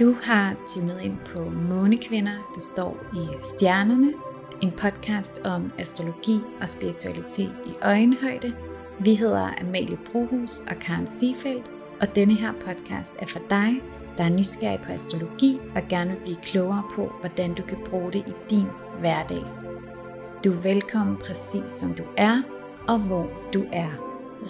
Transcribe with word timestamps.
Du 0.00 0.12
har 0.22 0.56
tunet 0.66 1.00
ind 1.00 1.18
på 1.34 1.50
Månekvinder, 1.50 2.52
der 2.54 2.60
står 2.60 2.96
i 3.14 3.38
stjernerne. 3.38 4.12
En 4.62 4.70
podcast 4.70 5.40
om 5.44 5.72
astrologi 5.78 6.40
og 6.60 6.68
spiritualitet 6.68 7.52
i 7.66 7.72
øjenhøjde. 7.82 8.56
Vi 9.00 9.14
hedder 9.14 9.60
Amalie 9.60 9.98
Brohus 10.12 10.60
og 10.60 10.76
Karen 10.76 11.06
Siefeldt, 11.06 11.70
og 12.00 12.14
denne 12.14 12.34
her 12.34 12.52
podcast 12.52 13.16
er 13.18 13.26
for 13.26 13.40
dig, 13.50 13.82
der 14.18 14.24
er 14.24 14.28
nysgerrig 14.28 14.80
på 14.80 14.92
astrologi 14.92 15.58
og 15.76 15.82
gerne 15.88 16.10
vil 16.10 16.20
blive 16.20 16.36
klogere 16.36 16.82
på, 16.94 17.12
hvordan 17.20 17.54
du 17.54 17.62
kan 17.62 17.78
bruge 17.84 18.12
det 18.12 18.24
i 18.28 18.32
din 18.50 18.66
hverdag. 19.00 19.44
Du 20.44 20.52
er 20.52 20.62
velkommen 20.62 21.16
præcis 21.16 21.72
som 21.72 21.94
du 21.94 22.04
er, 22.16 22.42
og 22.88 23.06
hvor 23.06 23.30
du 23.54 23.64
er. 23.72 23.90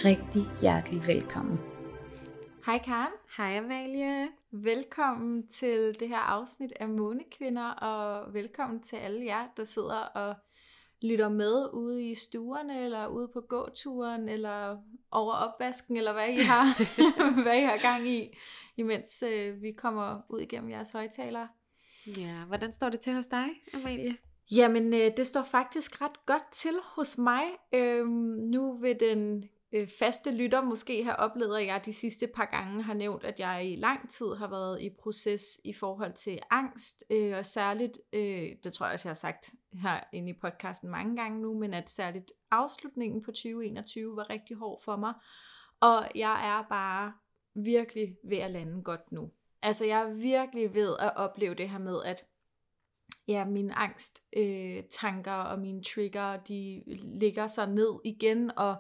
Rigtig 0.05 0.43
hjertelig 0.61 1.07
velkommen. 1.07 1.59
Hej 2.67 2.79
Karen. 2.85 3.13
Hej 3.37 3.59
Amalie. 3.59 4.29
Velkommen 4.65 5.47
til 5.47 6.01
det 6.01 6.09
her 6.09 6.19
afsnit 6.19 6.73
af 6.81 6.89
Månekvinder, 6.89 7.71
og 7.71 8.35
velkommen 8.35 8.83
til 8.83 8.97
alle 8.97 9.25
jer, 9.25 9.47
der 9.57 9.65
sidder 9.65 9.99
og 9.99 10.35
lytter 11.03 11.29
med 11.29 11.69
ude 11.73 12.11
i 12.11 12.15
stuerne, 12.15 12.85
eller 12.85 13.07
ude 13.07 13.29
på 13.29 13.41
gåturen, 13.41 14.29
eller 14.29 14.77
over 15.11 15.35
opvasken, 15.35 15.97
eller 15.97 16.13
hvad 16.13 16.29
I 16.29 16.37
har, 16.37 16.83
hvad 17.43 17.59
I 17.59 17.65
har 17.65 17.79
gang 17.83 18.09
i, 18.09 18.39
imens 18.77 19.23
øh, 19.23 19.63
vi 19.63 19.73
kommer 19.73 20.21
ud 20.29 20.41
igennem 20.41 20.71
jeres 20.71 20.91
højtalere. 20.91 21.49
Ja, 22.07 22.45
hvordan 22.47 22.73
står 22.73 22.89
det 22.89 23.01
til 23.01 23.15
hos 23.15 23.27
dig, 23.27 23.49
Amalie? 23.75 24.17
Jamen, 24.51 24.95
øh, 24.95 25.11
det 25.17 25.27
står 25.27 25.43
faktisk 25.43 26.01
ret 26.01 26.27
godt 26.27 26.53
til 26.53 26.75
hos 26.83 27.19
mig. 27.19 27.45
Øhm, 27.73 28.09
nu 28.51 28.79
vil 28.79 29.01
den 29.01 29.45
øh, 29.73 29.89
faste 29.99 30.31
lytter 30.31 30.61
måske 30.61 31.05
har 31.05 31.13
oplevet, 31.13 31.59
at 31.59 31.67
jeg 31.67 31.85
de 31.85 31.93
sidste 31.93 32.27
par 32.27 32.45
gange 32.45 32.83
har 32.83 32.95
nævnt, 32.95 33.25
at 33.25 33.41
jeg 33.41 33.67
i 33.67 33.77
lang 33.77 34.11
tid 34.11 34.35
har 34.35 34.49
været 34.49 34.83
i 34.83 34.91
proces 35.03 35.43
i 35.65 35.73
forhold 35.73 36.13
til 36.13 36.39
angst, 36.51 37.05
øh, 37.11 37.39
og 37.39 37.45
særligt, 37.45 37.99
øh, 38.13 38.49
det 38.65 38.73
tror 38.73 38.87
jeg 38.87 38.93
også, 38.93 39.09
jeg 39.09 39.11
har 39.11 39.15
sagt 39.15 39.51
her 39.73 40.01
inde 40.13 40.31
i 40.31 40.39
podcasten 40.41 40.91
mange 40.91 41.17
gange 41.17 41.41
nu, 41.41 41.59
men 41.59 41.75
at 41.75 41.91
særligt 41.91 42.33
afslutningen 42.51 43.23
på 43.23 43.31
2021 43.31 44.17
var 44.17 44.31
rigtig 44.31 44.57
hård 44.57 44.83
for 44.85 44.97
mig, 44.97 45.15
og 45.81 46.09
jeg 46.15 46.59
er 46.59 46.69
bare 46.69 47.13
virkelig 47.55 48.17
ved 48.25 48.39
at 48.39 48.51
lande 48.51 48.83
godt 48.83 49.13
nu. 49.13 49.31
Altså 49.63 49.85
jeg 49.85 50.01
er 50.01 50.13
virkelig 50.13 50.75
ved 50.75 50.97
at 50.99 51.17
opleve 51.17 51.55
det 51.55 51.71
her 51.71 51.79
med, 51.79 52.05
at 52.05 52.25
ja, 53.29 53.45
mine 53.45 53.75
angst 53.75 54.23
øh, 54.37 54.83
og 55.27 55.59
mine 55.59 55.83
trigger, 55.83 56.37
de 56.37 56.83
ligger 57.21 57.47
så 57.47 57.67
ned 57.67 58.01
igen, 58.05 58.51
og 58.57 58.77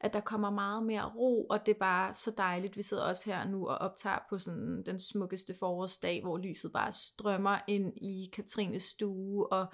at 0.00 0.12
der 0.12 0.20
kommer 0.20 0.50
meget 0.50 0.82
mere 0.82 1.12
ro, 1.16 1.46
og 1.46 1.66
det 1.66 1.74
er 1.74 1.78
bare 1.78 2.14
så 2.14 2.34
dejligt. 2.38 2.76
Vi 2.76 2.82
sidder 2.82 3.02
også 3.02 3.30
her 3.30 3.48
nu 3.48 3.68
og 3.68 3.78
optager 3.78 4.18
på 4.30 4.38
sådan 4.38 4.82
den 4.86 4.98
smukkeste 4.98 5.54
forårsdag, 5.58 6.22
hvor 6.22 6.38
lyset 6.38 6.72
bare 6.72 6.92
strømmer 6.92 7.58
ind 7.68 7.92
i 7.96 8.30
Katrines 8.32 8.82
stue, 8.82 9.52
og 9.52 9.66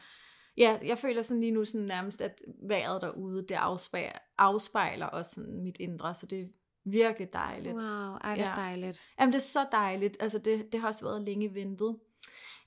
ja, 0.57 0.79
jeg 0.85 0.99
føler 0.99 1.23
sådan 1.23 1.41
lige 1.41 1.53
nu 1.53 1.65
sådan 1.65 1.87
nærmest, 1.87 2.21
at 2.21 2.43
vejret 2.69 3.03
derude, 3.03 3.43
det 3.49 3.55
afspejler, 3.55 4.19
afspejler 4.39 5.07
også 5.07 5.31
sådan 5.35 5.63
mit 5.63 5.77
indre, 5.81 6.15
så 6.15 6.27
det 6.27 6.41
er 6.41 6.47
virkelig 6.85 7.33
dejligt. 7.33 7.75
Wow, 7.75 7.83
ej, 7.85 8.35
hvor 8.35 8.45
ja. 8.45 8.53
dejligt. 8.57 9.03
Jamen, 9.21 9.33
det 9.33 9.39
er 9.39 9.43
så 9.43 9.67
dejligt. 9.73 10.17
Altså, 10.21 10.39
det, 10.39 10.73
det 10.73 10.81
har 10.81 10.89
også 10.89 11.05
været 11.05 11.23
længe 11.23 11.55
ventet. 11.55 11.97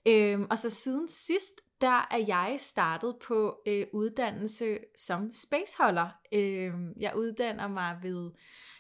Øhm, 0.08 0.48
og 0.50 0.58
så 0.58 0.70
siden 0.70 1.08
sidst, 1.08 1.62
der 1.82 2.08
er 2.12 2.26
jeg 2.28 2.56
startet 2.58 3.16
på 3.28 3.62
øh, 3.68 3.88
uddannelse 3.94 4.78
som 4.98 5.32
spaceholder. 5.32 6.10
Øhm, 6.32 6.94
jeg 7.00 7.14
uddanner 7.16 7.68
mig 7.68 8.00
ved 8.04 8.32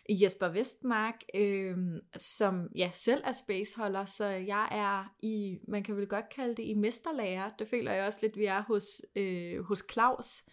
Jesper 0.09 0.47
Vestmark, 0.47 1.23
øhm, 1.35 1.99
som 2.17 2.67
ja, 2.75 2.89
selv 2.93 3.21
er 3.25 3.31
spaceholder, 3.31 4.05
så 4.05 4.25
jeg 4.25 4.67
er 4.71 5.15
i, 5.21 5.59
man 5.67 5.83
kan 5.83 5.97
vel 5.97 6.07
godt 6.07 6.29
kalde 6.29 6.55
det 6.55 6.63
i 6.63 6.73
mesterlærer. 6.73 7.49
Det 7.59 7.67
føler 7.67 7.91
jeg 7.91 8.05
også 8.05 8.19
lidt, 8.21 8.37
vi 8.37 8.45
er 8.45 8.61
hos, 8.61 9.02
øh, 9.15 9.64
hos 9.64 9.83
Claus 9.91 10.43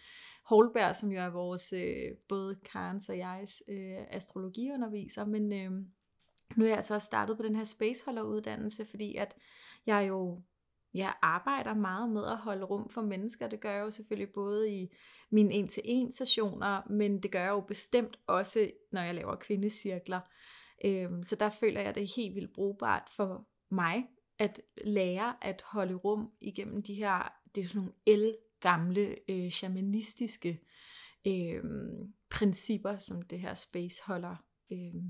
Holberg, 0.43 0.95
som 0.95 1.11
jo 1.11 1.19
er 1.19 1.29
vores, 1.29 1.73
øh, 1.73 2.17
både 2.29 2.55
Karens 2.71 3.09
og 3.09 3.17
jegs 3.17 3.63
øh, 3.69 3.97
astrologiunderviser, 4.09 5.25
men 5.25 5.53
øh, 5.53 5.71
nu 6.55 6.65
er 6.65 6.69
jeg 6.69 6.77
altså 6.77 6.93
også 6.95 7.05
startet 7.05 7.37
på 7.37 7.43
den 7.43 7.55
her 7.55 7.63
spaceholderuddannelse, 7.63 8.85
fordi 8.85 9.15
at 9.15 9.35
jeg 9.85 10.07
jo 10.07 10.41
jeg 10.93 11.13
arbejder 11.21 11.73
meget 11.73 12.09
med 12.09 12.25
at 12.25 12.37
holde 12.37 12.65
rum 12.65 12.89
for 12.89 13.01
mennesker. 13.01 13.47
Det 13.47 13.59
gør 13.59 13.71
jeg 13.71 13.81
jo 13.81 13.91
selvfølgelig 13.91 14.33
både 14.33 14.73
i 14.73 14.89
mine 15.31 15.53
en-til-en 15.53 16.11
sessioner, 16.11 16.81
men 16.89 17.23
det 17.23 17.31
gør 17.31 17.41
jeg 17.41 17.49
jo 17.49 17.61
bestemt 17.61 18.19
også, 18.27 18.71
når 18.91 19.01
jeg 19.01 19.15
laver 19.15 19.35
kvindecirkler. 19.35 20.19
Øhm, 20.85 21.23
så 21.23 21.35
der 21.35 21.49
føler 21.49 21.79
jeg, 21.79 21.89
at 21.89 21.95
det 21.95 22.03
er 22.03 22.13
helt 22.15 22.35
vildt 22.35 22.53
brugbart 22.53 23.09
for 23.15 23.47
mig 23.71 24.07
at 24.39 24.61
lære 24.85 25.35
at 25.41 25.63
holde 25.65 25.93
rum 25.93 26.31
igennem 26.41 26.83
de 26.83 26.93
her, 26.93 27.33
det 27.55 27.63
er 27.63 27.67
sådan 27.67 27.79
nogle 27.79 27.93
el 28.05 28.35
gamle 28.59 29.15
øh, 29.29 29.49
shamanistiske 29.49 30.61
øh, 31.27 31.63
principper, 32.29 32.97
som 32.97 33.21
det 33.21 33.39
her 33.39 33.53
space 33.53 34.03
holder 34.05 34.35
øh, 34.71 35.03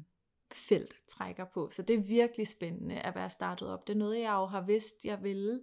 felt 0.53 0.95
trækker 1.09 1.45
på. 1.53 1.69
Så 1.71 1.81
det 1.81 1.93
er 1.93 2.03
virkelig 2.03 2.47
spændende 2.47 2.99
at 2.99 3.15
være 3.15 3.29
startet 3.29 3.69
op. 3.69 3.87
Det 3.87 3.93
er 3.93 3.97
noget, 3.97 4.19
jeg 4.19 4.33
jo 4.33 4.45
har 4.45 4.65
vidst, 4.65 5.05
jeg 5.05 5.23
ville, 5.23 5.61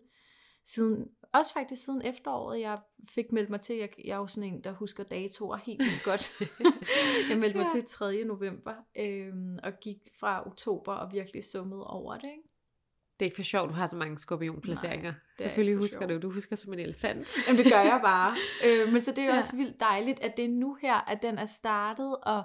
siden, 0.65 1.07
også 1.33 1.53
faktisk 1.53 1.85
siden 1.85 2.03
efteråret, 2.03 2.61
jeg 2.61 2.79
fik 3.11 3.33
meldt 3.33 3.51
mig 3.51 3.61
til, 3.61 3.77
jeg, 3.77 3.89
jeg 4.05 4.13
er 4.13 4.17
jo 4.17 4.27
sådan 4.27 4.53
en, 4.53 4.65
der 4.65 4.73
husker 4.73 5.05
datoer 5.05 5.57
helt 5.57 5.83
vildt 5.83 6.05
godt. 6.05 6.41
jeg 7.31 7.39
meldte 7.39 7.59
mig 7.59 7.67
ja. 7.75 7.81
til 7.81 7.89
3. 7.89 8.25
november, 8.25 8.75
øhm, 8.97 9.59
og 9.63 9.73
gik 9.81 9.99
fra 10.21 10.47
oktober 10.47 10.93
og 10.93 11.13
virkelig 11.13 11.45
summede 11.45 11.87
over 11.87 12.15
det. 12.15 12.25
Ikke? 12.25 12.51
Det 13.21 13.27
er 13.27 13.29
ikke 13.29 13.37
for 13.37 13.43
sjovt, 13.43 13.69
du 13.69 13.75
har 13.75 13.87
så 13.87 13.97
mange 13.97 14.19
skorpionplaceringer. 14.19 15.15
Selvfølgelig 15.39 15.77
husker 15.77 16.07
du, 16.07 16.19
du 16.19 16.31
husker 16.33 16.57
som 16.57 16.73
en 16.73 16.79
elefant. 16.79 17.29
Jamen 17.47 17.65
det 17.65 17.73
gør 17.73 17.81
jeg 17.81 18.01
bare. 18.05 18.37
øh, 18.67 18.93
men 18.93 19.01
så 19.01 19.11
det 19.11 19.19
er 19.19 19.25
jo 19.25 19.31
ja. 19.31 19.37
også 19.37 19.57
vildt 19.57 19.81
dejligt, 19.81 20.21
at 20.21 20.37
det 20.37 20.45
er 20.45 20.49
nu 20.49 20.77
her, 20.83 21.11
at 21.11 21.23
den 21.23 21.39
er 21.39 21.45
startet, 21.45 22.17
og 22.23 22.43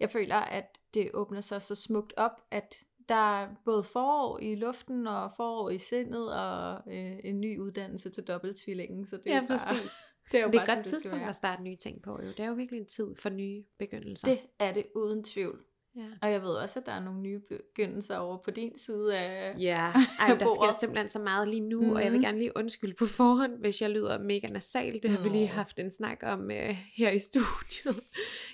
jeg 0.00 0.10
føler, 0.10 0.36
at 0.36 0.78
det 0.94 1.10
åbner 1.14 1.40
sig 1.40 1.62
så 1.62 1.74
smukt 1.74 2.12
op, 2.16 2.40
at 2.50 2.74
der 3.12 3.42
er 3.42 3.48
både 3.64 3.82
forår 3.82 4.38
i 4.38 4.54
luften 4.54 5.06
og 5.06 5.32
forår 5.36 5.70
i 5.70 5.78
sindet 5.78 6.34
og 6.34 6.74
øh, 6.86 7.18
en 7.24 7.40
ny 7.40 7.58
uddannelse 7.58 8.10
til 8.10 8.22
dobbelttvillingen. 8.24 9.06
Så 9.06 9.16
det 9.16 9.26
ja, 9.26 9.36
er 9.36 9.46
bare, 9.48 9.58
præcis. 9.58 9.92
Det 10.32 10.40
er 10.40 10.44
jo 10.44 10.50
det 10.50 10.54
er 10.54 10.66
bare, 10.66 10.78
et 10.78 10.84
godt 10.84 10.86
tidspunkt 10.86 11.24
at 11.24 11.36
starte 11.36 11.62
nye 11.62 11.76
ting 11.76 12.02
på. 12.02 12.10
Jo. 12.22 12.28
Det 12.28 12.40
er 12.40 12.46
jo 12.46 12.54
virkelig 12.54 12.80
en 12.80 12.86
tid 12.86 13.14
for 13.18 13.30
nye 13.30 13.64
begyndelser. 13.78 14.28
Det 14.28 14.38
er 14.58 14.72
det 14.72 14.86
uden 14.94 15.24
tvivl. 15.24 15.58
Ja. 15.96 16.06
Og 16.22 16.32
jeg 16.32 16.42
ved 16.42 16.50
også, 16.50 16.80
at 16.80 16.86
der 16.86 16.92
er 16.92 17.00
nogle 17.00 17.20
nye 17.20 17.40
begyndelser 17.48 18.16
over 18.16 18.36
på 18.36 18.50
din 18.50 18.78
side 18.78 19.18
af 19.18 19.54
Ja, 19.58 19.92
Ej, 20.20 20.28
der 20.28 20.46
sker 20.46 20.76
simpelthen 20.80 21.08
så 21.08 21.18
meget 21.18 21.48
lige 21.48 21.60
nu, 21.60 21.80
mm. 21.80 21.90
og 21.90 22.02
jeg 22.02 22.12
vil 22.12 22.18
mhm. 22.18 22.24
gerne 22.24 22.38
lige 22.38 22.56
undskylde 22.56 22.94
på 22.94 23.06
forhånd, 23.06 23.58
hvis 23.58 23.82
jeg 23.82 23.90
lyder 23.90 24.18
mega 24.18 24.46
nasal. 24.46 25.00
Det 25.02 25.10
har 25.10 25.18
mm. 25.18 25.24
vi 25.24 25.28
lige 25.28 25.48
haft 25.48 25.78
en 25.78 25.90
snak 25.90 26.18
om 26.22 26.40
uh, 26.40 26.76
her 26.96 27.10
i 27.10 27.18
studiet. 27.18 28.00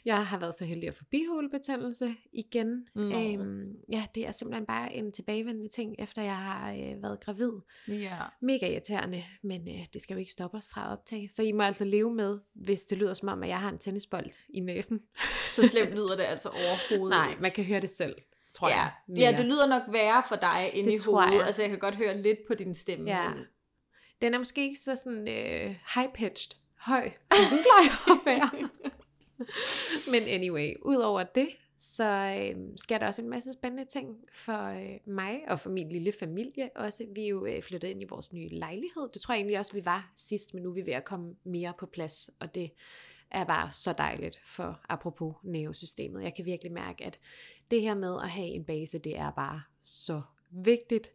Jeg 0.08 0.26
har 0.26 0.38
været 0.38 0.54
så 0.54 0.64
heldig 0.64 0.88
at 0.88 0.94
få 0.94 1.04
biholebetændelse 1.10 2.14
igen. 2.32 2.86
Mm. 2.94 3.02
Um, 3.02 3.66
ja, 3.92 4.04
det 4.14 4.26
er 4.26 4.32
simpelthen 4.32 4.66
bare 4.66 4.96
en 4.96 5.12
tilbagevendende 5.12 5.68
ting, 5.68 5.94
efter 5.98 6.22
jeg 6.22 6.36
har 6.36 6.72
uh, 6.72 7.02
været 7.02 7.20
gravid. 7.20 7.52
Yeah. 7.88 8.12
Mega 8.42 8.72
irriterende, 8.72 9.22
men 9.42 9.60
uh, 9.60 9.84
det 9.92 10.02
skal 10.02 10.14
jo 10.14 10.20
ikke 10.20 10.32
stoppe 10.32 10.56
os 10.56 10.68
fra 10.68 10.86
at 10.86 10.92
optage. 10.92 11.30
Så 11.30 11.42
I 11.42 11.52
må 11.52 11.62
altså 11.62 11.84
leve 11.84 12.14
med, 12.14 12.38
hvis 12.54 12.82
det 12.82 12.98
lyder 12.98 13.14
som 13.14 13.28
om, 13.28 13.42
at 13.42 13.48
jeg 13.48 13.60
har 13.60 13.68
en 13.68 13.78
tennisbold 13.78 14.30
i 14.48 14.60
næsen. 14.60 15.00
Så 15.50 15.66
slemt 15.66 15.90
lyder 15.90 16.16
det 16.16 16.22
altså 16.22 16.48
overhovedet 16.48 17.18
Nej, 17.18 17.34
man 17.40 17.50
kan 17.50 17.64
høre 17.64 17.80
det 17.80 17.90
selv, 17.90 18.16
tror 18.52 18.68
ja. 18.68 18.76
jeg. 18.76 18.90
Mere. 19.08 19.20
Ja, 19.20 19.36
det 19.36 19.44
lyder 19.44 19.66
nok 19.66 19.82
værre 19.92 20.22
for 20.28 20.36
dig 20.36 20.70
inde 20.74 20.90
det 20.90 21.04
i 21.04 21.10
hovedet. 21.10 21.34
Jeg. 21.34 21.46
Altså, 21.46 21.62
jeg 21.62 21.70
kan 21.70 21.78
godt 21.78 21.96
høre 21.96 22.22
lidt 22.22 22.38
på 22.48 22.54
din 22.54 22.74
stemme. 22.74 23.10
Ja. 23.10 23.30
Den 24.22 24.34
er 24.34 24.38
måske 24.38 24.62
ikke 24.62 24.78
så 24.78 24.96
sådan 24.96 25.20
uh, 25.20 25.74
high-pitched, 25.94 26.56
høj, 26.78 27.02
den 27.30 27.58
plejer 27.64 28.12
at 28.12 28.26
være. 28.26 28.68
Men 30.12 30.22
anyway, 30.22 30.74
udover 30.82 31.22
det, 31.22 31.48
så 31.76 32.04
øh, 32.38 32.56
sker 32.76 32.98
der 32.98 33.06
også 33.06 33.22
en 33.22 33.28
masse 33.28 33.52
spændende 33.52 33.84
ting 33.84 34.16
for 34.32 34.64
øh, 34.64 34.98
mig 35.04 35.40
og 35.48 35.60
for 35.60 35.70
min 35.70 35.88
lille 35.88 36.12
familie 36.20 36.70
også. 36.76 37.06
Vi 37.14 37.24
er 37.24 37.28
jo 37.28 37.46
øh, 37.46 37.62
flyttet 37.62 37.88
ind 37.88 38.02
i 38.02 38.06
vores 38.10 38.32
nye 38.32 38.48
lejlighed. 38.48 39.08
Det 39.14 39.22
tror 39.22 39.34
jeg 39.34 39.38
egentlig 39.38 39.58
også, 39.58 39.72
vi 39.72 39.84
var 39.84 40.12
sidst, 40.16 40.54
men 40.54 40.62
nu 40.62 40.70
er 40.70 40.74
vi 40.74 40.86
ved 40.86 40.92
at 40.92 41.04
komme 41.04 41.34
mere 41.44 41.72
på 41.78 41.86
plads, 41.86 42.30
og 42.40 42.54
det 42.54 42.70
er 43.30 43.44
bare 43.44 43.72
så 43.72 43.92
dejligt 43.92 44.40
for 44.44 44.80
apropos 44.88 45.34
nervesystemet. 45.42 46.22
Jeg 46.22 46.34
kan 46.34 46.44
virkelig 46.44 46.72
mærke, 46.72 47.04
at 47.04 47.18
det 47.70 47.82
her 47.82 47.94
med 47.94 48.16
at 48.22 48.30
have 48.30 48.48
en 48.48 48.64
base, 48.64 48.98
det 48.98 49.18
er 49.18 49.30
bare 49.30 49.62
så 49.80 50.22
vigtigt. 50.50 51.12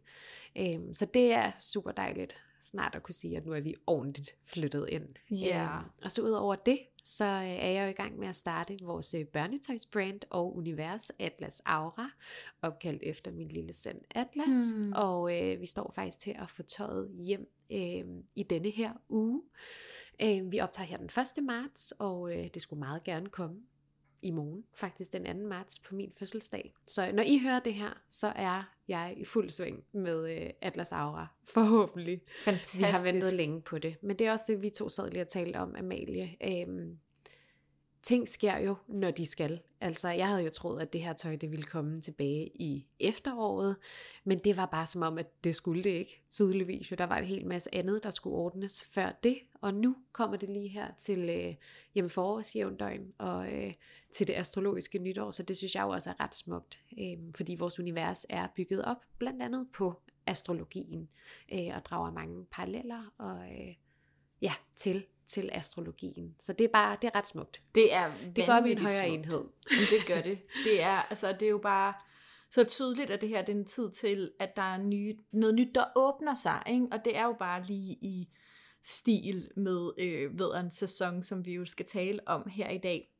Øh, 0.58 0.80
så 0.92 1.06
det 1.06 1.32
er 1.32 1.52
super 1.60 1.92
dejligt 1.92 2.36
snart 2.64 2.94
at 2.94 3.02
kunne 3.02 3.14
sige, 3.14 3.36
at 3.36 3.46
nu 3.46 3.52
er 3.52 3.60
vi 3.60 3.74
ordentligt 3.86 4.36
flyttet 4.44 4.88
ind. 4.88 5.08
Yeah. 5.32 5.76
Øhm, 5.76 5.84
og 6.04 6.10
så 6.10 6.22
ud 6.22 6.30
over 6.30 6.54
det, 6.54 6.78
så 7.02 7.24
øh, 7.24 7.48
er 7.48 7.70
jeg 7.70 7.84
jo 7.84 7.90
i 7.90 7.92
gang 7.92 8.18
med 8.18 8.28
at 8.28 8.36
starte 8.36 8.78
vores 8.82 9.14
øh, 9.14 9.24
børnetøjsbrand 9.24 10.20
og 10.30 10.56
univers 10.56 11.10
Atlas 11.18 11.62
Aura, 11.66 12.10
opkaldt 12.62 13.02
efter 13.02 13.30
min 13.30 13.48
lille 13.48 13.72
søn 13.72 14.00
Atlas. 14.10 14.72
Hmm. 14.76 14.92
Og 14.96 15.42
øh, 15.42 15.60
vi 15.60 15.66
står 15.66 15.92
faktisk 15.94 16.18
til 16.18 16.36
at 16.38 16.50
få 16.50 16.62
tøjet 16.62 17.10
hjem 17.10 17.48
øh, 17.72 18.04
i 18.34 18.42
denne 18.42 18.70
her 18.70 18.92
uge. 19.08 19.42
Øh, 20.22 20.52
vi 20.52 20.60
optager 20.60 20.86
her 20.86 20.96
den 20.96 21.10
1. 21.38 21.44
marts, 21.44 21.92
og 21.98 22.32
øh, 22.32 22.48
det 22.54 22.62
skulle 22.62 22.80
meget 22.80 23.04
gerne 23.04 23.26
komme 23.26 23.56
i 24.24 24.30
morgen, 24.30 24.64
faktisk 24.74 25.12
den 25.12 25.42
2. 25.42 25.48
marts 25.48 25.78
på 25.78 25.94
min 25.94 26.12
fødselsdag. 26.18 26.74
Så 26.86 27.12
når 27.12 27.22
I 27.22 27.38
hører 27.38 27.60
det 27.60 27.74
her, 27.74 28.02
så 28.08 28.32
er 28.36 28.62
jeg 28.88 29.14
i 29.16 29.24
fuld 29.24 29.50
sving 29.50 29.84
med 29.92 30.30
øh, 30.30 30.50
Atlas 30.60 30.92
Aura, 30.92 31.26
forhåbentlig. 31.44 32.20
Fantastisk. 32.44 32.78
Vi 32.78 32.84
har 32.84 33.04
ventet 33.04 33.34
længe 33.34 33.62
på 33.62 33.78
det. 33.78 33.96
Men 34.02 34.18
det 34.18 34.26
er 34.26 34.32
også 34.32 34.44
det, 34.48 34.62
vi 34.62 34.70
to 34.70 34.88
sad 34.88 35.10
lige 35.10 35.22
og 35.22 35.28
talte 35.28 35.56
om, 35.56 35.74
Amalie. 35.78 36.36
Øhm, 36.42 36.98
ting 38.02 38.28
sker 38.28 38.58
jo, 38.58 38.76
når 38.88 39.10
de 39.10 39.26
skal. 39.26 39.60
Altså, 39.84 40.08
jeg 40.08 40.28
havde 40.28 40.42
jo 40.42 40.50
troet, 40.50 40.82
at 40.82 40.92
det 40.92 41.02
her 41.02 41.12
tøj, 41.12 41.36
det 41.36 41.50
ville 41.50 41.64
komme 41.64 42.00
tilbage 42.00 42.50
i 42.54 42.86
efteråret, 43.00 43.76
men 44.24 44.38
det 44.38 44.56
var 44.56 44.66
bare 44.66 44.86
som 44.86 45.02
om, 45.02 45.18
at 45.18 45.44
det 45.44 45.54
skulle 45.54 45.84
det 45.84 45.90
ikke, 45.90 46.22
tydeligvis. 46.30 46.90
Jo, 46.90 46.96
der 46.96 47.04
var 47.04 47.16
en 47.16 47.24
hel 47.24 47.46
masse 47.46 47.74
andet, 47.74 48.02
der 48.02 48.10
skulle 48.10 48.36
ordnes 48.36 48.84
før 48.84 49.12
det, 49.22 49.38
og 49.60 49.74
nu 49.74 49.96
kommer 50.12 50.36
det 50.36 50.48
lige 50.48 50.68
her 50.68 50.88
til 50.98 51.30
øh, 51.30 51.54
jamen 51.94 52.10
forårsjævndøgn 52.10 53.12
og 53.18 53.52
øh, 53.52 53.72
til 54.12 54.26
det 54.26 54.34
astrologiske 54.34 54.98
nytår, 54.98 55.30
så 55.30 55.42
det 55.42 55.56
synes 55.56 55.74
jeg 55.74 55.82
jo 55.82 55.88
også 55.88 56.10
er 56.10 56.20
ret 56.20 56.34
smukt, 56.34 56.80
øh, 56.98 57.34
fordi 57.34 57.56
vores 57.58 57.78
univers 57.78 58.26
er 58.28 58.48
bygget 58.56 58.84
op 58.84 58.98
blandt 59.18 59.42
andet 59.42 59.68
på 59.74 60.00
astrologien, 60.26 61.08
øh, 61.52 61.76
og 61.76 61.84
drager 61.84 62.12
mange 62.12 62.44
paralleller 62.50 63.12
og 63.18 63.38
øh, 63.38 63.74
ja, 64.42 64.52
til 64.76 65.04
til 65.26 65.50
astrologien. 65.52 66.34
Så 66.38 66.52
det 66.52 66.64
er 66.64 66.68
bare, 66.72 66.96
det 67.02 67.10
er 67.14 67.18
ret 67.18 67.28
smukt. 67.28 67.60
Det 67.74 67.94
er 67.94 68.10
Det 68.36 68.46
går 68.46 68.52
op 68.52 68.66
i 68.66 68.72
en 68.72 68.78
højere 68.78 68.92
smukt. 68.92 69.12
enhed. 69.12 69.44
Jamen, 69.70 69.86
det 69.98 70.06
gør 70.06 70.20
det. 70.20 70.38
Det 70.64 70.82
er, 70.82 71.02
altså, 71.02 71.32
det 71.32 71.42
er 71.42 71.50
jo 71.50 71.58
bare 71.58 71.94
så 72.50 72.64
tydeligt, 72.64 73.10
at 73.10 73.20
det 73.20 73.28
her 73.28 73.42
det 73.42 73.54
er 73.54 73.58
en 73.58 73.64
tid 73.64 73.90
til, 73.90 74.30
at 74.40 74.56
der 74.56 74.62
er 74.62 74.78
nye, 74.78 75.16
noget 75.32 75.54
nyt, 75.54 75.74
der 75.74 75.84
åbner 75.96 76.34
sig. 76.34 76.62
Ikke? 76.66 76.86
Og 76.92 77.04
det 77.04 77.16
er 77.16 77.24
jo 77.24 77.36
bare 77.38 77.62
lige 77.66 77.92
i 77.92 78.28
stil 78.82 79.50
med 79.56 79.90
øh, 79.98 80.38
vederens 80.38 80.74
sæson, 80.74 81.22
som 81.22 81.44
vi 81.46 81.52
jo 81.52 81.64
skal 81.64 81.86
tale 81.86 82.20
om 82.26 82.48
her 82.48 82.68
i 82.70 82.78
dag. 82.78 83.10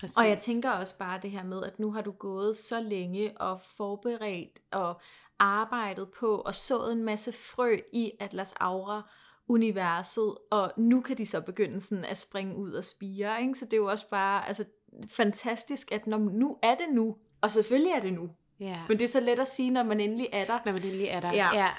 Præcis. 0.00 0.16
Og 0.16 0.28
jeg 0.28 0.38
tænker 0.38 0.70
også 0.70 0.98
bare 0.98 1.20
det 1.22 1.30
her 1.30 1.44
med, 1.44 1.64
at 1.64 1.78
nu 1.78 1.92
har 1.92 2.00
du 2.02 2.12
gået 2.12 2.56
så 2.56 2.80
længe 2.80 3.40
og 3.40 3.60
forberedt 3.60 4.60
og 4.70 5.00
arbejdet 5.38 6.08
på 6.18 6.36
og 6.36 6.54
sået 6.54 6.92
en 6.92 7.04
masse 7.04 7.32
frø 7.32 7.76
i 7.92 8.12
Atlas 8.20 8.54
Aura 8.60 9.10
universet, 9.48 10.34
og 10.50 10.72
nu 10.76 11.00
kan 11.00 11.18
de 11.18 11.26
så 11.26 11.40
begynde 11.40 11.80
sådan 11.80 12.04
at 12.04 12.16
springe 12.16 12.56
ud 12.56 12.72
og 12.72 12.84
spire, 12.84 13.40
ikke? 13.42 13.54
Så 13.54 13.64
det 13.64 13.72
er 13.72 13.76
jo 13.76 13.86
også 13.86 14.08
bare 14.10 14.48
altså, 14.48 14.64
fantastisk, 15.10 15.92
at 15.92 16.06
når, 16.06 16.18
nu 16.18 16.58
er 16.62 16.74
det 16.74 16.86
nu, 16.92 17.16
og 17.40 17.50
selvfølgelig 17.50 17.92
er 17.92 18.00
det 18.00 18.12
nu, 18.12 18.30
Ja. 18.60 18.78
men 18.88 18.98
det 18.98 19.04
er 19.04 19.08
så 19.08 19.20
let 19.20 19.38
at 19.38 19.48
sige, 19.48 19.70
når 19.70 19.82
man 19.82 20.00
endelig 20.00 20.28
er 20.32 20.44
der. 20.44 20.58
Når 20.64 20.72
man 20.72 20.82
endelig 20.84 21.06
er 21.06 21.20
der. 21.20 21.32
Ja. 21.32 21.54
ja. 21.54 21.70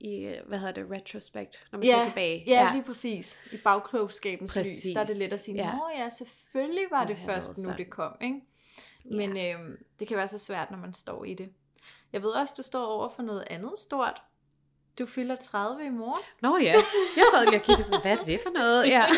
I, 0.00 0.34
hvad 0.46 0.58
hedder 0.58 0.72
det, 0.74 0.90
retrospect, 0.90 1.66
når 1.72 1.78
man 1.78 1.88
Ja, 1.88 1.96
ser 1.96 2.04
tilbage. 2.04 2.44
Ja, 2.46 2.52
ja, 2.64 2.72
lige 2.72 2.82
præcis. 2.84 3.38
I 3.52 3.56
bagklogskabens 3.56 4.54
Præcis. 4.54 4.84
lys, 4.84 4.94
der 4.94 5.00
er 5.00 5.04
det 5.04 5.16
let 5.16 5.32
at 5.32 5.40
sige, 5.40 5.54
Ja. 5.56 5.72
Nå 5.72 5.88
ja, 5.98 6.08
selvfølgelig 6.10 6.86
var 6.90 7.04
det 7.04 7.18
først 7.26 7.58
nu, 7.58 7.72
det 7.78 7.90
kom. 7.90 8.12
Ikke? 8.20 8.40
Men 9.04 9.30
øhm, 9.36 9.76
det 9.98 10.08
kan 10.08 10.16
være 10.16 10.28
så 10.28 10.38
svært, 10.38 10.70
når 10.70 10.78
man 10.78 10.94
står 10.94 11.24
i 11.24 11.34
det. 11.34 11.48
Jeg 12.12 12.22
ved 12.22 12.30
også, 12.30 12.54
du 12.56 12.62
står 12.62 12.86
over 12.86 13.08
for 13.08 13.22
noget 13.22 13.44
andet 13.50 13.78
stort. 13.78 14.22
Du 14.98 15.06
fylder 15.06 15.36
30 15.36 15.86
i 15.86 15.88
morgen. 15.88 16.22
Nå 16.42 16.56
ja, 16.56 16.74
jeg 17.16 17.24
sad 17.34 17.46
lige 17.46 17.60
og 17.60 17.64
kiggede 17.64 17.82
sådan, 17.86 18.00
hvad 18.02 18.12
er 18.18 18.24
det 18.24 18.40
for 18.40 18.50
noget? 18.50 18.86
Ja. 18.86 19.04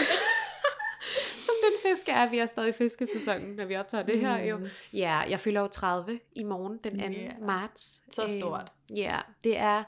Som 1.46 1.54
den 1.64 1.90
fisk 1.90 2.08
er, 2.08 2.30
vi 2.30 2.38
er 2.38 2.46
stadig 2.46 2.68
i 2.68 2.72
fiskesæsonen, 2.72 3.56
når 3.56 3.64
vi 3.64 3.76
optager 3.76 4.04
det 4.04 4.20
her 4.20 4.38
jo. 4.44 4.56
Mm. 4.58 4.66
Ja, 4.92 5.16
jeg 5.18 5.40
fylder 5.40 5.60
jo 5.60 5.66
30 5.68 6.20
i 6.32 6.42
morgen, 6.44 6.78
den 6.84 6.98
2. 7.00 7.04
Ja. 7.06 7.30
marts. 7.46 8.14
Så 8.14 8.28
stort. 8.38 8.72
Øh, 8.92 8.98
ja, 8.98 9.20
det 9.44 9.58
er 9.58 9.84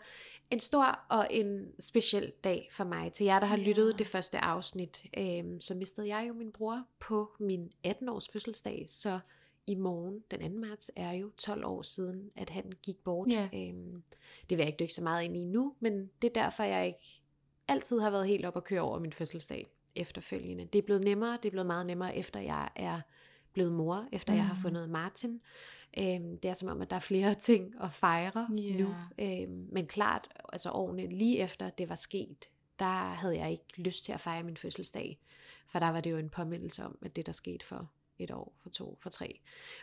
en 0.50 0.60
stor 0.60 0.98
og 1.08 1.26
en 1.30 1.66
speciel 1.80 2.32
dag 2.44 2.68
for 2.72 2.84
mig. 2.84 3.12
Til 3.12 3.24
jer, 3.26 3.38
der 3.40 3.46
har 3.46 3.56
Ja. 3.56 3.62
lyttet 3.62 3.98
det 3.98 4.06
første 4.06 4.38
afsnit, 4.38 5.02
øh, 5.18 5.44
så 5.60 5.74
mistede 5.74 6.08
jeg 6.16 6.24
jo 6.28 6.32
min 6.34 6.52
bror 6.52 6.82
på 7.00 7.30
min 7.40 7.70
18-års 7.86 8.28
fødselsdag, 8.32 8.84
så 8.88 9.18
i 9.70 9.74
morgen, 9.74 10.24
den 10.30 10.52
2. 10.52 10.58
marts, 10.68 10.90
er 10.96 11.12
jo 11.12 11.30
12 11.36 11.64
år 11.64 11.82
siden, 11.82 12.30
at 12.36 12.50
han 12.50 12.72
gik 12.82 12.96
bort. 13.04 13.28
Ja. 13.28 13.48
Øhm, 13.54 14.02
det 14.50 14.58
vil 14.58 14.58
jeg 14.58 14.66
ikke 14.66 14.78
dykke 14.80 14.94
så 14.94 15.02
meget 15.02 15.24
ind 15.24 15.36
i 15.36 15.44
nu, 15.44 15.74
men 15.80 16.10
det 16.22 16.36
er 16.36 16.42
derfor, 16.42 16.62
jeg 16.62 16.86
ikke 16.86 17.20
altid 17.68 18.00
har 18.00 18.10
været 18.10 18.26
helt 18.26 18.44
op 18.46 18.56
at 18.56 18.64
køre 18.64 18.80
over 18.80 18.98
min 18.98 19.12
fødselsdag 19.12 19.66
efterfølgende. 19.96 20.64
Det 20.64 20.78
er 20.78 20.82
blevet 20.82 21.04
nemmere, 21.04 21.32
det 21.42 21.44
er 21.44 21.50
blevet 21.50 21.66
meget 21.66 21.86
nemmere, 21.86 22.16
efter 22.16 22.40
jeg 22.40 22.68
er 22.76 23.00
blevet 23.52 23.72
mor, 23.72 24.08
efter 24.12 24.32
mm. 24.32 24.36
jeg 24.36 24.46
har 24.46 24.54
Mhm. 24.54 24.62
fundet 24.62 24.90
Martin. 24.90 25.40
Øhm, 25.98 26.38
det 26.38 26.48
er 26.48 26.52
som 26.54 26.68
om, 26.68 26.80
at 26.82 26.90
der 26.90 26.96
er 26.96 27.00
flere 27.00 27.34
ting 27.50 27.74
at 27.82 27.92
fejre 27.92 28.48
Ja. 28.58 28.76
nu. 28.78 28.94
Øhm, 29.18 29.68
men 29.72 29.86
klart, 29.86 30.28
altså 30.52 30.70
årene 30.70 31.06
lige 31.06 31.38
efter 31.38 31.70
det 31.70 31.88
var 31.88 31.94
sket, 31.94 32.48
der 32.78 33.10
havde 33.12 33.36
jeg 33.38 33.50
ikke 33.50 33.64
lyst 33.76 34.04
til 34.04 34.12
at 34.12 34.20
fejre 34.20 34.42
min 34.42 34.56
fødselsdag. 34.56 35.18
For 35.66 35.78
der 35.78 35.88
var 35.88 36.00
det 36.00 36.10
jo 36.10 36.16
en 36.16 36.28
påmindelse 36.30 36.84
om, 36.84 36.98
at 37.02 37.16
det 37.16 37.26
der 37.26 37.32
skete 37.32 37.66
for 37.66 37.90
et 38.20 38.30
år, 38.30 38.54
for 38.62 38.70
to, 38.70 38.98
for 39.00 39.10
tre 39.10 39.40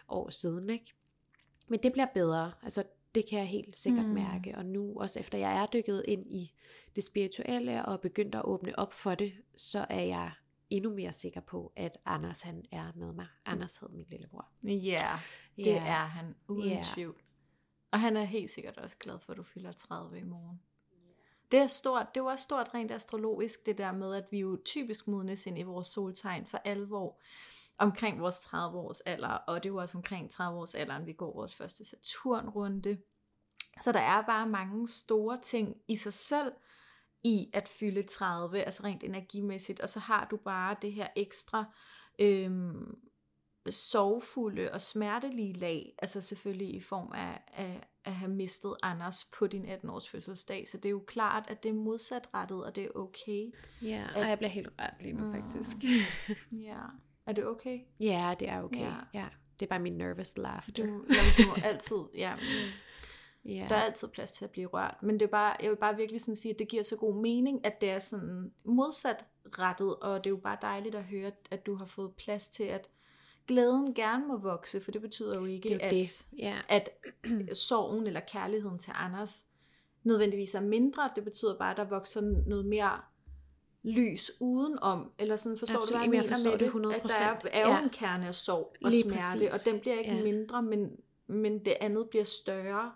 år 0.10 0.30
siden. 0.30 0.70
Ikke? 0.70 0.94
Men 1.68 1.80
det 1.84 1.92
bliver 1.92 2.08
bedre. 2.14 2.52
Altså, 2.64 2.84
det 3.16 3.26
kan 3.30 3.40
jeg 3.40 3.48
helt 3.48 3.78
sikkert 3.78 4.06
Mm. 4.06 4.12
mærke. 4.14 4.58
Og 4.58 4.66
nu, 4.66 5.00
også 5.00 5.20
efter 5.20 5.38
jeg 5.38 5.62
er 5.62 5.66
dykket 5.66 6.04
ind 6.08 6.28
i 6.32 6.54
det 6.96 7.04
spirituelle 7.04 7.86
og 7.86 8.02
begyndt 8.02 8.36
at 8.36 8.42
åbne 8.46 8.80
op 8.80 8.94
for 8.94 9.16
det, 9.16 9.34
så 9.58 9.86
er 9.90 10.02
jeg 10.02 10.32
endnu 10.70 10.90
mere 10.96 11.14
sikker 11.14 11.42
på, 11.42 11.72
at 11.76 11.98
Anders 12.06 12.42
han 12.42 12.66
er 12.72 12.92
med 12.96 13.14
mig. 13.14 13.28
Anders 13.46 13.78
hed 13.78 13.90
min 13.90 14.06
lillebror. 14.10 14.48
Ja, 14.64 15.10
det 15.56 15.66
Ja. 15.66 15.86
er 15.86 16.06
han, 16.06 16.36
uden 16.48 16.70
Ja. 16.70 16.82
tvivl. 16.84 17.22
Og 17.92 18.00
han 18.00 18.18
er 18.18 18.24
helt 18.24 18.52
sikkert 18.52 18.78
også 18.78 18.98
glad 18.98 19.20
for, 19.20 19.32
at 19.34 19.38
du 19.38 19.44
fylder 19.44 19.72
30 19.72 20.20
i 20.20 20.24
morgen. 20.24 20.62
Det 21.52 21.60
er 21.60 21.68
stort. 21.68 22.08
Det 22.16 22.20
er 22.20 22.24
jo 22.24 22.30
også 22.30 22.44
stort 22.44 22.74
rent 22.74 22.92
astrologisk, 22.92 23.66
det 23.66 23.78
der 23.78 23.92
med, 23.92 24.16
at 24.16 24.26
vi 24.32 24.40
jo 24.40 24.58
typisk 24.66 25.08
modnes 25.08 25.48
ind 25.48 25.60
i 25.60 25.64
vores 25.64 25.88
soltegn 25.88 26.46
for 26.46 26.58
alvor 26.66 27.20
omkring 27.78 28.22
vores 28.22 28.40
30 28.40 28.78
års 28.78 29.02
alder, 29.02 29.28
og 29.28 29.64
det 29.64 29.70
er 29.70 29.74
jo 29.74 29.80
også 29.80 29.98
omkring 29.98 30.32
30 30.32 30.60
års 30.60 30.76
alderen, 30.76 31.06
vi 31.06 31.14
går 31.14 31.34
vores 31.34 31.56
første 31.56 31.86
Saturnrunde. 31.86 32.98
Så 33.82 33.92
der 33.92 34.00
er 34.00 34.22
bare 34.22 34.48
mange 34.48 34.88
store 34.88 35.40
ting 35.44 35.76
i 35.88 35.96
sig 35.96 36.14
selv 36.14 36.52
i 37.24 37.50
at 37.54 37.68
fylde 37.68 38.04
30, 38.04 38.64
altså 38.64 38.84
rent 38.84 39.04
energimæssigt, 39.04 39.80
og 39.80 39.90
så 39.90 40.00
har 40.00 40.28
du 40.32 40.38
bare 40.38 40.76
det 40.82 40.94
her 40.94 41.08
ekstra 41.16 41.66
øhm, 42.20 42.98
sorgfulde 43.70 44.72
og 44.72 44.82
smertelige 44.82 45.54
lag, 45.54 45.96
altså 45.98 46.22
selvfølgelig 46.22 46.76
i 46.76 46.82
form 46.82 47.12
af, 47.12 47.42
af 47.54 47.88
at 48.08 48.14
have 48.16 48.32
mistet 48.32 48.76
Anders 48.84 49.24
på 49.40 49.48
din 49.48 49.66
18-års 49.66 50.10
fødselsdag, 50.10 50.68
så 50.68 50.78
det 50.78 50.86
er 50.86 50.90
jo 50.92 51.04
klart, 51.08 51.46
at 51.50 51.64
det 51.64 51.70
er 51.70 51.74
modsatrettet, 51.74 52.64
og 52.66 52.76
det 52.76 52.84
er 52.84 52.90
okay. 52.96 53.52
Ja, 53.82 54.08
At- 54.16 54.24
og 54.24 54.30
jeg 54.30 54.38
bliver 54.38 54.50
helt 54.52 54.68
rørt 54.80 54.94
lige 55.02 55.14
nu, 55.14 55.24
Mm. 55.26 55.36
faktisk. 55.36 55.78
Ja. 56.68 56.80
Er 57.26 57.32
det 57.34 57.46
okay? 57.48 57.80
ja, 58.00 58.34
det 58.40 58.50
er 58.50 58.62
okay. 58.64 58.80
Ja. 58.80 58.86
Ja. 59.14 59.20
ja. 59.20 59.28
Det 59.60 59.66
er 59.66 59.70
bare 59.70 59.80
min 59.80 59.94
nervous 59.98 60.38
laughter. 60.38 60.72
Du, 60.74 60.84
jamen, 60.84 61.32
du 61.38 61.48
må 61.48 61.54
altid, 61.70 61.98
ja, 62.16 62.36
ja. 63.46 63.66
der 63.70 63.76
er 63.76 63.82
altid 63.82 64.08
plads 64.08 64.32
til 64.32 64.46
at 64.46 64.52
blive 64.52 64.68
rørt, 64.68 64.96
men 65.02 65.20
det 65.20 65.26
er 65.26 65.30
bare, 65.30 65.56
jeg 65.62 65.70
vil 65.70 65.76
bare 65.78 65.96
virkelig 65.96 66.22
sådan 66.22 66.36
sige, 66.36 66.54
at 66.54 66.60
det 66.60 66.68
giver 66.68 66.84
så 66.84 66.98
god 66.98 67.22
mening, 67.22 67.66
at 67.66 67.82
det 67.82 67.90
er 67.90 68.00
sådan 68.00 68.52
modsat 68.66 69.26
rettet, 69.60 69.96
og 69.96 70.24
det 70.24 70.26
er 70.30 70.32
jo 70.32 70.38
bare 70.44 70.58
dejligt 70.62 70.96
at 70.96 71.04
høre, 71.04 71.32
at 71.52 71.66
du 71.66 71.76
har 71.76 71.86
fået 71.86 72.14
plads 72.16 72.48
til, 72.48 72.64
at 72.64 72.90
glæden 73.48 73.94
gerne 73.94 74.28
må 74.28 74.38
vokse, 74.38 74.82
for 74.82 74.92
det 74.92 75.02
betyder 75.02 75.40
jo 75.40 75.46
ikke, 75.46 75.70
det 75.70 75.84
er 75.84 75.88
at, 75.88 75.94
jo 75.94 75.98
det. 75.98 76.26
Ja. 76.38 76.58
at 76.70 76.90
sorgen 77.58 78.08
eller 78.08 78.20
kærligheden 78.20 78.80
til 78.80 78.92
Anders 78.96 79.44
nødvendigvis 80.04 80.56
er 80.56 80.62
mindre. 80.62 81.10
Det 81.16 81.24
betyder 81.24 81.58
bare, 81.58 81.72
at 81.72 81.78
der 81.78 81.84
vokser 81.84 82.22
noget 82.48 82.66
mere 82.66 82.92
lys 83.84 84.32
udenom, 84.40 85.12
eller 85.20 85.36
sådan, 85.36 85.58
forstår 85.58 85.80
Absolut. 85.80 85.90
du, 85.90 85.94
hvad 85.94 86.02
jeg 86.02 86.10
mener 86.30 86.44
med 86.44 86.52
det 86.52 86.60
det? 86.60 86.96
At 86.96 87.04
der 87.04 87.26
er, 87.26 87.40
100%. 87.40 87.48
er 87.52 87.78
jo 87.78 87.84
en 87.84 87.90
kerne 87.90 88.28
af 88.28 88.36
sorg 88.36 88.76
og 88.84 88.92
Lige 88.92 89.04
smerte, 89.04 89.22
præcis. 89.46 89.66
og 89.68 89.72
den 89.72 89.80
bliver 89.82 89.98
ikke 90.00 90.16
Ja. 90.16 90.24
mindre, 90.24 90.64
men, 90.64 90.90
men 91.28 91.60
det 91.66 91.74
andet 91.82 92.10
bliver 92.10 92.24
større. 92.26 92.92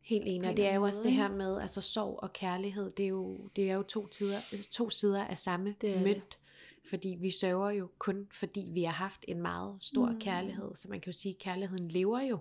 Helt 0.00 0.22
enig, 0.26 0.36
en 0.36 0.44
og 0.44 0.56
det 0.56 0.66
er 0.66 0.74
jo 0.74 0.82
også 0.82 1.02
det 1.02 1.12
her 1.12 1.28
med 1.28 1.60
altså 1.60 1.80
sorg 1.80 2.18
og 2.22 2.32
kærlighed, 2.32 2.90
det 2.90 3.04
er 3.04 3.08
jo, 3.08 3.48
det 3.56 3.70
er 3.70 3.74
jo 3.74 3.82
to, 3.82 4.06
tider, 4.06 4.38
to 4.70 4.90
sider 4.90 5.24
af 5.24 5.38
samme 5.38 5.74
Det 5.80 5.90
er 5.90 6.02
det. 6.04 6.38
Fordi 6.88 7.16
vi 7.20 7.30
sørger 7.30 7.70
jo 7.70 7.90
kun, 7.98 8.26
fordi 8.32 8.68
vi 8.72 8.82
har 8.82 8.92
haft 8.92 9.24
en 9.28 9.42
meget 9.42 9.76
stor 9.84 10.06
Mm. 10.06 10.12
mm. 10.14 10.20
kærlighed. 10.20 10.74
Så 10.74 10.88
man 10.90 11.00
kan 11.00 11.12
jo 11.12 11.18
sige, 11.18 11.32
at 11.34 11.38
kærligheden 11.38 11.88
lever 11.88 12.20
jo 12.20 12.38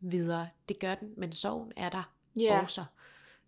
videre. 0.00 0.48
Det 0.68 0.78
gør 0.78 0.94
den, 0.94 1.08
men 1.16 1.32
sorgen 1.32 1.72
er 1.76 1.88
der 1.88 2.12
Ja. 2.36 2.60
også. 2.62 2.84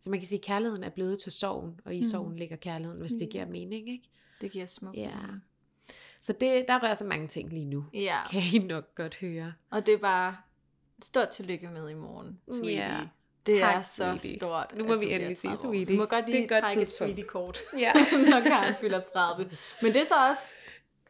Så 0.00 0.10
man 0.10 0.18
kan 0.18 0.26
sige, 0.26 0.38
at 0.38 0.44
kærligheden 0.44 0.84
er 0.84 0.88
blevet 0.90 1.18
til 1.20 1.32
sorgen, 1.32 1.80
og 1.84 1.94
i 1.94 1.98
Mm. 1.98 2.02
sorgen 2.02 2.36
ligger 2.36 2.56
kærligheden, 2.56 3.00
hvis 3.00 3.12
det 3.12 3.20
Ja. 3.20 3.26
giver 3.26 3.46
mening. 3.46 3.88
Ikke? 3.90 4.08
Det 4.40 4.50
giver 4.52 4.66
smuk 4.66 4.96
Ja. 4.96 5.16
mening. 5.16 5.42
Så 6.20 6.32
det, 6.32 6.64
der 6.68 6.82
rører 6.82 6.94
så 6.94 7.04
mange 7.04 7.28
ting 7.28 7.52
lige 7.52 7.66
nu. 7.66 7.84
Ja, 7.94 8.16
Kan 8.30 8.40
I 8.54 8.58
nok 8.58 8.94
godt 8.94 9.14
høre. 9.16 9.52
og 9.70 9.86
det 9.86 9.94
er 9.94 9.98
bare 9.98 10.36
stort 11.02 11.28
tillykke 11.28 11.68
med 11.68 11.90
i 11.90 11.94
morgen, 11.94 12.40
sweetie. 12.52 12.76
Ja. 12.98 13.06
Det 13.52 13.60
Tak, 13.60 13.76
er 13.76 13.82
så 13.82 13.94
sweetie. 13.96 14.38
stort. 14.38 14.74
Nu 14.76 14.84
må 14.84 14.96
vi 14.96 15.12
endelig 15.12 15.36
sige 15.38 15.50
30 15.50 15.68
år. 15.68 15.72
sweetie. 15.72 15.96
Du 15.96 16.00
må 16.00 16.06
godt 16.06 16.24
Det 16.24 16.34
lige 16.34 16.44
et 16.44 16.50
godt 16.50 16.60
trække 16.60 16.82
et 16.82 16.88
sweetie-kort, 16.88 17.58
Ja, 17.78 17.92
når 18.30 18.40
Karen 18.40 18.74
fylder 18.80 19.00
30. 19.14 19.50
Men 19.82 19.92
det 19.94 20.00
er 20.00 20.04
så 20.06 20.14
også 20.30 20.54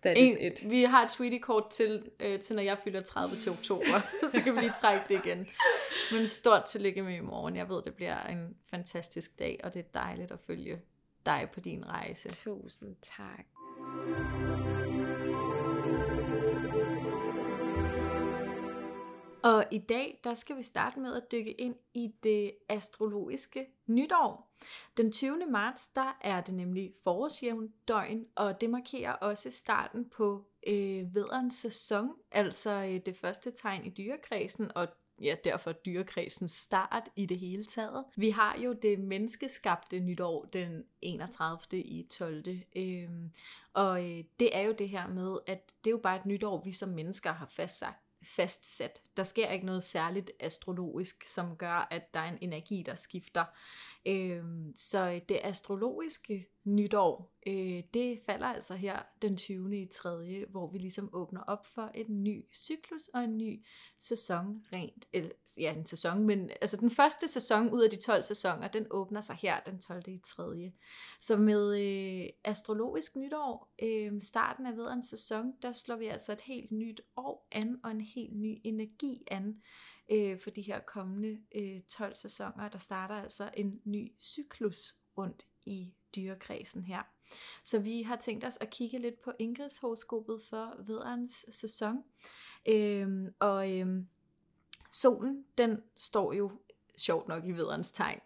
that 0.03 0.19
is 0.19 0.37
En, 0.37 0.53
it. 0.53 0.71
vi 0.71 0.83
har 0.83 1.05
et 1.05 1.11
sweetie-kort 1.11 1.71
til, 1.71 2.11
øh, 2.21 2.41
til, 2.41 2.57
når 2.57 2.63
jeg 2.63 2.77
fylder 2.85 3.01
30 3.01 3.37
til 3.37 3.53
oktober. 3.53 4.01
så 4.35 4.43
kan 4.43 4.55
vi 4.55 4.61
lige 4.61 4.73
trække 4.81 5.05
det 5.09 5.21
igen. 5.27 5.47
Men 6.13 6.27
stort 6.27 6.65
tillykke 6.65 7.03
med 7.03 7.15
i 7.17 7.21
morgen. 7.21 7.57
Jeg 7.57 7.69
ved, 7.69 7.83
det 7.83 7.95
bliver 7.95 8.23
en 8.27 8.57
fantastisk 8.71 9.39
dag, 9.39 9.61
og 9.65 9.75
det 9.75 9.81
er 9.81 10.01
dejligt 10.01 10.31
at 10.33 10.39
følge 10.47 10.81
dig 11.27 11.49
på 11.55 11.61
din 11.61 11.85
rejse. 11.89 12.29
Tusind 12.29 12.97
tak. 13.17 13.45
Og 19.49 19.65
i 19.71 19.79
dag, 19.79 20.21
der 20.25 20.35
skal 20.35 20.57
vi 20.57 20.63
starte 20.63 21.01
med 21.01 21.17
at 21.17 21.33
dykke 21.33 21.53
ind 21.53 21.75
i 21.95 22.15
det 22.23 22.53
astrologiske 22.69 23.67
nytår. 23.87 24.57
Den 24.97 25.13
20. 25.13 25.47
marts, 25.51 25.87
der 25.87 26.19
er 26.21 26.41
det 26.41 26.55
nemlig 26.55 26.93
forårsjævn 27.05 27.73
døgn, 27.89 28.27
og 28.35 28.61
det 28.61 28.71
markerer 28.71 29.13
også 29.13 29.51
starten 29.51 30.05
på 30.05 30.45
øh, 30.67 31.15
vederens 31.15 31.55
sæson, 31.55 32.11
altså 32.31 32.71
øh, 32.71 33.01
det 33.07 33.17
første 33.17 33.51
tegn 33.51 33.85
i 33.85 33.91
dyrekredsen, 33.91 34.71
og 34.75 34.89
ja, 35.21 35.35
derfor 35.45 35.73
dyrekredsens 35.73 36.53
start 36.53 37.09
i 37.17 37.27
det 37.27 37.39
hele 37.39 37.65
taget. 37.65 38.05
Vi 38.17 38.31
har 38.31 38.59
jo 38.59 38.73
det 38.73 38.99
menneskeskabte 38.99 40.01
nytår 40.01 40.45
den 40.45 40.85
31. 41.03 41.81
i 41.81 42.07
12. 42.11 42.45
Øhm, 42.77 43.31
og 43.73 44.05
øh, 44.05 44.25
det 44.41 44.57
er 44.57 44.63
jo 44.63 44.73
det 44.73 44.89
her 44.89 45.07
med, 45.07 45.39
at 45.47 45.75
det 45.85 45.91
er 45.91 45.95
jo 45.95 46.01
bare 46.03 46.17
et 46.17 46.27
nytår, 46.27 46.63
vi 46.65 46.73
som 46.73 46.89
mennesker 46.89 47.33
har 47.33 47.47
fastsagt 47.47 48.08
fastsat. 48.23 49.03
Der 49.17 49.23
sker 49.23 49.51
ikke 49.51 49.67
noget 49.67 49.83
særligt 49.83 50.31
astrologisk, 50.41 51.25
som 51.25 51.57
gør, 51.57 51.89
at 51.91 52.15
der 52.15 52.21
er 52.21 52.29
en 52.29 52.39
energi, 52.41 52.83
der 52.83 52.95
skifter. 52.95 53.45
Øh, 54.07 54.45
så 54.77 55.21
det 55.29 55.41
astrologiske 55.43 56.49
nytår, 56.75 57.39
øh, 57.47 57.83
det 57.95 58.21
falder 58.27 58.47
altså 58.47 58.75
her 58.75 59.03
den 59.23 59.37
20. 59.37 59.83
i 59.83 59.87
3., 59.87 60.45
hvor 60.51 60.71
vi 60.71 60.79
ligesom 60.79 61.11
åbner 61.13 61.41
op 61.41 61.67
for 61.67 61.91
en 61.95 62.25
ny 62.25 62.45
cyklus 62.55 63.09
og 63.15 63.25
en 63.25 63.39
ny 63.39 63.65
sæson 63.99 64.65
rent, 64.73 65.09
eller, 65.13 65.31
ja 65.59 65.75
en 65.75 65.87
sæson, 65.87 66.25
men 66.25 66.51
altså 66.61 66.77
den 66.77 66.91
første 66.91 67.29
sæson 67.29 67.71
ud 67.71 67.83
af 67.83 67.91
de 67.91 67.97
12 67.97 68.23
sæsoner, 68.23 68.69
den 68.69 68.87
åbner 68.91 69.21
sig 69.21 69.37
her 69.37 69.61
den 69.61 69.81
12. 69.81 70.03
i 70.07 70.21
3. 70.27 70.73
Så 71.21 71.37
med 71.37 71.81
øh, 71.81 72.29
astrologisk 72.45 73.17
nytår, 73.17 73.75
øh, 73.83 74.13
starten 74.21 74.67
af 74.67 74.77
vederens 74.77 75.07
sæson, 75.07 75.53
der 75.63 75.73
slår 75.73 75.97
vi 75.97 76.07
altså 76.07 76.33
et 76.33 76.41
helt 76.41 76.73
nyt 76.73 77.01
år 77.17 77.49
an, 77.53 77.81
og 77.85 77.91
en 77.91 78.01
helt 78.01 78.37
ny 78.37 78.61
energi 78.65 79.23
an, 79.31 79.63
øh, 80.11 80.41
for 80.41 80.51
de 80.51 80.63
her 80.63 80.81
kommende 80.81 81.39
øh, 81.55 81.81
12 81.89 82.15
sæsoner. 82.15 82.69
Der 82.69 82.79
starter 82.79 83.15
altså 83.15 83.51
en 83.55 83.81
ny 83.85 84.13
cyklus 84.21 84.95
rundt 85.19 85.47
i 85.67 85.95
dyrekredsen 86.17 86.85
her. 86.85 87.03
Så 87.65 87.79
vi 87.79 88.03
har 88.03 88.17
tænkt 88.17 88.45
os 88.45 88.59
at 88.61 88.71
kigge 88.71 88.99
lidt 88.99 89.23
på 89.23 89.33
Ingrids 89.39 89.79
horoskopet 89.79 90.43
for 90.51 90.75
vederens 90.87 91.47
sæson. 91.51 91.97
Øhm, 92.69 93.35
og 93.39 93.73
øhm, 93.73 94.09
solen, 94.91 95.45
den 95.59 95.83
står 95.97 96.33
jo 96.33 96.51
sjovt 96.97 97.29
nok 97.29 97.45
i 97.47 97.53
vederens 97.53 97.91
tegn. 97.91 98.21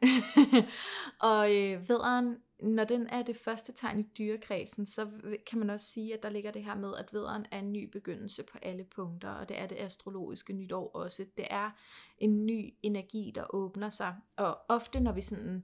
og 1.20 1.56
øh, 1.56 1.88
vederen, 1.88 2.36
når 2.62 2.84
den 2.84 3.06
er 3.06 3.22
det 3.22 3.36
første 3.36 3.72
tegn 3.72 4.00
i 4.00 4.08
dyrekredsen, 4.18 4.86
så 4.86 5.08
kan 5.46 5.58
man 5.58 5.70
også 5.70 5.86
sige, 5.86 6.14
at 6.14 6.22
der 6.22 6.30
ligger 6.30 6.50
det 6.50 6.64
her 6.64 6.74
med, 6.74 6.96
at 6.96 7.12
vederen 7.12 7.46
er 7.50 7.58
en 7.58 7.72
ny 7.72 7.90
begyndelse 7.90 8.42
på 8.42 8.58
alle 8.62 8.84
punkter, 8.84 9.30
og 9.30 9.48
det 9.48 9.58
er 9.58 9.66
det 9.66 9.78
astrologiske 9.78 10.52
nytår 10.52 10.90
også. 10.94 11.26
Det 11.36 11.46
er 11.50 11.70
en 12.18 12.46
ny 12.46 12.74
energi, 12.82 13.32
der 13.34 13.54
åbner 13.54 13.88
sig, 13.88 14.16
og 14.36 14.58
ofte 14.68 15.00
når 15.00 15.12
vi 15.12 15.20
sådan 15.20 15.56
øh, 15.56 15.62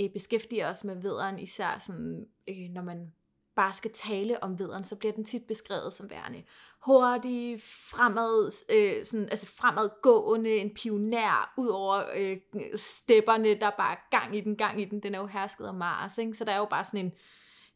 Øh, 0.00 0.12
beskæftiger 0.12 0.70
os 0.70 0.84
med 0.84 0.96
vederen, 1.02 1.38
især 1.38 1.78
sådan, 1.78 2.26
øh, 2.48 2.70
når 2.70 2.82
man 2.82 3.12
bare 3.56 3.72
skal 3.72 3.90
tale 3.92 4.42
om 4.42 4.58
vederen, 4.58 4.84
så 4.84 4.96
bliver 4.96 5.12
den 5.12 5.24
tit 5.24 5.42
beskrevet 5.48 5.92
som 5.92 6.10
værende 6.10 6.42
hurtig, 6.86 7.60
fremad, 7.62 8.64
øh, 8.70 9.04
sådan, 9.04 9.28
altså 9.28 9.46
fremadgående, 9.46 10.56
en 10.56 10.74
pionær 10.74 11.54
ud 11.58 11.68
over 11.68 12.04
øh, 12.16 12.36
stepperne, 12.74 13.60
der 13.60 13.66
er 13.66 13.76
bare 13.78 13.96
gang 14.10 14.36
i 14.36 14.40
den, 14.40 14.56
gang 14.56 14.80
i 14.80 14.84
den. 14.84 15.02
Den 15.02 15.14
er 15.14 15.18
jo 15.18 15.26
hersket 15.26 15.64
af 15.64 15.74
Mars, 15.74 16.18
ikke? 16.18 16.34
så 16.34 16.44
der 16.44 16.52
er 16.52 16.58
jo 16.58 16.66
bare 16.70 16.84
sådan 16.84 17.06
en, 17.06 17.12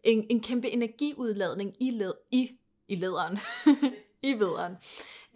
en, 0.03 0.27
en 0.31 0.41
kæmpe 0.41 0.71
energiudladning 0.71 1.83
i, 1.83 1.91
led, 1.91 2.15
i, 2.33 2.51
i 2.89 2.95
lederen. 2.95 3.39
i 4.27 4.39
vederen. 4.39 4.77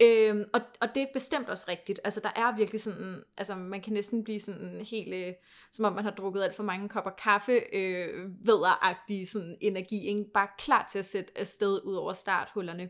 Øhm, 0.03 0.45
og, 0.53 0.61
og 0.81 0.89
det 0.95 1.03
er 1.03 1.07
bestemt 1.13 1.49
også 1.49 1.67
rigtigt. 1.69 2.01
Altså 2.05 2.21
der 2.21 2.31
er 2.37 2.57
virkelig 2.57 2.81
sådan, 2.81 3.23
altså 3.37 3.55
man 3.55 3.81
kan 3.81 3.93
næsten 3.93 4.25
blive 4.25 4.41
sådan 4.41 4.87
helt, 4.91 5.15
øh, 5.15 5.35
som 5.73 5.85
om 5.85 5.93
man 5.93 6.05
har 6.05 6.11
drukket 6.11 6.43
alt 6.43 6.57
for 6.57 6.63
mange 6.63 6.89
kopper 6.89 7.11
kaffe, 7.11 7.61
øh, 7.73 8.31
vederagtig 8.47 9.29
sådan 9.29 9.57
energi, 9.61 10.07
ikke? 10.07 10.25
bare 10.35 10.49
klar 10.59 10.87
til 10.91 10.99
at 10.99 11.05
sætte 11.05 11.33
afsted 11.39 11.81
ud 11.85 11.95
over 11.95 12.13
starthullerne. 12.13 12.89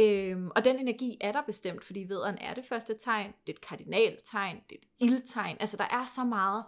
Øhm, 0.00 0.50
og 0.56 0.64
den 0.64 0.78
energi 0.78 1.16
er 1.20 1.32
der 1.32 1.42
bestemt, 1.46 1.84
fordi 1.84 2.04
vederen 2.08 2.38
er 2.38 2.54
det 2.54 2.64
første 2.64 2.94
tegn, 2.98 3.32
det 3.46 3.52
er 3.52 3.56
et 3.56 3.60
kardinaltegn, 3.60 4.56
det 4.70 4.76
er 4.76 4.80
et 4.82 5.10
ildtegn, 5.10 5.56
altså 5.60 5.76
der 5.76 5.86
er 5.90 6.04
så 6.04 6.24
meget 6.24 6.64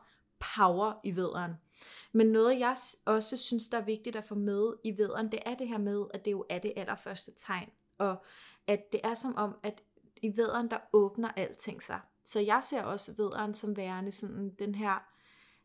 power 0.57 1.00
i 1.05 1.17
vederen. 1.17 1.53
Men 2.12 2.27
noget 2.27 2.61
jeg 2.61 2.77
også 3.07 3.37
synes, 3.37 3.69
der 3.69 3.79
er 3.79 3.85
vigtigt 3.85 4.17
at 4.17 4.25
få 4.25 4.35
med 4.35 4.73
i 4.85 4.99
vederen, 4.99 5.33
det 5.33 5.41
er 5.47 5.55
det 5.55 5.69
her 5.69 5.79
med, 5.79 6.05
at 6.15 6.25
det 6.25 6.31
jo 6.33 6.47
er 6.49 6.59
det 6.59 6.73
allerførste 6.77 7.33
tegn. 7.37 7.69
Og 8.00 8.25
at 8.66 8.92
det 8.92 9.00
er 9.04 9.14
som 9.14 9.37
om, 9.37 9.54
at 9.62 9.83
i 10.23 10.37
vederen, 10.37 10.71
der 10.71 10.78
åbner 10.92 11.28
alting 11.28 11.83
sig. 11.83 12.00
Så 12.25 12.40
jeg 12.40 12.62
ser 12.62 12.83
også 12.83 13.14
vederen 13.16 13.54
som 13.54 13.76
værende 13.76 14.12
sådan 14.12 14.54
den 14.59 14.75
her, 14.75 14.95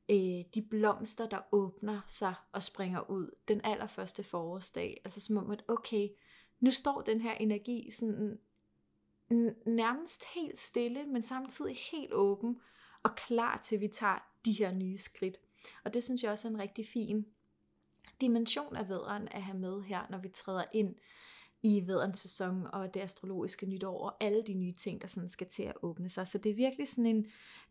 øh, 0.09 0.45
de 0.55 0.67
blomster, 0.69 1.29
der 1.29 1.39
åbner 1.51 2.01
sig 2.07 2.33
og 2.51 2.63
springer 2.63 3.09
ud 3.09 3.31
den 3.47 3.61
allerførste 3.63 4.23
forårsdag. 4.23 5.01
Altså 5.05 5.19
som 5.19 5.37
om, 5.37 5.51
at 5.51 5.63
okay, 5.67 6.09
nu 6.59 6.71
står 6.71 7.01
den 7.01 7.21
her 7.21 7.33
energi 7.33 7.89
sådan 7.91 8.39
nærmest 9.65 10.23
helt 10.35 10.59
stille, 10.59 11.05
men 11.05 11.23
samtidig 11.23 11.77
helt 11.91 12.13
åben 12.13 12.61
og 13.03 13.15
klar 13.15 13.57
til, 13.57 13.75
at 13.75 13.81
vi 13.81 13.87
tager 13.87 14.19
de 14.45 14.51
her 14.51 14.71
nye 14.71 14.97
skridt. 14.97 15.37
Og 15.83 15.93
det 15.93 16.03
synes 16.03 16.23
jeg 16.23 16.31
også 16.31 16.47
er 16.47 16.51
en 16.51 16.59
rigtig 16.59 16.87
fin 16.87 17.25
dimension 18.21 18.75
af 18.75 18.89
vederen 18.89 19.27
at 19.27 19.43
have 19.43 19.57
med 19.57 19.81
her, 19.81 20.07
når 20.09 20.17
vi 20.17 20.29
træder 20.29 20.63
ind 20.73 20.95
i 21.65 21.83
vederens 21.87 22.19
sæson 22.19 22.67
og 22.73 22.93
det 22.93 22.99
astrologiske 22.99 23.65
nytår 23.65 23.99
og 23.99 24.23
alle 24.23 24.43
de 24.47 24.53
nye 24.53 24.73
ting, 24.73 25.01
der 25.01 25.07
sådan 25.07 25.29
skal 25.29 25.47
til 25.47 25.63
at 25.63 25.73
åbne 25.81 26.09
sig. 26.09 26.27
Så 26.27 26.37
det 26.37 26.49
er 26.49 26.55
virkelig 26.55 26.87
sådan 26.87 27.05
en 27.05 27.25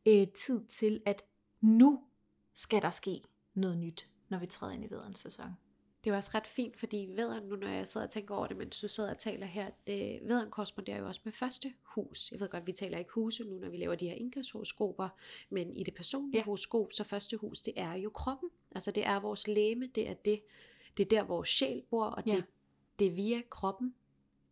øh, 0.07 0.27
tid 0.29 0.65
til, 0.67 1.03
at 1.07 1.25
nu 1.61 2.01
skal 2.55 2.83
der 2.83 2.91
ske 2.91 3.23
noget 3.55 3.79
nyt, 3.79 4.09
når 4.29 4.39
vi 4.39 4.47
træder 4.47 4.73
ind 4.73 4.85
i 4.85 4.91
vederens 4.91 5.19
sæson. 5.19 5.47
Det 6.05 6.11
er 6.13 6.17
også 6.17 6.31
ret 6.35 6.47
fint, 6.47 6.77
fordi 6.77 7.09
vederen, 7.17 7.49
nu 7.49 7.57
når 7.57 7.69
jeg 7.69 7.89
sidder 7.89 8.07
og 8.07 8.11
tænker 8.11 8.35
over 8.35 8.47
det, 8.47 8.57
mens 8.57 8.81
du 8.81 8.89
sidder 8.89 9.11
og 9.11 9.19
taler 9.19 9.47
her, 9.47 9.71
det, 9.87 10.21
vederen 10.23 10.51
korresponderer 10.51 10.99
jo 10.99 11.07
også 11.07 11.21
med 11.25 11.33
første 11.33 11.73
hus. 11.83 12.33
Jeg 12.33 12.41
ved 12.41 12.49
godt, 12.49 12.67
vi 12.67 12.73
taler 12.73 12.99
ikke 12.99 13.11
huse 13.15 13.45
nu, 13.45 13.59
når 13.59 13.69
vi 13.69 13.77
laver 13.77 13.95
de 13.95 14.09
her 14.09 14.15
indkaldshoroskoper, 14.15 15.09
men 15.51 15.77
i 15.77 15.83
det 15.83 15.95
personlige 15.95 16.39
ja. 16.39 16.45
horoskop, 16.45 16.93
så 16.93 17.05
første 17.05 17.37
hus, 17.37 17.63
det 17.63 17.75
er 17.77 17.95
jo 17.95 18.11
kroppen. 18.11 18.51
Altså 18.71 18.91
det 18.91 19.07
er 19.07 19.21
vores 19.21 19.49
læme, 19.49 19.87
det 19.95 20.09
er 20.09 20.15
det, 20.15 20.43
det 20.97 21.05
er 21.05 21.09
der, 21.09 21.23
vores 21.23 21.49
sjæl 21.49 21.83
bor, 21.91 22.05
og 22.05 22.25
det, 22.25 22.33
ja 22.33 22.43
det 22.99 23.07
er 23.07 23.11
via 23.11 23.43
kroppen, 23.51 23.95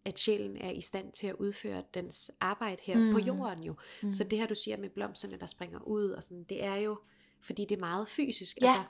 at 0.04 0.18
sjælen 0.18 0.56
er 0.56 0.70
i 0.70 0.80
stand 0.80 1.12
til 1.12 1.26
at 1.26 1.34
udføre 1.34 1.84
dens 1.94 2.30
arbejde 2.40 2.82
her 2.82 2.98
mm. 2.98 3.12
på 3.12 3.18
jorden 3.18 3.62
jo. 3.62 3.74
Mm. 4.02 4.10
Så 4.10 4.24
det 4.24 4.38
her 4.38 4.46
du 4.46 4.54
siger 4.54 4.76
med 4.76 4.90
blomsterne, 4.90 5.38
der 5.38 5.46
springer 5.46 5.80
ud, 5.80 6.10
og 6.10 6.22
sådan, 6.22 6.44
det 6.44 6.64
er 6.64 6.74
jo, 6.74 6.98
fordi 7.40 7.64
det 7.64 7.76
er 7.76 7.80
meget 7.80 8.08
fysisk. 8.08 8.60
Ja. 8.60 8.66
Altså, 8.66 8.80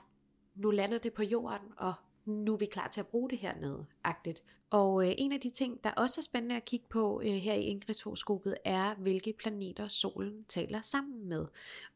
nu 0.55 0.71
lander 0.71 0.97
det 0.97 1.13
på 1.13 1.23
jorden, 1.23 1.67
og 1.77 1.93
nu 2.25 2.53
er 2.53 2.57
vi 2.57 2.65
klar 2.65 2.87
til 2.87 2.99
at 2.99 3.07
bruge 3.07 3.29
det 3.29 3.39
hernede, 3.39 3.85
agtigt. 4.03 4.43
Og 4.69 5.07
øh, 5.07 5.15
en 5.17 5.31
af 5.31 5.39
de 5.39 5.49
ting, 5.49 5.83
der 5.83 5.91
også 5.91 6.21
er 6.21 6.23
spændende 6.23 6.55
at 6.55 6.65
kigge 6.65 6.85
på 6.89 7.21
øh, 7.25 7.33
her 7.33 7.53
i 7.53 7.61
Ingrid 7.61 8.55
er, 8.65 8.95
hvilke 8.95 9.33
planeter 9.39 9.87
solen 9.87 10.45
taler 10.49 10.81
sammen 10.81 11.29
med. 11.29 11.45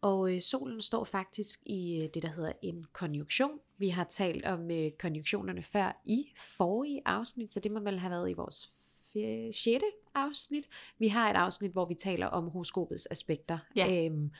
Og 0.01 0.35
øh, 0.35 0.41
solen 0.41 0.81
står 0.81 1.03
faktisk 1.03 1.59
i 1.65 2.01
øh, 2.01 2.09
det, 2.13 2.23
der 2.23 2.29
hedder 2.29 2.51
en 2.61 2.85
konjunktion. 2.93 3.59
Vi 3.77 3.89
har 3.89 4.03
talt 4.03 4.45
om 4.45 4.71
øh, 4.71 4.91
konjunktionerne 4.91 5.63
før 5.63 6.01
i 6.05 6.25
forrige 6.37 7.01
afsnit, 7.05 7.51
så 7.51 7.59
det 7.59 7.71
må 7.71 7.79
vel 7.79 7.99
have 7.99 8.11
været 8.11 8.29
i 8.29 8.33
vores 8.33 8.71
6. 9.51 9.83
afsnit. 10.15 10.69
Vi 10.97 11.07
har 11.07 11.29
et 11.29 11.35
afsnit, 11.35 11.71
hvor 11.71 11.85
vi 11.85 11.93
taler 11.93 12.27
om 12.27 12.47
horoskopets 12.47 13.07
aspekter. 13.11 13.57
Ja. 13.75 14.05
Øhm, 14.05 14.31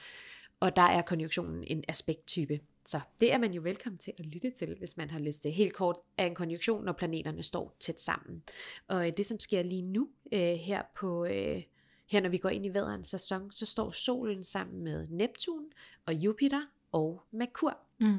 og 0.60 0.76
der 0.76 0.82
er 0.82 1.02
konjunktionen 1.02 1.64
en 1.64 1.84
aspekttype. 1.88 2.60
Så 2.88 3.00
det 3.22 3.34
er 3.34 3.38
man 3.38 3.54
jo 3.54 3.62
velkommen 3.62 3.98
til 3.98 4.14
at 4.20 4.26
lytte 4.26 4.52
til, 4.52 4.76
hvis 4.78 4.98
man 4.98 5.10
har 5.10 5.20
lyst 5.20 5.42
til. 5.42 5.52
Helt 5.52 5.74
kort 5.74 5.98
er 6.18 6.26
en 6.26 6.36
konjunktion, 6.36 6.86
når 6.86 6.94
planeterne 6.94 7.44
står 7.44 7.76
tæt 7.80 8.02
sammen. 8.02 8.44
Og 8.88 9.08
øh, 9.08 9.14
det, 9.18 9.26
som 9.26 9.40
sker 9.40 9.64
lige 9.64 9.82
nu 9.82 10.10
øh, 10.32 10.40
her 10.40 10.82
på... 10.96 11.26
Øh, 11.26 11.64
her 12.12 12.22
når 12.22 12.30
vi 12.30 12.38
går 12.38 12.50
ind 12.50 12.66
i 12.66 12.74
vædderens 12.74 13.08
sæson, 13.08 13.52
så 13.52 13.66
står 13.66 13.92
solen 13.92 14.44
sammen 14.44 14.84
med 14.84 15.08
Neptun 15.08 15.64
og 16.06 16.14
Jupiter 16.14 16.62
og 16.92 17.22
Merkur. 17.32 17.78
Mm. 18.00 18.18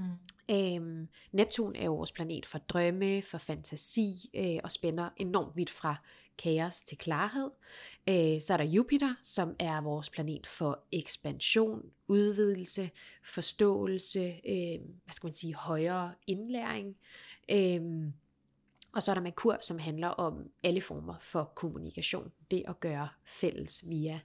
Øhm, 0.50 1.08
Neptun 1.32 1.76
er 1.76 1.84
jo 1.84 1.94
vores 1.94 2.12
planet 2.12 2.46
for 2.46 2.58
drømme, 2.58 3.22
for 3.22 3.38
fantasi 3.38 4.30
øh, 4.34 4.58
og 4.64 4.70
spænder 4.70 5.10
enormt 5.16 5.56
vidt 5.56 5.70
fra 5.70 5.96
kaos 6.38 6.80
til 6.80 6.99
klarhed. 6.99 7.50
Øh, 8.09 8.40
så 8.40 8.52
er 8.52 8.57
der 8.57 8.64
Jupiter, 8.64 9.14
som 9.23 9.57
er 9.59 9.80
vores 9.80 10.11
planet 10.11 10.47
for 10.47 10.85
ekspansion, 10.92 11.90
udvidelse, 12.09 12.90
forståelse, 13.25 14.40
øh, 14.49 14.80
hvad 15.04 15.12
skal 15.12 15.26
man 15.26 15.35
sige, 15.35 15.54
højere 15.54 16.14
indlæring. 16.26 16.97
Øh, 17.50 17.80
og 18.92 19.02
så 19.02 19.12
er 19.12 19.14
der 19.14 19.23
Merkur, 19.23 19.59
som 19.61 19.78
handler 19.78 20.09
om 20.09 20.50
alle 20.64 20.80
former 20.80 21.14
for 21.21 21.52
kommunikation. 21.54 22.33
Det 22.50 22.62
at 22.68 22.80
gøre 22.80 23.09
fælles 23.25 23.88
via 23.88 24.21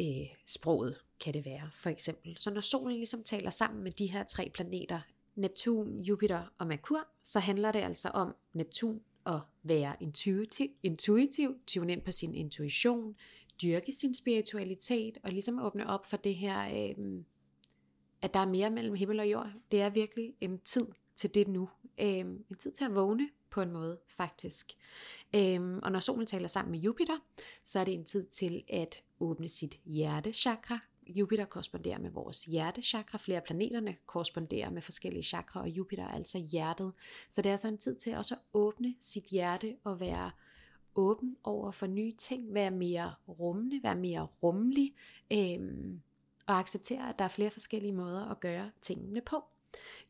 øh, 0.00 0.26
sproget, 0.46 0.96
kan 1.20 1.34
det 1.34 1.44
være, 1.44 1.70
for 1.74 1.90
eksempel. 1.90 2.36
Så 2.38 2.50
når 2.50 2.60
solen 2.60 2.96
ligesom 2.96 3.22
taler 3.22 3.50
sammen 3.50 3.84
med 3.84 3.92
de 3.92 4.06
her 4.06 4.24
tre 4.24 4.50
planeter, 4.54 5.00
Neptun, 5.34 6.00
Jupiter 6.00 6.42
og 6.58 6.66
Merkur, 6.66 7.08
så 7.24 7.40
handler 7.40 7.72
det 7.72 7.78
altså 7.78 8.08
om 8.08 8.34
Neptun 8.52 9.00
at 9.30 9.40
være 9.62 9.96
intuitiv, 10.00 10.68
intuitiv 10.82 11.54
tune 11.66 11.92
ind 11.92 12.02
på 12.02 12.10
sin 12.10 12.34
intuition, 12.34 13.16
dyrke 13.62 13.92
sin 13.92 14.14
spiritualitet, 14.14 15.18
og 15.22 15.30
ligesom 15.30 15.58
åbne 15.58 15.86
op 15.86 16.06
for 16.06 16.16
det 16.16 16.34
her, 16.34 16.60
øh, 16.60 17.22
at 18.22 18.34
der 18.34 18.40
er 18.40 18.46
mere 18.46 18.70
mellem 18.70 18.94
himmel 18.94 19.20
og 19.20 19.30
jord. 19.30 19.52
Det 19.70 19.80
er 19.80 19.90
virkelig 19.90 20.34
en 20.40 20.58
tid 20.58 20.86
til 21.16 21.34
det 21.34 21.48
nu. 21.48 21.68
Øh, 22.00 22.18
en 22.18 22.56
tid 22.58 22.72
til 22.72 22.84
at 22.84 22.94
vågne 22.94 23.28
på 23.50 23.60
en 23.60 23.70
måde, 23.70 23.98
faktisk. 24.08 24.66
Øh, 25.34 25.78
og 25.82 25.92
når 25.92 25.98
solen 25.98 26.26
taler 26.26 26.48
sammen 26.48 26.70
med 26.70 26.78
Jupiter, 26.80 27.18
så 27.64 27.80
er 27.80 27.84
det 27.84 27.94
en 27.94 28.04
tid 28.04 28.26
til 28.26 28.64
at 28.68 29.02
åbne 29.20 29.48
sit 29.48 29.80
hjertechakra. 29.84 30.78
Jupiter 31.14 31.44
korresponderer 31.44 31.98
med 31.98 32.10
vores 32.10 32.44
hjertechakra. 32.44 33.18
Flere 33.18 33.38
af 33.38 33.44
planeterne 33.44 33.96
korresponderer 34.06 34.70
med 34.70 34.82
forskellige 34.82 35.22
chakra, 35.22 35.60
og 35.60 35.68
Jupiter 35.68 36.04
er 36.04 36.12
altså 36.12 36.38
hjertet. 36.38 36.92
Så 37.30 37.42
det 37.42 37.48
er 37.48 37.52
altså 37.52 37.68
en 37.68 37.78
tid 37.78 37.96
til 37.96 38.16
også 38.16 38.34
at 38.34 38.40
åbne 38.54 38.94
sit 39.00 39.24
hjerte 39.24 39.76
og 39.84 40.00
være 40.00 40.30
åben 40.94 41.36
over 41.44 41.70
for 41.70 41.86
nye 41.86 42.12
ting, 42.12 42.54
være 42.54 42.70
mere 42.70 43.14
rummende, 43.28 43.80
være 43.82 43.94
mere 43.94 44.28
rummelig, 44.42 44.94
øhm, 45.32 46.00
og 46.46 46.58
acceptere, 46.58 47.08
at 47.08 47.18
der 47.18 47.24
er 47.24 47.28
flere 47.28 47.50
forskellige 47.50 47.92
måder 47.92 48.30
at 48.30 48.40
gøre 48.40 48.70
tingene 48.82 49.20
på. 49.20 49.44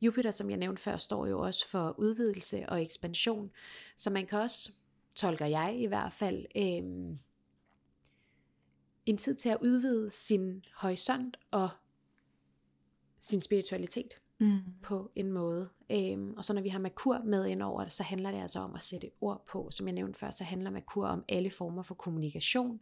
Jupiter, 0.01 0.31
som 0.31 0.51
jeg 0.51 0.59
nævnte 0.59 0.83
før, 0.83 0.97
står 0.97 1.27
jo 1.27 1.41
også 1.41 1.69
for 1.69 1.95
udvidelse 1.99 2.69
og 2.69 2.83
ekspansion, 2.83 3.51
så 3.97 4.11
man 4.11 4.27
kan 4.27 4.39
også, 4.39 4.73
tolker 5.15 5.47
jeg 5.47 5.77
i 5.79 5.87
hvert 5.87 6.13
fald, 6.13 6.47
øhm, 6.57 7.19
en 9.07 9.17
tid 9.17 9.35
til 9.35 9.49
at 9.49 9.59
udvide 9.63 10.11
sin 10.11 10.65
horisont 10.77 11.37
og 11.51 11.71
sin 13.21 13.41
spiritualitet 13.41 14.21
mm. 14.39 14.59
på 14.83 15.11
en 15.15 15.33
måde. 15.33 15.69
Øhm, 15.91 16.35
og 16.37 16.45
så 16.45 16.53
når 16.53 16.63
vi 16.63 16.69
har 16.69 16.79
Merkur 16.79 17.23
med 17.25 17.47
ind 17.47 17.63
over 17.63 17.85
det, 17.85 17.93
så 17.93 18.03
handler 18.03 18.31
det 18.31 18.41
altså 18.41 18.61
om 18.61 18.75
at 18.75 18.83
sætte 18.83 19.11
ord 19.21 19.45
på. 19.47 19.69
Som 19.71 19.87
jeg 19.87 19.95
nævnte 19.95 20.19
før, 20.19 20.31
så 20.31 20.45
handler 20.45 20.71
Merkur 20.71 21.07
om 21.07 21.25
alle 21.29 21.51
former 21.51 21.83
for 21.83 21.95
kommunikation. 21.95 22.81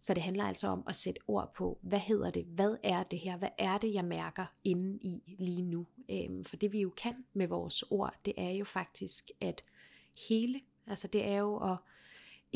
Så 0.00 0.14
det 0.14 0.22
handler 0.22 0.44
altså 0.44 0.68
om 0.68 0.82
at 0.88 0.96
sætte 0.96 1.20
ord 1.28 1.52
på, 1.56 1.78
hvad 1.82 1.98
hedder 1.98 2.30
det, 2.30 2.44
hvad 2.44 2.76
er 2.82 3.02
det 3.02 3.18
her, 3.18 3.36
hvad 3.36 3.48
er 3.58 3.78
det, 3.78 3.94
jeg 3.94 4.04
mærker 4.04 4.46
inde 4.64 4.98
i 5.02 5.36
lige 5.38 5.62
nu. 5.62 5.86
Øhm, 6.10 6.44
for 6.44 6.56
det 6.56 6.72
vi 6.72 6.80
jo 6.80 6.90
kan 6.90 7.24
med 7.32 7.46
vores 7.46 7.84
ord, 7.90 8.14
det 8.24 8.34
er 8.36 8.50
jo 8.50 8.64
faktisk 8.64 9.30
at 9.40 9.64
hele. 10.28 10.60
Altså 10.86 11.08
det 11.08 11.24
er 11.24 11.38
jo 11.38 11.72
at 11.72 11.76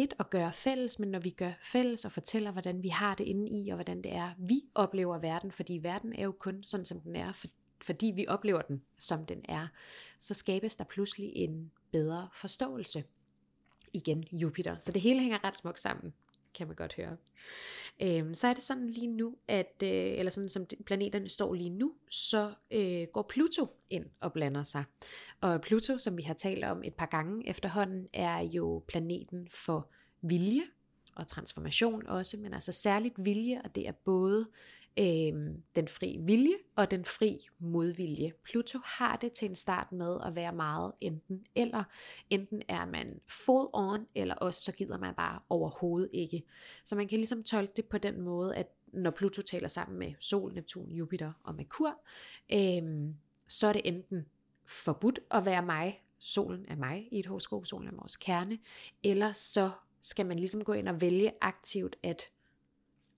et 0.03 0.15
at 0.19 0.31
gøre 0.31 0.53
fælles, 0.53 0.99
men 0.99 1.09
når 1.09 1.19
vi 1.19 1.31
gør 1.31 1.53
fælles 1.63 2.05
og 2.05 2.13
fortæller, 2.13 2.51
hvordan 2.51 2.83
vi 2.83 2.89
har 2.89 3.15
det 3.15 3.25
inde 3.25 3.51
i, 3.51 3.69
og 3.69 3.75
hvordan 3.75 4.03
det 4.03 4.13
er, 4.13 4.31
vi 4.39 4.63
oplever 4.75 5.19
verden, 5.19 5.53
fordi 5.53 5.79
verden 5.83 6.13
er 6.13 6.23
jo 6.23 6.33
kun 6.33 6.63
sådan, 6.65 6.87
som 6.87 7.01
den 7.01 7.17
er, 7.17 7.33
for, 7.33 7.47
fordi 7.83 8.13
vi 8.17 8.27
oplever 8.29 8.63
den, 8.63 8.83
som 8.99 9.27
den 9.27 9.41
er, 9.49 9.67
så 10.19 10.35
skabes 10.35 10.77
der 10.77 10.85
pludselig 10.85 11.33
en 11.35 11.71
bedre 11.93 12.29
forståelse. 12.33 13.05
Igen 13.93 14.25
Jupiter. 14.33 14.79
Så 14.79 14.93
det 14.93 15.03
hele 15.03 15.21
hænger 15.21 15.45
ret 15.45 15.57
smukt 15.57 15.81
sammen, 15.81 16.13
kan 16.55 16.67
man 16.67 16.77
godt 16.77 16.95
høre. 16.95 17.17
Øhm, 18.03 18.35
så 18.35 18.47
er 18.47 18.55
det 18.55 18.63
sådan 18.63 18.91
lige 18.91 19.07
nu, 19.07 19.37
at, 19.49 19.75
øh, 19.83 19.89
eller 19.91 20.31
sådan 20.31 20.49
som 20.49 20.67
planeterne 20.87 21.29
står 21.29 21.55
lige 21.55 21.71
nu, 21.71 21.95
så 22.11 22.53
øh, 22.71 23.07
går 23.13 23.23
Pluto 23.23 23.69
ind 23.91 24.07
og 24.21 24.33
blander 24.33 24.63
sig. 24.63 24.85
Og 25.41 25.61
Pluto, 25.61 25.99
som 25.99 26.17
vi 26.17 26.23
har 26.23 26.35
talt 26.35 26.65
om 26.65 26.85
et 26.85 26.95
par 26.95 27.07
gange 27.07 27.49
efterhånden, 27.49 28.09
er 28.13 28.41
jo 28.41 28.85
planeten 28.89 29.49
for 29.51 29.91
vilje 30.23 30.63
og 31.17 31.27
transformation 31.27 32.07
også, 32.07 32.37
men 32.37 32.55
altså 32.55 32.73
særligt 32.73 33.15
vilje, 33.25 33.61
og 33.65 33.75
det 33.75 33.89
er 33.89 33.93
både 33.93 34.49
øh, 34.99 35.55
den 35.75 35.89
fri 35.89 36.19
vilje 36.21 36.55
og 36.77 36.91
den 36.91 37.05
fri 37.05 37.47
modvilje. 37.59 38.33
Pluto 38.45 38.79
har 38.85 39.17
det 39.17 39.33
til 39.33 39.49
en 39.49 39.55
start 39.55 39.93
med 39.93 40.19
at 40.27 40.35
være 40.35 40.53
meget 40.53 40.93
enten 41.01 41.47
eller. 41.55 41.85
Enten 42.31 42.63
er 42.69 42.87
man 42.87 43.21
full 43.29 43.69
on, 43.73 44.07
eller 44.15 44.35
også 44.35 44.63
så 44.63 44.73
gider 44.73 44.99
man 44.99 45.15
bare 45.15 45.41
overhovedet 45.49 46.11
ikke. 46.13 46.43
Så 46.85 46.97
man 46.97 47.09
kan 47.09 47.19
ligesom 47.19 47.43
tolke 47.43 47.73
det 47.77 47.85
på 47.85 47.99
den 47.99 48.21
måde, 48.21 48.57
at 48.57 48.67
når 48.87 49.11
Pluto 49.11 49.43
taler 49.43 49.69
sammen 49.69 49.99
med 49.99 50.13
Sol, 50.21 50.55
Neptun, 50.55 50.91
Jupiter 50.91 51.33
og 51.45 51.55
Merkur, 51.55 52.01
øh, 52.53 53.11
så 53.49 53.67
er 53.67 53.73
det 53.73 53.83
enten 53.85 54.27
forbudt 54.67 55.19
at 55.31 55.45
være 55.45 55.63
mig, 55.63 56.03
solen 56.19 56.65
er 56.69 56.77
mig 56.77 57.09
i 57.13 57.19
et 57.19 57.27
horoskop, 57.27 57.67
solen 57.67 57.89
er 57.89 57.93
vores 57.93 58.17
kerne, 58.17 58.59
eller 59.03 59.33
så 59.33 59.71
skal 60.01 60.27
man 60.27 60.39
ligesom 60.39 60.65
gå 60.65 60.73
ind 60.73 60.89
og 60.89 61.01
vælge 61.01 61.33
aktivt 61.41 61.97
at 62.03 62.31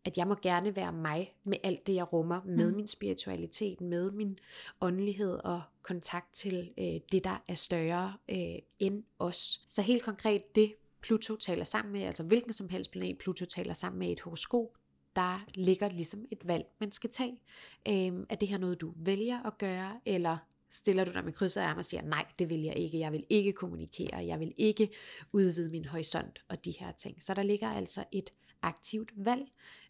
at 0.05 0.19
jeg 0.19 0.29
må 0.29 0.35
gerne 0.43 0.77
være 0.77 0.93
mig 0.93 1.35
med 1.45 1.59
alt 1.63 1.87
det, 1.87 1.95
jeg 1.95 2.13
rummer, 2.13 2.41
med 2.45 2.71
mm. 2.71 2.77
min 2.77 2.89
spiritualitet, 2.89 3.81
med 3.81 4.11
min 4.11 4.39
åndelighed 4.81 5.35
og 5.45 5.63
kontakt 5.83 6.35
til 6.35 6.71
øh, 6.79 7.01
det, 7.13 7.25
der 7.25 7.43
er 7.49 7.55
større 7.55 8.17
øh, 8.29 8.59
end 8.79 9.05
os. 9.19 9.61
Så 9.69 9.83
helt 9.83 10.03
konkret 10.03 10.55
det, 10.57 10.75
Pluto 11.03 11.37
taler 11.37 11.65
sammen 11.65 11.93
med, 11.93 12.03
altså 12.03 12.23
hvilken 12.23 12.53
som 12.53 12.69
helst 12.69 12.91
planet 12.91 13.19
Pluto 13.19 13.45
taler 13.45 13.75
sammen 13.75 13.99
med 13.99 14.13
et 14.13 14.21
horoskop, 14.21 14.69
der 15.17 15.47
ligger 15.55 15.89
ligesom 15.89 16.27
et 16.31 16.49
valg, 16.49 16.65
man 16.79 16.93
skal 16.93 17.11
tage. 17.11 17.41
Øh, 17.89 18.27
er 18.29 18.35
det 18.41 18.49
her 18.49 18.59
noget, 18.59 18.81
du 18.81 18.93
vælger 18.97 19.47
at 19.47 19.59
gøre, 19.59 20.01
eller 20.07 20.37
stiller 20.71 21.05
du 21.05 21.13
dig 21.13 21.25
med 21.25 21.33
kryds 21.33 21.57
og 21.57 21.63
ærmer 21.63 21.79
og 21.79 21.85
siger, 21.85 22.03
nej, 22.03 22.27
det 22.39 22.51
vil 22.51 22.63
jeg 22.63 22.77
ikke, 22.77 22.99
jeg 22.99 23.13
vil 23.13 23.27
ikke 23.31 23.53
kommunikere, 23.53 24.27
jeg 24.27 24.41
vil 24.41 24.55
ikke 24.57 24.89
udvide 25.33 25.71
min 25.71 25.85
horisont 25.85 26.45
og 26.49 26.65
de 26.65 26.71
her 26.71 26.93
ting. 26.93 27.23
Så 27.23 27.35
der 27.35 27.43
ligger 27.43 27.69
altså 27.69 28.05
et 28.13 28.33
aktivt 28.63 29.13
valg. 29.17 29.47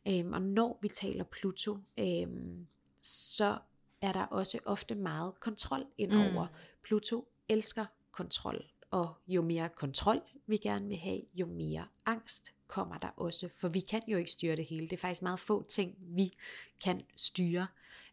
Øhm, 0.08 0.32
og 0.32 0.42
når 0.42 0.78
vi 0.82 0.88
taler 0.88 1.24
Pluto, 1.24 1.78
øhm, 1.98 2.66
så 3.00 3.58
er 4.00 4.12
der 4.12 4.24
også 4.24 4.58
ofte 4.64 4.94
meget 4.94 5.40
kontrol 5.40 5.86
indover. 5.98 6.46
Mm. 6.46 6.54
Pluto 6.82 7.28
elsker 7.48 7.86
kontrol, 8.12 8.64
og 8.90 9.14
jo 9.28 9.42
mere 9.42 9.68
kontrol 9.68 10.20
vi 10.46 10.56
gerne 10.56 10.88
vil 10.88 10.96
have, 10.96 11.20
jo 11.34 11.46
mere 11.46 11.86
angst 12.06 12.54
kommer 12.66 12.98
der 12.98 13.08
også, 13.08 13.48
for 13.48 13.68
vi 13.68 13.80
kan 13.80 14.02
jo 14.08 14.18
ikke 14.18 14.30
styre 14.30 14.56
det 14.56 14.64
hele. 14.64 14.82
Det 14.82 14.92
er 14.92 15.00
faktisk 15.00 15.22
meget 15.22 15.40
få 15.40 15.62
ting, 15.62 15.96
vi 15.98 16.36
kan 16.84 17.02
styre. 17.16 17.66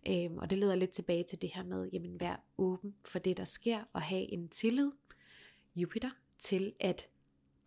Øhm, 0.08 0.38
og 0.38 0.50
det 0.50 0.58
leder 0.58 0.76
lidt 0.76 0.92
tilbage 0.92 1.24
til 1.24 1.42
det 1.42 1.52
her 1.56 1.64
med, 1.64 1.90
jamen 1.94 2.20
vær 2.20 2.44
åben 2.58 2.96
for 3.06 3.20
det, 3.20 3.38
der 3.38 3.46
sker, 3.46 3.84
og 3.94 4.02
have 4.02 4.34
en 4.34 4.50
tillid, 4.50 4.92
Jupiter, 5.76 6.10
til 6.40 6.74
at 6.80 7.08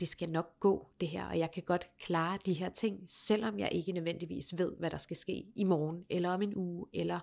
det 0.02 0.10
skal 0.10 0.30
nok 0.30 0.60
gå 0.60 0.88
det 1.00 1.08
her, 1.08 1.26
og 1.26 1.38
jeg 1.38 1.50
kan 1.50 1.62
godt 1.62 1.88
klare 2.00 2.38
de 2.46 2.52
her 2.52 2.68
ting, 2.68 3.00
selvom 3.06 3.58
jeg 3.58 3.68
ikke 3.72 3.92
nødvendigvis 3.92 4.58
ved, 4.58 4.72
hvad 4.78 4.90
der 4.90 4.98
skal 4.98 5.16
ske 5.16 5.44
i 5.56 5.64
morgen, 5.64 6.06
eller 6.10 6.30
om 6.30 6.42
en 6.42 6.56
uge, 6.56 6.86
eller 6.92 7.20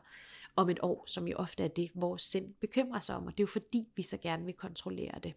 om 0.55 0.69
et 0.69 0.79
år, 0.81 1.03
som 1.07 1.27
jo 1.27 1.35
ofte 1.37 1.63
er 1.63 1.67
det, 1.67 1.91
vores 1.95 2.21
sind 2.21 2.53
bekymrer 2.53 2.99
sig 2.99 3.15
om, 3.15 3.25
og 3.25 3.31
det 3.31 3.39
er 3.39 3.43
jo 3.43 3.47
fordi, 3.47 3.87
vi 3.95 4.01
så 4.01 4.17
gerne 4.17 4.45
vil 4.45 4.53
kontrollere 4.53 5.19
det. 5.23 5.33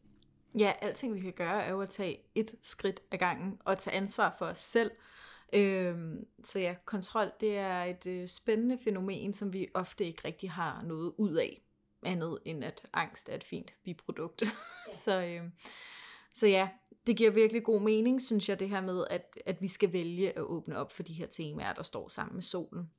Ja, 0.59 0.73
alting 0.81 1.15
vi 1.15 1.21
kan 1.21 1.33
gøre 1.33 1.65
er 1.65 1.71
jo 1.71 1.81
at 1.81 1.89
tage 1.89 2.19
et 2.35 2.55
skridt 2.61 3.03
ad 3.11 3.19
gangen, 3.19 3.59
og 3.65 3.79
tage 3.79 3.97
ansvar 3.97 4.35
for 4.39 4.47
os 4.47 4.59
selv. 4.59 4.91
Øhm, 5.53 6.27
så 6.45 6.61
ja, 6.61 6.75
kontrol, 6.85 7.33
det 7.41 7.57
er 7.57 7.85
et 7.85 8.07
øh, 8.07 8.29
spændende 8.29 8.79
fænomen, 8.85 9.33
som 9.33 9.53
vi 9.53 9.69
ofte 9.75 10.05
ikke 10.05 10.23
rigtig 10.25 10.51
har 10.51 10.83
noget 10.83 11.15
ud 11.19 11.35
af, 11.35 11.63
andet 12.03 12.39
end 12.45 12.65
at 12.65 12.87
angst 12.93 13.29
er 13.29 13.35
et 13.35 13.45
fint 13.45 13.75
biprodukt. 13.85 14.43
så, 15.05 15.23
øh, 15.23 15.43
så 16.35 16.47
ja, 16.47 16.69
det 17.07 17.17
giver 17.17 17.31
virkelig 17.31 17.63
god 17.63 17.81
mening, 17.81 18.21
synes 18.21 18.49
jeg, 18.49 18.61
det 18.61 18.69
her 18.69 18.81
med, 18.81 19.05
at, 19.11 19.39
at 19.47 19.63
vi 19.63 19.69
skal 19.69 19.93
vælge 19.93 20.37
at 20.39 20.43
åbne 20.43 20.77
op 20.79 20.93
for 20.93 21.03
de 21.03 21.13
her 21.13 21.27
temaer, 21.27 21.73
der 21.73 21.83
står 21.83 22.09
sammen 22.09 22.35
med 22.35 22.43
solen. 22.43 22.91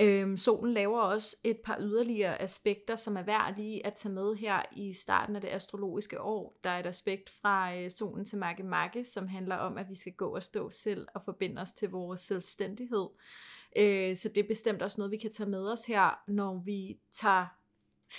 Øhm, 0.00 0.36
solen 0.36 0.74
laver 0.74 1.00
også 1.00 1.36
et 1.44 1.58
par 1.64 1.76
yderligere 1.80 2.42
aspekter, 2.42 2.96
som 2.96 3.16
er 3.16 3.22
værd 3.22 3.56
lige 3.56 3.86
at 3.86 3.94
tage 3.94 4.12
med 4.12 4.34
her 4.36 4.62
i 4.76 4.92
starten 4.92 5.36
af 5.36 5.42
det 5.42 5.48
astrologiske 5.48 6.20
år. 6.20 6.58
Der 6.64 6.70
er 6.70 6.80
et 6.80 6.86
aspekt 6.86 7.30
fra 7.30 7.76
øh, 7.76 7.90
solen 7.90 8.24
til 8.24 8.38
Marke 8.38 8.62
Marke, 8.62 9.04
som 9.04 9.28
handler 9.28 9.56
om, 9.56 9.78
at 9.78 9.88
vi 9.88 9.94
skal 9.94 10.12
gå 10.12 10.34
og 10.34 10.42
stå 10.42 10.70
selv 10.70 11.06
og 11.14 11.22
forbinde 11.24 11.62
os 11.62 11.72
til 11.72 11.90
vores 11.90 12.20
selvstændighed. 12.20 13.06
Øh, 13.76 14.16
så 14.16 14.28
det 14.28 14.38
er 14.38 14.48
bestemt 14.48 14.82
også 14.82 15.00
noget, 15.00 15.10
vi 15.10 15.16
kan 15.16 15.32
tage 15.32 15.50
med 15.50 15.68
os 15.72 15.84
her, 15.84 16.20
når 16.28 16.62
vi 16.64 16.98
tager 17.12 17.46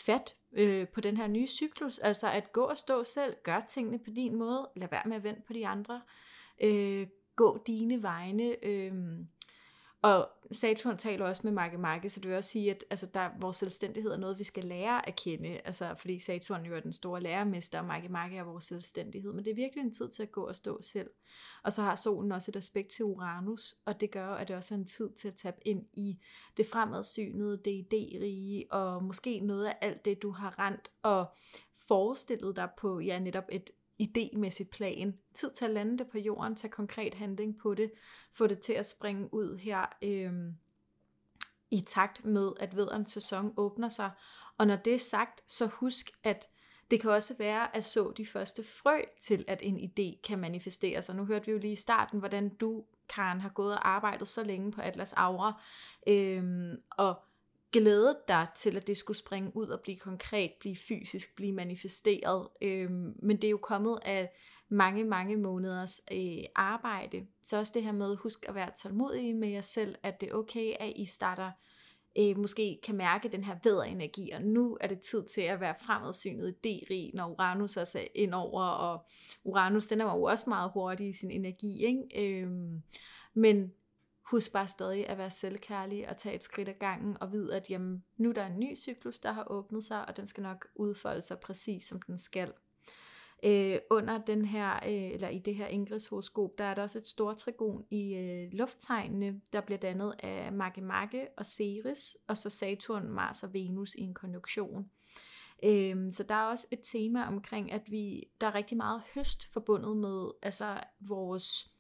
fat 0.06 0.36
øh, 0.58 0.88
på 0.88 1.02
den 1.02 1.18
her 1.18 1.28
nye 1.28 1.48
cyklus, 1.48 2.00
altså 2.00 2.32
at 2.32 2.52
gå 2.52 2.62
og 2.62 2.78
stå 2.78 3.04
selv, 3.04 3.36
gør 3.44 3.62
tingene 3.68 4.00
på 4.00 4.10
din 4.10 4.36
måde, 4.36 4.70
lad 4.76 4.88
være 4.92 5.04
med 5.06 5.16
at 5.16 5.24
vente 5.24 5.42
på 5.48 5.54
de 5.54 5.68
andre, 5.68 6.02
øh, 6.62 7.08
gå 7.36 7.64
dine 7.68 8.04
vegne, 8.04 8.66
øh, 8.66 8.94
og 10.08 10.30
Saturn 10.52 10.98
taler 10.98 11.26
også 11.26 11.42
med 11.44 11.52
Marke 11.52 11.78
Marke, 11.78 12.10
så 12.10 12.20
det 12.20 12.30
vil 12.30 12.38
også 12.38 12.50
sige, 12.50 12.72
at 12.72 12.84
altså, 12.90 13.06
der, 13.14 13.30
vores 13.40 13.58
selvstændighed 13.58 14.12
er 14.12 14.18
noget, 14.18 14.40
vi 14.40 14.44
skal 14.44 14.64
lære 14.64 15.08
at 15.08 15.16
kende, 15.16 15.48
altså, 15.66 15.96
fordi 15.98 16.20
Saturn 16.20 16.66
jo 16.66 16.76
er 16.76 16.80
den 16.80 16.94
store 16.94 17.22
lærermester, 17.22 17.80
og 17.80 17.86
Marke 17.86 18.10
Marke 18.10 18.38
er 18.38 18.44
vores 18.44 18.64
selvstændighed, 18.64 19.34
men 19.34 19.46
det 19.46 19.52
er 19.52 19.56
virkelig 19.56 19.82
en 19.82 19.94
tid 19.94 20.10
til 20.10 20.24
at 20.24 20.32
gå 20.32 20.48
og 20.48 20.56
stå 20.56 20.82
selv. 20.82 21.10
Og 21.64 21.74
så 21.74 21.82
har 21.82 21.96
solen 21.96 22.32
også 22.32 22.52
et 22.52 22.56
aspekt 22.56 22.90
til 22.90 23.06
Uranus, 23.06 23.76
og 23.86 24.02
det 24.02 24.12
gør, 24.12 24.30
at 24.30 24.48
det 24.48 24.56
også 24.56 24.74
er 24.74 24.78
en 24.78 24.86
tid 24.86 25.10
til 25.10 25.28
at 25.28 25.36
tabe 25.36 25.68
ind 25.68 25.86
i 25.94 26.20
det 26.58 26.68
fremadsynede, 26.68 27.62
det 27.66 27.86
idérige, 27.86 28.68
og 28.72 29.04
måske 29.04 29.40
noget 29.40 29.66
af 29.66 29.78
alt 29.82 30.06
det, 30.06 30.22
du 30.22 30.32
har 30.32 30.60
rent 30.60 30.92
og 31.04 31.26
forestillet 31.88 32.56
dig 32.56 32.70
på, 32.78 33.00
ja, 33.00 33.20
netop 33.20 33.46
et 33.52 33.70
idémæssigt 34.02 34.70
plan. 34.72 35.18
Tid 35.34 35.52
til 35.52 35.66
at 35.66 35.72
lande 35.72 35.98
det 35.98 36.08
på 36.08 36.18
jorden, 36.18 36.56
tage 36.56 36.72
konkret 36.72 37.14
handling 37.14 37.58
på 37.60 37.74
det, 37.74 37.92
få 38.34 38.48
det 38.48 38.60
til 38.60 38.74
at 38.74 38.90
springe 38.90 39.34
ud 39.34 39.58
her 39.58 39.86
øh, 40.02 40.34
i 41.72 41.82
takt 41.82 42.26
med, 42.26 42.52
at 42.60 42.76
vederens 42.76 43.12
sæson 43.12 43.54
åbner 43.58 43.90
sig. 43.90 44.12
Og 44.58 44.68
når 44.68 44.76
det 44.76 44.94
er 44.94 45.00
sagt, 45.00 45.52
så 45.52 45.66
husk, 45.66 46.12
at 46.24 46.48
det 46.92 47.02
kan 47.02 47.12
også 47.12 47.36
være 47.40 47.76
at 47.76 47.84
så 47.84 48.14
de 48.18 48.26
første 48.26 48.64
frø 48.64 49.02
til, 49.22 49.46
at 49.48 49.60
en 49.64 49.78
idé 49.78 50.22
kan 50.22 50.40
manifestere 50.40 51.02
sig. 51.02 51.16
Nu 51.16 51.26
hørte 51.26 51.46
vi 51.46 51.52
jo 51.52 51.58
lige 51.58 51.72
i 51.72 51.76
starten, 51.76 52.20
hvordan 52.20 52.50
du 52.50 52.86
Karen 53.10 53.42
har 53.42 53.50
gået 53.50 53.74
og 53.74 53.90
arbejdet 53.90 54.28
så 54.28 54.44
længe 54.44 54.72
på 54.72 54.82
Atlas 54.82 55.14
Aura, 55.14 55.62
øhm, 56.08 56.76
og 56.92 57.20
glædet 57.72 58.18
dig 58.28 58.48
til, 58.56 58.78
at 58.78 58.88
det 58.88 58.98
skulle 58.98 59.18
springe 59.18 59.52
ud 59.56 59.68
og 59.68 59.80
blive 59.82 59.98
konkret, 59.98 60.52
blive 60.60 60.76
fysisk, 60.76 61.36
blive 61.36 61.54
manifesteret. 61.54 62.48
Øh, 62.62 62.92
men 63.24 63.38
det 63.38 63.44
er 63.44 63.52
jo 63.52 63.58
kommet 63.58 64.00
af 64.06 64.30
mange, 64.70 65.04
mange 65.04 65.38
måneders 65.38 66.02
øh, 66.12 66.44
arbejde. 66.56 67.28
Så 67.44 67.58
også 67.58 67.72
det 67.76 67.84
her 67.84 67.92
med, 67.92 68.16
husk 68.16 68.46
at 68.50 68.56
være 68.56 68.72
tålmodig 68.78 69.36
med 69.36 69.50
jer 69.50 69.62
selv, 69.62 69.96
at 70.04 70.22
det 70.22 70.30
er 70.30 70.34
okay, 70.34 70.74
at 70.80 70.94
I 70.96 71.06
starter 71.06 71.52
øh, 72.20 72.38
måske 72.38 72.80
kan 72.84 72.96
mærke 72.96 73.30
den 73.30 73.44
her 73.44 73.56
væderenergi, 73.64 74.32
og 74.32 74.42
nu 74.42 74.78
er 74.82 74.88
det 74.88 75.00
tid 75.00 75.24
til 75.24 75.42
at 75.42 75.60
være 75.60 75.76
fremadsynet 75.82 76.64
D-rig, 76.64 77.12
når 77.14 77.28
Uranus 77.28 77.78
også 77.78 78.00
er 78.00 78.08
indover, 78.16 78.64
og 78.64 79.06
Uranus, 79.44 79.88
den 79.88 80.02
er 80.02 80.06
jo 80.06 80.24
også 80.24 80.46
meget 80.48 80.72
hurtig 80.74 81.08
i 81.08 81.14
sin 81.14 81.32
energi, 81.32 81.86
ikke? 81.86 82.42
Øh, 82.42 82.50
men 83.34 83.72
husk 84.32 84.54
bare 84.54 84.68
stadig 84.68 85.10
at 85.10 85.18
være 85.18 85.30
selvkærlig 85.30 86.10
og 86.10 86.18
tage 86.18 86.36
et 86.36 86.44
skridt 86.44 86.70
ad 86.70 86.74
gangen 86.74 87.18
og 87.22 87.32
vide, 87.32 87.56
at 87.56 87.70
jamen, 87.70 88.04
nu 88.18 88.32
der 88.32 88.42
er 88.42 88.48
der 88.48 88.54
en 88.54 88.60
ny 88.60 88.76
cyklus, 88.76 89.20
der 89.20 89.32
har 89.32 89.52
åbnet 89.52 89.84
sig, 89.84 90.08
og 90.08 90.18
den 90.18 90.28
skal 90.28 90.44
nok 90.44 90.68
udfolde 90.76 91.22
sig 91.22 91.40
præcis 91.40 91.84
som 91.88 92.02
den 92.02 92.18
skal. 92.18 92.54
Øh, 93.44 93.78
under 93.90 94.18
den 94.18 94.46
her, 94.46 94.76
øh, 94.76 95.12
eller 95.12 95.30
i 95.30 95.40
det 95.40 95.56
her 95.56 95.68
Ingrids 95.68 96.08
horoskop, 96.08 96.50
der 96.58 96.64
er 96.64 96.74
der 96.74 96.82
også 96.82 97.00
et 97.00 97.08
stort 97.08 97.38
trigon 97.38 97.86
i 97.90 98.16
øh, 98.16 98.52
lufttegnene, 98.52 99.42
der 99.54 99.62
bliver 99.62 99.80
dannet 99.80 100.16
af 100.20 100.54
Magge 100.54 100.82
Magge 100.82 101.28
og 101.38 101.46
Ceres, 101.46 102.18
og 102.28 102.38
så 102.38 102.50
Saturn, 102.50 103.10
Mars 103.10 103.44
og 103.44 103.54
Venus 103.54 103.96
i 103.96 104.02
en 104.02 104.14
konjunktion. 104.14 104.90
Øh, 105.64 106.12
så 106.12 106.26
der 106.30 106.36
er 106.36 106.44
også 106.44 106.68
et 106.72 106.80
tema 106.84 107.28
omkring, 107.28 107.72
at 107.72 107.92
vi 107.92 108.24
der 108.42 108.48
er 108.48 108.56
rigtig 108.56 108.78
meget 108.78 109.02
høst 109.16 109.54
forbundet 109.54 109.98
med 109.98 110.32
altså 110.42 110.80
vores 111.00 111.77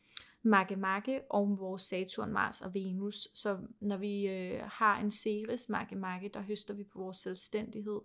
Makke 0.47 0.75
Magge 0.75 1.21
og 1.29 1.59
vores 1.59 1.81
Saturn, 1.81 2.31
Mars 2.31 2.61
og 2.61 2.73
Venus. 2.73 3.27
Så 3.33 3.57
når 3.79 3.97
vi 3.97 4.27
øh, 4.27 4.61
har 4.63 4.99
en 4.99 5.11
Ceres 5.11 5.69
Makke 5.69 5.95
Makke, 5.95 6.29
der 6.33 6.41
høster 6.41 6.73
vi 6.73 6.83
på 6.83 6.99
vores 6.99 7.17
selvstændighed. 7.17 7.99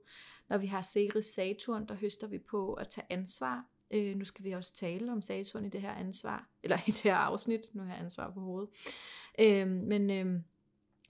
Når 0.48 0.58
vi 0.58 0.66
har 0.66 0.82
Ceres 0.82 1.24
Saturn, 1.24 1.88
der 1.88 1.94
høster 1.94 2.26
vi 2.26 2.38
på 2.38 2.74
at 2.74 2.88
tage 2.88 3.06
ansvar. 3.10 3.66
Øh, 3.90 4.16
nu 4.16 4.24
skal 4.24 4.44
vi 4.44 4.52
også 4.52 4.74
tale 4.74 5.12
om 5.12 5.22
Saturn 5.22 5.64
i 5.64 5.68
det 5.68 5.80
her 5.80 5.92
ansvar, 5.92 6.48
eller 6.62 6.76
i 6.76 6.90
det 6.90 7.02
her 7.02 7.16
afsnit. 7.16 7.60
Nu 7.74 7.82
har 7.82 7.90
jeg 7.90 8.00
ansvar 8.00 8.30
på 8.30 8.40
hovedet. 8.40 8.70
Øh, 9.38 9.68
men 9.68 10.10
øh, 10.10 10.40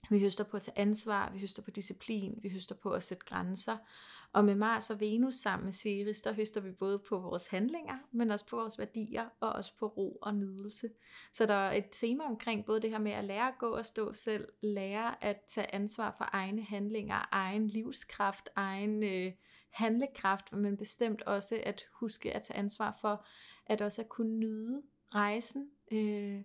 vi 0.09 0.19
høster 0.19 0.43
på 0.43 0.57
at 0.57 0.63
tage 0.63 0.79
ansvar, 0.79 1.31
vi 1.31 1.39
høster 1.39 1.61
på 1.61 1.71
disciplin, 1.71 2.39
vi 2.41 2.49
høster 2.49 2.75
på 2.75 2.91
at 2.91 3.03
sætte 3.03 3.25
grænser. 3.25 3.77
Og 4.33 4.45
med 4.45 4.55
Mars 4.55 4.89
og 4.89 4.99
Venus 4.99 5.33
sammen 5.33 5.65
med 5.65 5.73
Ceres, 5.73 6.21
der 6.21 6.33
høster 6.33 6.61
vi 6.61 6.71
både 6.71 6.99
på 6.99 7.19
vores 7.19 7.47
handlinger, 7.47 7.97
men 8.11 8.31
også 8.31 8.45
på 8.45 8.55
vores 8.55 8.79
værdier, 8.79 9.29
og 9.39 9.51
også 9.53 9.77
på 9.77 9.87
ro 9.87 10.17
og 10.21 10.35
nydelse. 10.35 10.89
Så 11.33 11.45
der 11.45 11.53
er 11.53 11.77
et 11.77 11.85
tema 11.91 12.23
omkring 12.23 12.65
både 12.65 12.81
det 12.81 12.89
her 12.89 12.99
med 12.99 13.11
at 13.11 13.23
lære 13.23 13.47
at 13.47 13.57
gå 13.59 13.69
og 13.69 13.85
stå 13.85 14.13
selv, 14.13 14.47
lære 14.61 15.23
at 15.23 15.37
tage 15.47 15.75
ansvar 15.75 16.15
for 16.17 16.29
egne 16.31 16.63
handlinger, 16.63 17.29
egen 17.31 17.67
livskraft, 17.67 18.49
egen 18.55 19.03
øh, 19.03 19.33
handlekraft, 19.69 20.53
men 20.53 20.77
bestemt 20.77 21.21
også 21.21 21.61
at 21.63 21.85
huske 21.93 22.33
at 22.33 22.41
tage 22.41 22.57
ansvar 22.57 22.97
for 23.01 23.25
at 23.65 23.81
også 23.81 24.01
at 24.01 24.09
kunne 24.09 24.39
nyde 24.39 24.81
rejsen, 25.15 25.69
øh, 25.91 26.41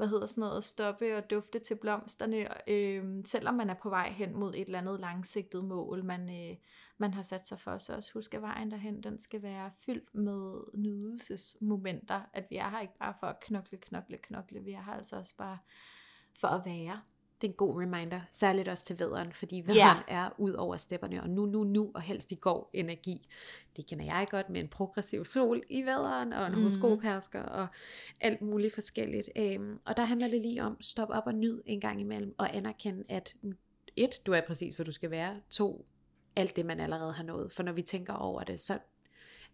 hvad 0.00 0.08
hedder 0.08 0.26
sådan 0.26 0.40
noget, 0.40 0.64
stoppe 0.64 1.16
og 1.16 1.30
dufte 1.30 1.58
til 1.58 1.74
blomsterne, 1.74 2.68
øh, 2.70 3.04
selvom 3.24 3.54
man 3.54 3.70
er 3.70 3.74
på 3.74 3.88
vej 3.88 4.10
hen 4.10 4.36
mod 4.36 4.54
et 4.54 4.60
eller 4.60 4.78
andet 4.78 5.00
langsigtet 5.00 5.64
mål, 5.64 6.04
man, 6.04 6.50
øh, 6.50 6.56
man 6.98 7.14
har 7.14 7.22
sat 7.22 7.46
sig 7.46 7.60
for. 7.60 7.78
Så 7.78 7.96
også 7.96 8.10
husk, 8.14 8.34
at 8.34 8.42
vejen 8.42 8.70
derhen, 8.70 9.02
den 9.02 9.18
skal 9.18 9.42
være 9.42 9.70
fyldt 9.86 10.14
med 10.14 10.60
nydelsesmomenter, 10.74 12.20
at 12.32 12.46
vi 12.50 12.56
er 12.56 12.70
her 12.70 12.80
ikke 12.80 12.98
bare 12.98 13.14
for 13.20 13.26
at 13.26 13.40
knokle, 13.40 13.78
knokle, 13.78 14.16
knokle, 14.16 14.60
vi 14.60 14.72
er 14.72 14.82
her 14.82 14.92
altså 14.92 15.16
også 15.16 15.36
bare 15.36 15.58
for 16.34 16.48
at 16.48 16.62
være 16.64 17.00
det 17.40 17.46
er 17.46 17.50
en 17.50 17.56
god 17.56 17.82
reminder, 17.82 18.20
særligt 18.32 18.68
også 18.68 18.84
til 18.84 18.98
vederen, 18.98 19.32
fordi 19.32 19.62
vederen 19.66 20.02
yeah. 20.08 20.24
er 20.24 20.30
ud 20.38 20.52
over 20.52 20.76
stepperne, 20.76 21.22
og 21.22 21.30
nu, 21.30 21.46
nu, 21.46 21.64
nu, 21.64 21.90
og 21.94 22.02
helst 22.02 22.32
i 22.32 22.34
går 22.34 22.70
energi. 22.72 23.28
Det 23.76 23.86
kender 23.86 24.04
jeg 24.04 24.26
godt 24.30 24.50
med 24.50 24.60
en 24.60 24.68
progressiv 24.68 25.24
sol 25.24 25.62
i 25.68 25.82
vederen, 25.82 26.32
og 26.32 26.46
en 26.46 26.52
mm. 26.52 26.58
horoskophersker, 26.58 27.42
og 27.42 27.66
alt 28.20 28.42
muligt 28.42 28.74
forskelligt. 28.74 29.28
Øhm, 29.36 29.78
og 29.84 29.96
der 29.96 30.04
handler 30.04 30.28
det 30.28 30.40
lige 30.40 30.62
om, 30.62 30.76
stop 30.80 31.08
op 31.10 31.26
og 31.26 31.34
nyd 31.34 31.62
en 31.66 31.80
gang 31.80 32.00
imellem, 32.00 32.34
og 32.38 32.56
anerkende, 32.56 33.04
at 33.08 33.34
et, 33.96 34.26
du 34.26 34.32
er 34.32 34.40
præcis, 34.46 34.74
hvor 34.74 34.84
du 34.84 34.92
skal 34.92 35.10
være, 35.10 35.40
to, 35.50 35.86
alt 36.36 36.56
det, 36.56 36.66
man 36.66 36.80
allerede 36.80 37.12
har 37.12 37.24
nået. 37.24 37.52
For 37.52 37.62
når 37.62 37.72
vi 37.72 37.82
tænker 37.82 38.12
over 38.12 38.42
det, 38.42 38.60
så 38.60 38.78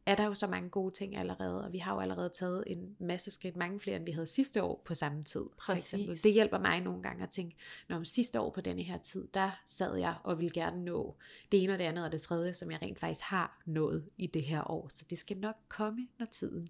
er 0.07 0.15
der 0.15 0.25
jo 0.25 0.35
så 0.35 0.47
mange 0.47 0.71
gode 0.71 0.95
ting 0.95 1.17
allerede, 1.17 1.65
og 1.65 1.73
vi 1.73 1.79
har 1.79 1.95
jo 1.95 2.01
allerede 2.01 2.29
taget 2.29 2.65
en 2.67 2.97
masse 2.99 3.31
skridt, 3.31 3.57
mange 3.57 3.81
flere 3.81 3.97
end 3.97 4.05
vi 4.05 4.11
havde 4.11 4.27
sidste 4.27 4.63
år 4.63 4.83
på 4.85 4.95
samme 4.95 5.23
tid. 5.23 5.45
For 5.67 5.73
eksempel. 5.73 6.23
Det 6.23 6.33
hjælper 6.33 6.59
mig 6.59 6.81
nogle 6.81 7.03
gange 7.03 7.23
at 7.23 7.31
tænke, 7.31 7.57
når 7.89 7.97
om 7.97 8.05
sidste 8.05 8.41
år 8.41 8.51
på 8.51 8.61
denne 8.61 8.83
her 8.83 8.99
tid, 8.99 9.29
der 9.35 9.51
sad 9.67 9.97
jeg 9.97 10.15
og 10.25 10.39
ville 10.39 10.51
gerne 10.51 10.85
nå 10.85 11.17
det 11.53 11.63
ene 11.63 11.73
og 11.73 11.79
det 11.79 11.85
andet 11.85 12.05
og 12.05 12.13
det 12.13 12.21
tredje, 12.21 12.55
som 12.55 12.71
jeg 12.71 12.83
rent 12.83 12.99
faktisk 12.99 13.25
har 13.25 13.63
nået 13.67 14.09
i 14.17 14.27
det 14.27 14.43
her 14.43 14.71
år. 14.71 14.89
Så 14.89 15.05
det 15.11 15.19
skal 15.19 15.37
nok 15.37 15.57
komme, 15.69 16.09
når 16.19 16.27
tiden 16.27 16.69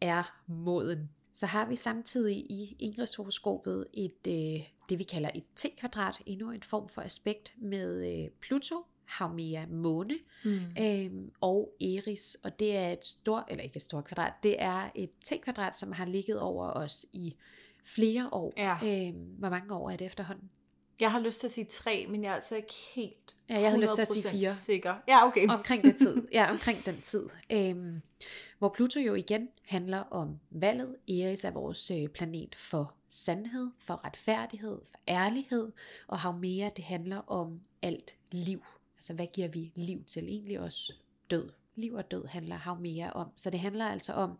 er 0.00 0.42
moden. 0.46 1.10
Så 1.32 1.46
har 1.46 1.68
vi 1.68 1.76
samtidig 1.76 2.36
i 2.36 2.76
Ingrids 2.78 3.14
horoskopet 3.14 3.86
et, 3.94 4.26
øh, 4.28 4.68
det 4.88 4.98
vi 4.98 5.02
kalder 5.02 5.30
et 5.34 5.44
T-kvadrat, 5.56 6.22
endnu 6.26 6.50
en 6.50 6.62
form 6.62 6.88
for 6.88 7.02
aspekt 7.02 7.54
med 7.58 8.12
øh, 8.12 8.30
Pluto, 8.40 8.84
Haumea 9.06 9.66
måne 9.66 10.14
mm. 10.44 10.60
øhm, 10.80 11.32
og 11.40 11.72
Eris, 11.80 12.36
og 12.44 12.60
det 12.60 12.76
er 12.76 12.92
et 12.92 13.06
stort, 13.06 13.44
eller 13.48 13.64
ikke 13.64 13.76
et 13.76 13.82
stort 13.82 14.04
kvadrat, 14.04 14.32
det 14.42 14.56
er 14.58 14.90
et 14.94 15.10
T-kvadrat, 15.24 15.78
som 15.78 15.92
har 15.92 16.04
ligget 16.04 16.40
over 16.40 16.70
os 16.70 17.06
i 17.12 17.36
flere 17.84 18.28
år. 18.32 18.52
Ja. 18.56 18.76
Øhm, 18.84 19.34
hvor 19.38 19.48
mange 19.48 19.74
år 19.74 19.90
er 19.90 19.96
det 19.96 20.04
efterhånden? 20.04 20.50
Jeg 21.00 21.12
har 21.12 21.20
lyst 21.20 21.40
til 21.40 21.46
at 21.46 21.50
sige 21.50 21.64
tre, 21.64 22.06
men 22.08 22.22
jeg 22.22 22.30
er 22.30 22.34
altså 22.34 22.56
ikke 22.56 22.74
helt 22.94 23.36
Ja, 23.48 23.60
jeg 23.60 23.70
havde 23.70 23.82
lyst 23.82 23.94
til 23.94 24.02
at 24.02 24.08
sige 24.08 24.30
fire. 24.30 24.52
Sikker. 24.52 24.94
Ja, 25.08 25.26
okay. 25.26 25.48
Omkring 25.48 25.82
den 25.82 25.96
tid. 25.96 26.16
Ja, 26.32 26.50
omkring 26.50 26.86
den 26.86 27.00
tid. 27.00 27.26
Øhm, 27.52 28.00
hvor 28.58 28.68
Pluto 28.68 29.00
jo 29.00 29.14
igen 29.14 29.48
handler 29.64 29.98
om 29.98 30.38
valget. 30.50 30.96
Eris 31.08 31.44
er 31.44 31.50
vores 31.50 31.90
øh, 31.90 32.08
planet 32.08 32.54
for 32.54 32.94
sandhed, 33.08 33.70
for 33.78 34.04
retfærdighed, 34.04 34.78
for 34.90 34.98
ærlighed. 35.08 35.72
Og 36.06 36.18
Haumea, 36.18 36.68
det 36.76 36.84
handler 36.84 37.18
om 37.30 37.60
alt 37.82 38.14
liv. 38.30 38.62
Altså 38.96 39.14
hvad 39.14 39.26
giver 39.34 39.48
vi 39.48 39.72
liv 39.74 40.04
til? 40.04 40.24
Egentlig 40.24 40.60
også 40.60 40.92
død. 41.30 41.50
Liv 41.74 41.94
og 41.94 42.10
død 42.10 42.26
handler 42.26 42.56
hav 42.56 42.80
mere 42.80 43.12
om. 43.12 43.28
Så 43.36 43.50
det 43.50 43.60
handler 43.60 43.86
altså 43.86 44.12
om, 44.12 44.38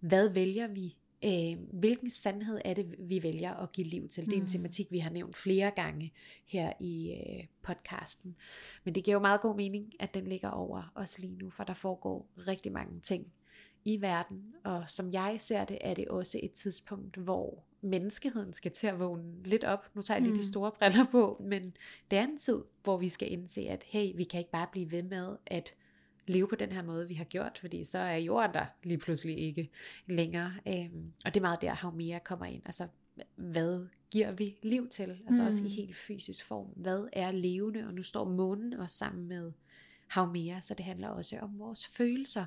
hvad 0.00 0.28
vælger 0.28 0.66
vi? 0.66 0.96
Øh, 1.24 1.58
hvilken 1.72 2.10
sandhed 2.10 2.60
er 2.64 2.74
det, 2.74 2.94
vi 2.98 3.22
vælger 3.22 3.54
at 3.54 3.72
give 3.72 3.86
liv 3.86 4.08
til? 4.08 4.24
Det 4.24 4.32
er 4.32 4.36
en 4.36 4.42
mm. 4.42 4.48
tematik, 4.48 4.90
vi 4.90 4.98
har 4.98 5.10
nævnt 5.10 5.36
flere 5.36 5.70
gange 5.70 6.12
her 6.46 6.72
i 6.80 7.12
øh, 7.12 7.46
podcasten. 7.62 8.36
Men 8.84 8.94
det 8.94 9.04
giver 9.04 9.14
jo 9.14 9.20
meget 9.20 9.40
god 9.40 9.56
mening, 9.56 9.92
at 10.00 10.14
den 10.14 10.26
ligger 10.26 10.50
over 10.50 10.92
os 10.94 11.18
lige 11.18 11.36
nu, 11.36 11.50
for 11.50 11.64
der 11.64 11.74
foregår 11.74 12.26
rigtig 12.46 12.72
mange 12.72 13.00
ting 13.00 13.32
i 13.84 14.00
verden. 14.00 14.54
Og 14.64 14.90
som 14.90 15.12
jeg 15.12 15.36
ser 15.38 15.64
det, 15.64 15.78
er 15.80 15.94
det 15.94 16.08
også 16.08 16.40
et 16.42 16.52
tidspunkt, 16.52 17.16
hvor 17.16 17.64
menneskeheden 17.84 18.52
skal 18.52 18.72
til 18.72 18.86
at 18.86 18.98
vågne 18.98 19.42
lidt 19.44 19.64
op. 19.64 19.90
Nu 19.94 20.02
tager 20.02 20.16
jeg 20.16 20.22
lige 20.22 20.32
mm. 20.32 20.38
de 20.38 20.48
store 20.48 20.72
briller 20.78 21.04
på, 21.10 21.42
men 21.44 21.76
det 22.10 22.18
er 22.18 22.24
en 22.24 22.38
tid, 22.38 22.62
hvor 22.82 22.96
vi 22.96 23.08
skal 23.08 23.32
indse, 23.32 23.60
at 23.60 23.84
hey, 23.86 24.16
vi 24.16 24.24
kan 24.24 24.38
ikke 24.38 24.50
bare 24.50 24.66
blive 24.72 24.90
ved 24.90 25.02
med 25.02 25.36
at 25.46 25.74
leve 26.26 26.48
på 26.48 26.54
den 26.54 26.72
her 26.72 26.82
måde, 26.82 27.08
vi 27.08 27.14
har 27.14 27.24
gjort, 27.24 27.58
fordi 27.60 27.84
så 27.84 27.98
er 27.98 28.16
jorden 28.16 28.54
der 28.54 28.66
lige 28.82 28.98
pludselig 28.98 29.38
ikke 29.38 29.70
længere. 30.06 30.52
Øhm, 30.68 31.12
og 31.24 31.34
det 31.34 31.40
er 31.40 31.44
meget 31.44 31.60
der, 31.60 31.90
mere 31.90 32.20
kommer 32.20 32.46
ind. 32.46 32.62
Altså, 32.66 32.88
hvad 33.36 33.86
giver 34.10 34.32
vi 34.32 34.56
liv 34.62 34.88
til? 34.88 35.18
Altså 35.26 35.42
mm. 35.42 35.48
også 35.48 35.60
i 35.60 35.66
mm. 35.66 35.70
helt 35.70 35.96
fysisk 35.96 36.46
form. 36.46 36.66
Hvad 36.76 37.08
er 37.12 37.30
levende? 37.30 37.86
Og 37.86 37.94
nu 37.94 38.02
står 38.02 38.28
månen 38.28 38.72
også 38.72 38.96
sammen 38.96 39.28
med 39.28 39.52
mere, 40.32 40.62
så 40.62 40.74
det 40.74 40.84
handler 40.84 41.08
også 41.08 41.38
om 41.38 41.58
vores 41.58 41.86
følelser. 41.86 42.46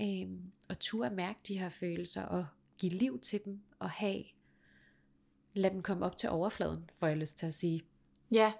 Øhm, 0.00 0.40
og 0.68 0.78
turde 0.78 1.14
mærke 1.14 1.38
de 1.48 1.58
her 1.58 1.68
følelser, 1.68 2.22
og 2.22 2.46
give 2.78 2.92
liv 2.92 3.20
til 3.20 3.40
dem, 3.44 3.60
og 3.78 3.90
have 3.90 4.22
lad 5.54 5.70
dem 5.70 5.82
komme 5.82 6.06
op 6.06 6.16
til 6.16 6.30
overfladen, 6.30 6.90
får 6.98 7.06
jeg 7.06 7.16
lyst 7.16 7.38
til 7.38 7.46
at 7.46 7.54
sige. 7.54 7.82
Ja, 8.30 8.52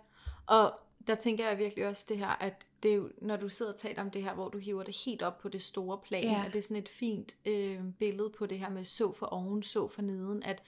og 0.46 0.72
der 1.07 1.14
tænker 1.14 1.48
jeg 1.48 1.59
virkelig 1.59 1.87
også 1.87 2.07
det 2.09 2.18
her, 2.18 2.28
at 2.28 2.66
det 2.83 2.90
er 2.90 2.94
jo, 2.94 3.11
når 3.22 3.37
du 3.37 3.48
sidder 3.48 3.72
og 3.72 3.78
taler 3.78 4.02
om 4.02 4.11
det 4.11 4.22
her, 4.22 4.35
hvor 4.35 4.48
du 4.48 4.59
hiver 4.59 4.83
det 4.83 4.96
helt 5.04 5.22
op 5.22 5.38
på 5.38 5.48
det 5.48 5.62
store 5.62 5.98
plan, 6.04 6.24
ja. 6.24 6.44
at 6.46 6.52
det 6.52 6.59
er 6.59 6.62
sådan 6.62 6.76
et 6.76 6.88
fint 6.88 7.37
øh, 7.44 7.80
billede 7.98 8.33
på 8.38 8.46
det 8.46 8.59
her 8.59 8.70
med 8.70 8.85
så 8.85 9.12
for 9.12 9.26
oven, 9.26 9.62
så 9.62 9.88
for 9.88 10.02
neden, 10.02 10.42
at 10.42 10.62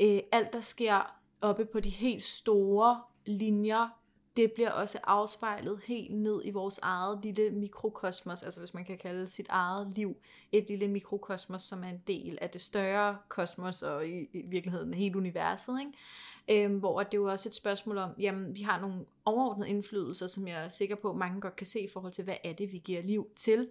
øh, 0.00 0.20
alt 0.32 0.52
der 0.52 0.60
sker 0.60 1.16
oppe 1.40 1.64
på 1.64 1.80
de 1.80 1.90
helt 1.90 2.22
store 2.22 3.02
linjer, 3.26 4.01
det 4.36 4.52
bliver 4.52 4.70
også 4.70 4.98
afspejlet 5.04 5.80
helt 5.84 6.14
ned 6.14 6.40
i 6.44 6.50
vores 6.50 6.78
eget 6.78 7.18
lille 7.22 7.50
mikrokosmos, 7.50 8.42
altså 8.42 8.60
hvis 8.60 8.74
man 8.74 8.84
kan 8.84 8.98
kalde 8.98 9.26
sit 9.26 9.46
eget 9.48 9.92
liv 9.96 10.16
et 10.52 10.68
lille 10.68 10.88
mikrokosmos, 10.88 11.62
som 11.62 11.84
er 11.84 11.88
en 11.88 12.02
del 12.06 12.38
af 12.40 12.50
det 12.50 12.60
større 12.60 13.16
kosmos 13.28 13.82
og 13.82 14.08
i, 14.08 14.28
i 14.32 14.42
virkeligheden 14.46 14.94
hele 14.94 15.16
universet. 15.16 15.80
Ikke? 15.80 16.64
Øhm, 16.64 16.78
hvor 16.78 17.02
det 17.02 17.14
er 17.14 17.18
jo 17.18 17.30
også 17.30 17.48
et 17.48 17.54
spørgsmål 17.54 17.98
om, 17.98 18.10
jamen 18.18 18.54
vi 18.54 18.62
har 18.62 18.80
nogle 18.80 19.04
overordnede 19.24 19.68
indflydelser, 19.68 20.26
som 20.26 20.48
jeg 20.48 20.64
er 20.64 20.68
sikker 20.68 20.96
på, 20.96 21.12
mange 21.12 21.40
godt 21.40 21.56
kan 21.56 21.66
se 21.66 21.80
i 21.80 21.88
forhold 21.92 22.12
til, 22.12 22.24
hvad 22.24 22.36
er 22.44 22.52
det, 22.52 22.72
vi 22.72 22.78
giver 22.78 23.02
liv 23.02 23.30
til 23.36 23.68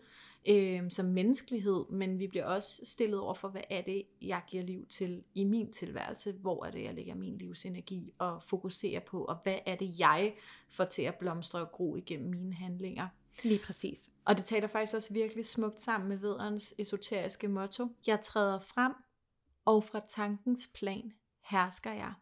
øh, 0.48 0.92
som 0.92 1.06
menneskelighed, 1.06 1.86
men 1.90 2.20
vi 2.20 2.28
bliver 2.28 2.46
også 2.46 2.82
stillet 2.86 3.20
over 3.20 3.34
for, 3.34 3.48
hvad 3.48 3.62
er 3.70 3.82
det, 3.82 4.04
jeg 4.22 4.42
giver 4.48 4.64
liv 4.64 4.86
til 4.86 5.24
i 5.36 5.44
min 5.44 5.74
tilværelse, 5.74 6.32
hvor 6.32 6.66
er 6.66 6.72
det, 6.72 6.84
jeg 6.84 6.94
lægger 6.94 7.16
min 7.16 7.38
livsenergi 7.38 8.14
og 8.18 8.44
fokuserer 8.44 9.00
på, 9.00 9.26
og 9.26 9.38
hvad 9.44 9.58
er 9.66 9.76
det, 9.76 10.00
jeg 10.00 10.34
får 10.70 10.86
til 10.86 11.02
at 11.02 11.16
blomstre 11.16 11.60
og 11.60 11.72
gro 11.72 11.96
igennem 11.96 12.30
mine 12.30 12.54
handlinger. 12.54 13.08
Lige 13.44 13.60
præcis. 13.66 14.10
Og 14.26 14.38
det 14.38 14.46
taler 14.46 14.68
faktisk 14.68 14.96
også 14.96 15.14
virkelig 15.14 15.46
smukt 15.46 15.82
sammen 15.82 16.10
med 16.10 16.18
vederens 16.18 16.76
esoteriske 16.80 17.48
motto. 17.48 17.88
Jeg 18.08 18.22
træder 18.22 18.60
frem, 18.60 18.94
og 19.66 19.84
fra 19.84 20.02
tankens 20.08 20.70
plan 20.74 21.14
hersker 21.42 21.94
jeg. 21.94 22.14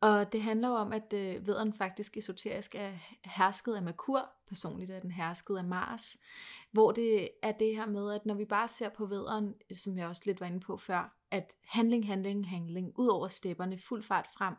Og 0.00 0.32
det 0.32 0.42
handler 0.42 0.68
om, 0.68 0.92
at 0.92 1.12
øh, 1.12 1.46
vederen 1.46 1.72
faktisk 1.72 2.16
esoterisk 2.16 2.74
er 2.74 2.92
hersket 3.24 3.74
af 3.74 3.82
Merkur, 3.82 4.30
personligt 4.50 4.90
er 4.90 5.00
den 5.00 5.10
hersket 5.10 5.56
af 5.56 5.64
Mars, 5.64 6.16
hvor 6.72 6.92
det 6.92 7.28
er 7.42 7.52
det 7.52 7.76
her 7.76 7.86
med, 7.86 8.12
at 8.12 8.26
når 8.26 8.34
vi 8.34 8.44
bare 8.44 8.68
ser 8.68 8.88
på 8.88 9.06
vederen, 9.06 9.54
som 9.72 9.98
jeg 9.98 10.08
også 10.08 10.22
lidt 10.26 10.40
var 10.40 10.46
inde 10.46 10.60
på 10.60 10.76
før, 10.76 11.16
at 11.30 11.54
handling, 11.64 12.06
handling, 12.06 12.48
handling, 12.48 12.92
ud 12.98 13.08
over 13.08 13.28
stepperne, 13.28 13.78
fuld 13.78 14.02
fart 14.02 14.26
frem. 14.36 14.54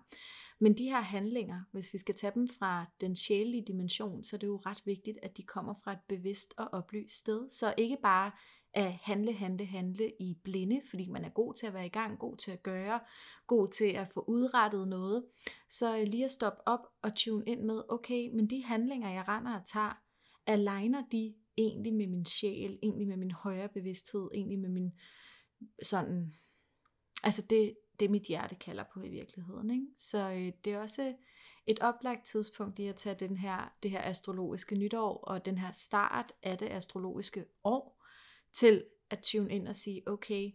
Men 0.60 0.77
de 0.77 0.84
her 0.84 1.01
handlinger, 1.01 1.62
hvis 1.71 1.93
vi 1.93 1.97
skal 1.97 2.15
tage 2.15 2.32
dem 2.36 2.49
fra 2.60 2.86
den 3.01 3.15
sjælelige 3.15 3.63
dimension, 3.67 4.23
så 4.23 4.36
er 4.36 4.39
det 4.39 4.47
jo 4.47 4.62
ret 4.65 4.82
vigtigt, 4.86 5.17
at 5.23 5.38
de 5.38 5.43
kommer 5.43 5.73
fra 5.84 5.91
et 5.91 5.99
bevidst 6.08 6.54
og 6.58 6.69
oplyst 6.71 7.17
sted. 7.17 7.49
Så 7.49 7.73
ikke 7.77 7.97
bare 8.04 8.32
at 8.74 8.94
handle, 8.94 9.34
handle, 9.34 9.66
handle 9.66 10.12
i 10.20 10.38
blinde, 10.44 10.82
fordi 10.90 11.10
man 11.10 11.26
er 11.26 11.30
god 11.30 11.54
til 11.54 11.68
at 11.68 11.74
være 11.74 11.86
i 11.86 11.90
gang, 11.90 12.20
god 12.20 12.38
til 12.38 12.52
at 12.52 12.64
gøre, 12.64 13.00
god 13.48 13.68
til 13.68 13.86
at 13.86 14.08
få 14.14 14.24
udrettet 14.28 14.88
noget. 14.88 15.26
Så 15.70 15.98
øh, 15.98 16.04
lige 16.04 16.26
at 16.26 16.32
stoppe 16.32 16.68
op 16.68 16.88
og 17.02 17.16
tune 17.16 17.46
ind 17.46 17.62
med, 17.62 17.84
okay, 17.90 18.30
men 18.34 18.50
de 18.50 18.64
handlinger, 18.64 19.10
jeg 19.10 19.28
render 19.28 19.60
og 19.60 19.66
tager, 19.66 20.02
aligner 20.46 21.04
de 21.12 21.34
egentlig 21.58 21.94
med 21.94 22.08
min 22.08 22.26
sjæl, 22.26 22.80
egentlig 22.84 23.08
med 23.08 23.18
min 23.18 23.32
højere 23.32 23.70
bevidsthed, 23.70 24.30
egentlig 24.34 24.60
med 24.60 24.70
min 24.70 24.92
sådan, 25.82 26.36
altså 27.24 27.46
det, 27.50 27.78
det 28.00 28.12
mit 28.12 28.24
hjerte 28.24 28.56
kalder 28.56 28.84
på 28.94 29.02
i 29.02 29.10
virkeligheden. 29.10 29.70
Ikke? 29.70 29.88
Så 29.96 30.32
øh, 30.32 30.52
det 30.66 30.74
er 30.74 30.80
også 30.80 31.14
et 31.68 31.80
oplagt 31.80 32.26
tidspunkt 32.26 32.78
lige 32.78 32.90
at 32.90 32.96
tage 32.96 33.16
den 33.16 33.38
her, 33.38 33.74
det 33.84 33.92
her 33.92 34.02
astrologiske 34.02 34.76
nytår, 34.76 35.18
og 35.18 35.46
den 35.46 35.58
her 35.58 35.72
start 35.72 36.32
af 36.44 36.58
det 36.58 36.70
astrologiske 36.70 37.46
år, 37.64 38.01
til 38.54 38.86
at 39.10 39.20
tune 39.20 39.54
ind 39.54 39.68
og 39.68 39.76
sige, 39.76 40.08
okay, 40.08 40.52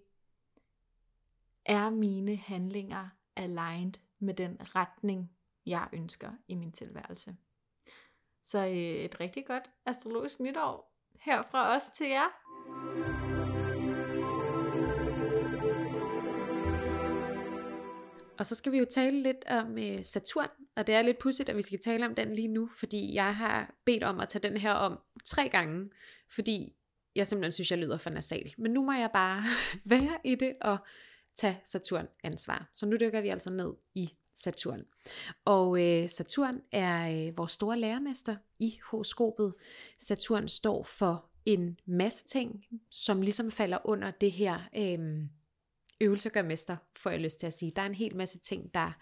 er 1.65 1.91
mine 1.91 2.37
handlinger 2.37 3.09
aligned 3.37 3.95
med 4.19 4.35
den 4.35 4.57
retning, 4.61 5.31
jeg 5.67 5.89
ønsker 5.93 6.31
i 6.49 6.55
min 6.55 6.73
tilværelse? 6.73 7.37
Så 8.43 8.59
øh, 8.59 8.75
et 8.75 9.21
rigtig 9.21 9.47
godt 9.47 9.71
astrologisk 9.87 10.41
nytår 10.41 10.93
her 11.21 11.43
fra 11.51 11.77
os 11.77 11.89
til 11.97 12.07
jer. 12.07 12.29
Og 18.39 18.47
så 18.47 18.55
skal 18.55 18.73
vi 18.73 18.79
jo 18.79 18.87
tale 18.91 19.23
lidt 19.23 19.45
om 19.49 19.79
øh, 19.79 20.05
Saturn, 20.05 20.49
og 20.77 20.87
det 20.87 20.95
er 20.95 21.03
lidt 21.03 21.19
pudsigt, 21.19 21.49
at 21.49 21.57
vi 21.57 21.63
skal 21.63 21.79
tale 21.79 22.07
om 22.07 22.15
den 22.15 22.35
lige 22.35 22.49
nu, 22.49 22.69
fordi 22.79 23.15
jeg 23.15 23.37
har 23.37 23.75
bedt 23.85 24.03
om 24.03 24.21
at 24.21 24.29
tage 24.29 24.49
den 24.49 24.57
her 24.57 24.73
om 24.73 24.99
tre 25.25 25.49
gange, 25.49 25.91
fordi 26.35 26.77
jeg 27.17 27.27
simpelthen 27.27 27.53
synes, 27.53 27.71
jeg 27.71 27.79
lyder 27.79 27.99
for 27.99 28.11
nasal. 28.11 28.55
Men 28.59 28.73
nu 28.73 28.83
må 28.83 28.93
jeg 28.93 29.11
bare 29.13 29.43
være 29.85 30.19
i 30.25 30.35
det 30.35 30.57
og 30.61 30.79
tage 31.35 31.61
Saturn 31.65 32.09
ansvar. 32.25 32.71
Så 32.75 32.87
nu 32.87 32.97
dykker 33.01 33.21
vi 33.21 33.29
altså 33.29 33.51
ned 33.51 33.75
i 33.95 34.11
Saturn. 34.35 34.85
Og 35.45 35.83
øh, 35.83 36.09
Saturn 36.09 36.61
er 36.73 37.09
øh, 37.09 37.39
vores 37.39 37.53
store 37.53 37.79
lærermester 37.79 38.37
i 38.59 38.79
horoskopet. 38.91 39.55
Saturn 39.99 40.49
står 40.49 40.83
for 40.83 41.31
en 41.45 41.79
masse 41.87 42.25
ting, 42.25 42.65
som 42.91 43.23
ligesom 43.23 43.51
falder 43.51 43.79
under 43.85 44.11
det 44.11 44.33
her 44.33 44.61
øh, 44.77 45.27
øvelse 46.01 46.31
gør 46.31 46.43
mester, 46.43 46.77
får 46.97 47.11
jeg 47.11 47.21
lyst 47.21 47.41
til 47.41 47.47
at 47.47 47.55
sige. 47.55 47.73
Der 47.77 47.83
er 47.83 47.87
en 47.87 47.95
hel 47.95 48.17
masse 48.17 48.39
ting, 48.39 48.75
der 48.75 48.93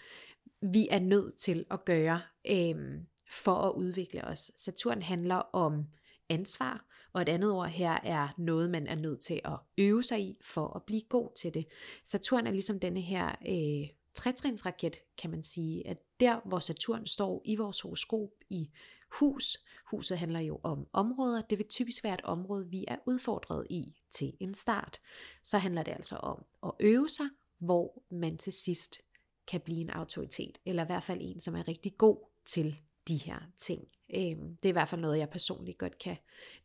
vi 0.73 0.89
er 0.91 0.99
nødt 0.99 1.37
til 1.37 1.65
at 1.71 1.85
gøre 1.85 2.21
øh, 2.49 3.01
for 3.31 3.55
at 3.55 3.73
udvikle 3.73 4.25
os. 4.25 4.53
Saturn 4.57 5.03
handler 5.03 5.37
om 5.37 5.87
ansvar, 6.29 6.85
og 7.15 7.23
et 7.23 7.29
andet 7.29 7.51
ord 7.51 7.69
her 7.69 7.99
er 8.03 8.29
noget, 8.39 8.71
man 8.71 8.87
er 8.87 8.95
nødt 8.95 9.21
til 9.21 9.41
at 9.45 9.59
øve 9.79 10.03
sig 10.03 10.21
i 10.21 10.37
for 10.43 10.77
at 10.77 10.83
blive 10.83 11.03
god 11.09 11.29
til 11.37 11.55
det. 11.55 11.67
Saturn 12.05 12.47
er 12.47 12.51
ligesom 12.51 12.81
denne 12.81 13.01
her 13.01 13.29
øh, 13.49 13.89
trætrinsraket, 14.15 14.97
kan 15.19 15.31
man 15.31 15.43
sige, 15.43 15.89
at 15.89 15.99
der 16.21 16.41
hvor 16.45 16.59
Saturn 16.59 17.07
står 17.07 17.43
i 17.45 17.57
vores 17.57 17.81
horoskop 17.81 18.31
i 18.51 18.71
hus, 19.19 19.59
huset 19.91 20.19
handler 20.19 20.41
jo 20.41 20.61
om 20.63 20.87
områder, 20.93 21.43
det 21.43 21.59
vil 21.59 21.69
typisk 21.69 22.05
være 22.05 22.15
et 22.15 22.25
område, 22.25 22.71
vi 22.71 22.85
er 22.89 22.97
udfordret 23.07 23.67
i 23.71 23.95
til 24.11 24.33
en 24.41 24.55
start. 24.55 25.01
Så 25.43 25.59
handler 25.59 25.83
det 25.83 25.93
altså 25.93 26.17
om 26.17 26.45
at 26.63 26.73
øve 26.81 27.09
sig, 27.09 27.27
hvor 27.59 28.03
man 28.11 28.37
til 28.37 28.53
sidst 28.53 29.01
kan 29.47 29.61
blive 29.61 29.81
en 29.81 29.91
autoritet, 29.91 30.59
eller 30.67 30.83
i 30.83 30.87
hvert 30.87 31.03
fald 31.03 31.19
en, 31.23 31.41
som 31.41 31.55
er 31.55 31.69
rigtig 31.69 31.99
god 31.99 32.19
til 32.47 32.77
de 33.09 33.17
her 33.17 33.39
ting. 33.57 33.89
Øhm, 34.15 34.57
det 34.57 34.65
er 34.65 34.69
i 34.69 34.73
hvert 34.73 34.89
fald 34.89 35.01
noget, 35.01 35.19
jeg 35.19 35.31
personligt 35.31 35.79
godt 35.79 35.99
kan 35.99 36.17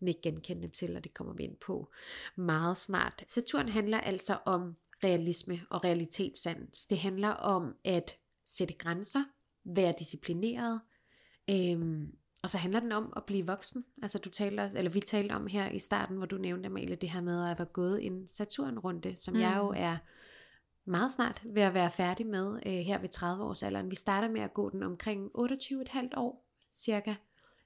ikke 0.02 0.22
genkende 0.22 0.68
til, 0.68 0.96
og 0.96 1.04
det 1.04 1.14
kommer 1.14 1.34
vi 1.34 1.44
ind 1.44 1.56
på 1.56 1.92
meget 2.36 2.78
snart. 2.78 3.24
Saturn 3.28 3.70
handler 3.70 4.02
altså 4.02 4.38
om 4.46 4.76
realisme 5.04 5.62
og 5.70 5.84
realitetssans. 5.84 6.86
Det 6.86 7.00
handler 7.00 7.30
om 7.30 7.76
at 7.84 8.18
sætte 8.48 8.74
grænser, 8.74 9.24
være 9.64 9.94
disciplineret, 10.00 10.82
øhm, 11.50 12.12
og 12.44 12.50
så 12.50 12.58
handler 12.58 12.80
den 12.80 12.92
om 12.92 13.14
at 13.16 13.26
blive 13.26 13.48
voksen. 13.48 13.86
Altså 14.02 14.20
du 14.20 14.30
taler, 14.30 14.70
eller 14.76 14.92
vi 14.92 15.00
talte 15.00 15.34
om 15.34 15.48
her 15.48 15.70
i 15.70 15.80
starten, 15.80 16.18
hvor 16.18 16.26
du 16.26 16.38
nævnte, 16.38 16.68
Amalie, 16.68 16.96
det 16.96 17.10
her 17.10 17.22
med 17.22 17.50
at 17.50 17.58
have 17.58 17.66
gået 17.66 18.06
en 18.06 18.28
Saturn-runde, 18.28 19.16
som 19.16 19.34
mm. 19.34 19.40
jeg 19.40 19.56
jo 19.58 19.74
er 19.76 19.98
meget 20.86 21.12
snart 21.12 21.42
ved 21.46 21.62
at 21.62 21.74
være 21.74 21.92
færdig 21.92 22.28
med 22.28 22.60
øh, 22.66 22.74
her 22.74 23.02
ved 23.02 23.10
30 23.10 23.44
års 23.44 23.64
alderen. 23.64 23.92
Vi 23.92 23.96
starter 23.96 24.30
med 24.30 24.42
at 24.42 24.54
gå 24.54 24.70
den 24.70 24.84
omkring 24.84 25.32
28,5 25.38 26.10
år 26.18 26.46
cirka 26.72 27.16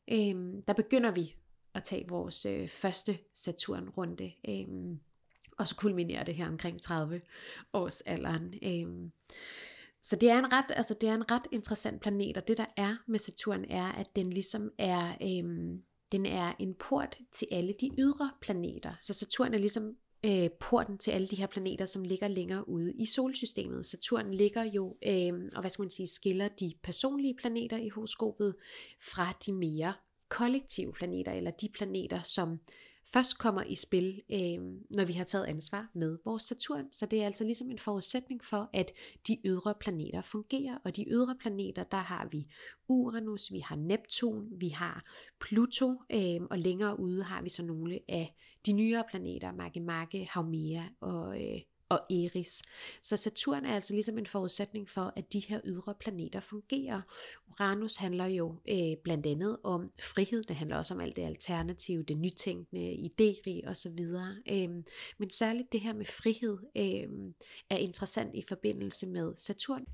øh, 0.08 0.64
der 0.68 0.74
begynder 0.74 1.12
vi 1.12 1.36
at 1.74 1.84
tage 1.84 2.06
vores 2.10 2.46
øh, 2.46 2.68
første 2.68 3.18
Saturn-runde. 3.34 4.32
Øh, 4.50 4.98
og 5.58 5.68
så 5.68 5.76
kulminerer 5.76 6.24
det 6.24 6.36
her 6.36 6.48
omkring 6.48 6.82
30 6.82 7.22
års 7.74 8.02
alderen. 8.02 8.54
Øh, 8.64 9.10
så 10.02 10.16
det 10.16 10.30
er 10.30 10.40
en 10.40 10.54
ret, 10.54 10.66
altså 10.70 10.96
det 11.02 11.10
er 11.10 11.14
en 11.14 11.32
ret 11.32 11.48
interessant 11.52 12.02
planet, 12.02 12.38
og 12.38 12.48
det 12.48 12.58
der 12.58 12.66
er 12.78 12.96
med 13.08 13.20
Saturn 13.20 13.66
er, 13.70 13.92
at 13.92 14.16
den 14.16 14.30
ligesom 14.30 14.72
er, 14.78 15.14
øhm, 15.22 15.84
den 16.12 16.26
er 16.26 16.54
en 16.60 16.74
port 16.74 17.18
til 17.32 17.48
alle 17.52 17.74
de 17.82 17.90
ydre 17.98 18.32
planeter. 18.42 18.94
Så 19.00 19.14
Saturn 19.14 19.54
er 19.54 19.58
ligesom 19.58 19.98
øh, 20.26 20.50
porten 20.60 20.98
til 20.98 21.12
alle 21.12 21.28
de 21.28 21.36
her 21.36 21.48
planeter, 21.48 21.86
som 21.86 22.04
ligger 22.04 22.28
længere 22.28 22.70
ude 22.70 22.94
i 22.94 23.06
solsystemet. 23.06 23.86
Saturn 23.86 24.32
ligger 24.32 24.64
jo, 24.64 24.98
øh, 25.08 25.34
og 25.56 25.62
hvad 25.62 25.70
skal 25.70 25.84
man 25.84 25.90
sige, 25.90 26.08
skiller 26.08 26.48
de 26.48 26.74
personlige 26.84 27.36
planeter 27.36 27.78
i 27.78 27.90
horoskopet 27.90 28.56
fra 29.02 29.38
de 29.46 29.54
mere 29.54 29.94
kollektive 30.30 30.94
planeter, 30.94 31.32
eller 31.32 31.52
de 31.52 31.70
planeter, 31.74 32.22
som 32.22 32.60
først 33.14 33.40
kommer 33.40 33.64
i 33.64 33.76
spil, 33.76 34.22
øh, 34.32 34.60
når 34.90 35.06
vi 35.06 35.14
har 35.14 35.24
taget 35.24 35.46
ansvar 35.46 35.92
med 35.96 36.18
vores 36.26 36.44
Saturn. 36.44 36.94
Så 36.94 37.06
det 37.06 37.22
er 37.22 37.26
altså 37.26 37.44
ligesom 37.44 37.72
en 37.72 37.80
forudsætning 37.80 38.44
for, 38.44 38.70
at 38.74 38.92
de 39.28 39.38
ydre 39.46 39.74
planeter 39.80 40.22
fungerer. 40.22 40.78
Og 40.84 40.96
de 40.96 41.06
ydre 41.12 41.36
planeter, 41.40 41.84
der 41.84 41.98
har 41.98 42.28
vi 42.32 42.48
Uranus, 42.88 43.52
vi 43.52 43.60
har 43.60 43.76
Neptun, 43.76 44.48
vi 44.60 44.70
har 44.70 45.06
Pluto, 45.40 46.02
øh, 46.12 46.42
og 46.50 46.60
længere 46.60 47.00
ude 47.00 47.24
har 47.24 47.42
vi 47.42 47.50
så 47.50 47.64
nogle 47.64 48.00
af 48.10 48.36
de 48.66 48.74
nyere 48.74 49.04
planeter, 49.10 49.52
Makemake, 49.52 50.28
Haumea 50.32 50.84
og 51.02 51.42
øh, 51.42 51.62
og 51.94 52.00
Eris. 52.10 52.64
Så 53.02 53.18
Saturn 53.18 53.66
er 53.66 53.76
altså 53.76 53.94
ligesom 53.94 54.18
en 54.18 54.26
forudsætning 54.26 54.90
for, 54.90 55.14
at 55.16 55.34
de 55.34 55.40
her 55.40 55.60
ydre 55.66 55.96
planeter 56.00 56.40
fungerer. 56.40 57.02
Uranus 57.50 57.96
handler 57.96 58.26
jo 58.26 58.56
øh, 58.70 58.98
blandt 59.04 59.26
andet 59.26 59.58
om 59.64 59.92
frihed, 60.02 60.44
det 60.44 60.56
handler 60.56 60.78
også 60.78 60.94
om 60.94 61.00
alt 61.00 61.16
det 61.16 61.24
alternative, 61.24 62.04
det 62.04 62.18
nytænkende, 62.18 62.94
idérige 62.94 63.70
osv. 63.70 64.00
Øh, 64.50 64.70
men 65.18 65.30
særligt 65.30 65.72
det 65.72 65.82
her 65.82 65.94
med 65.94 66.06
frihed 66.06 66.58
øh, 66.78 67.34
er 67.70 67.78
interessant 67.78 68.36
i 68.36 68.44
forbindelse 68.48 69.08
med 69.08 69.36
Saturn. 69.36 69.86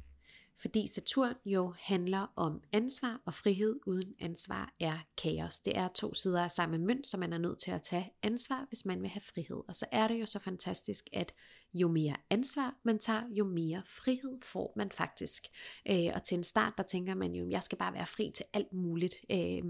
Fordi 0.62 0.88
Saturn 0.88 1.36
jo 1.46 1.74
handler 1.80 2.28
om 2.36 2.62
ansvar, 2.72 3.22
og 3.26 3.34
frihed 3.34 3.80
uden 3.86 4.14
ansvar 4.20 4.74
er 4.80 4.98
kaos. 5.18 5.60
Det 5.60 5.78
er 5.78 5.88
to 5.88 6.14
sider 6.14 6.44
af 6.44 6.52
samme 6.52 6.78
mønt, 6.78 7.08
så 7.08 7.18
man 7.18 7.34
er 7.34 7.38
nødt 7.38 7.60
til 7.60 7.72
at 7.72 7.82
tage 7.82 8.14
ansvar, 8.24 8.66
hvis 8.68 8.86
man 8.86 9.02
vil 9.02 9.10
have 9.10 9.22
frihed. 9.22 9.64
Og 9.68 9.76
så 9.76 9.86
er 9.92 10.08
det 10.08 10.20
jo 10.22 10.26
så 10.26 10.40
fantastisk, 10.40 11.08
at 11.14 11.34
jo 11.74 11.88
mere 11.88 12.16
ansvar 12.30 12.76
man 12.84 13.00
tager, 13.00 13.24
jo 13.32 13.46
mere 13.46 13.82
frihed 13.86 14.42
får 14.42 14.74
man 14.76 14.92
faktisk. 14.92 15.44
Øh, 15.90 16.10
og 16.16 16.24
til 16.24 16.38
en 16.38 16.44
start, 16.44 16.74
der 16.78 16.84
tænker 16.84 17.16
man 17.16 17.34
jo, 17.34 17.50
jeg 17.50 17.64
skal 17.64 17.78
bare 17.78 17.94
være 17.94 18.06
fri 18.06 18.32
til 18.36 18.46
alt 18.54 18.74
muligt, 18.74 19.16
øh, 19.32 19.64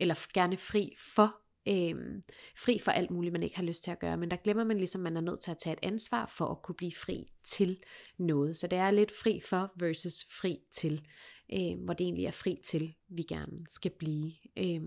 eller 0.00 0.32
gerne 0.34 0.56
fri 0.56 0.94
for 1.14 1.36
øh, 1.68 2.22
fri 2.56 2.78
for 2.78 2.90
alt 2.90 3.10
muligt, 3.10 3.32
man 3.32 3.42
ikke 3.42 3.56
har 3.56 3.62
lyst 3.62 3.84
til 3.84 3.90
at 3.90 3.98
gøre. 3.98 4.16
Men 4.16 4.30
der 4.30 4.36
glemmer 4.36 4.64
man 4.64 4.76
ligesom, 4.76 5.06
at 5.06 5.12
man 5.12 5.16
er 5.16 5.30
nødt 5.30 5.40
til 5.40 5.50
at 5.50 5.58
tage 5.58 5.72
et 5.72 5.78
ansvar 5.82 6.26
for 6.26 6.46
at 6.46 6.62
kunne 6.62 6.74
blive 6.74 6.92
fri 6.92 7.32
til 7.44 7.82
noget. 8.18 8.56
Så 8.56 8.66
det 8.66 8.78
er 8.78 8.90
lidt 8.90 9.12
fri 9.22 9.40
for 9.50 9.72
versus 9.76 10.24
fri 10.40 10.58
til, 10.72 11.06
øh, 11.52 11.84
hvor 11.84 11.94
det 11.94 12.04
egentlig 12.04 12.26
er 12.26 12.30
fri 12.30 12.58
til, 12.64 12.94
vi 13.08 13.22
gerne 13.22 13.66
skal 13.68 13.90
blive. 13.98 14.32
Øh, 14.58 14.80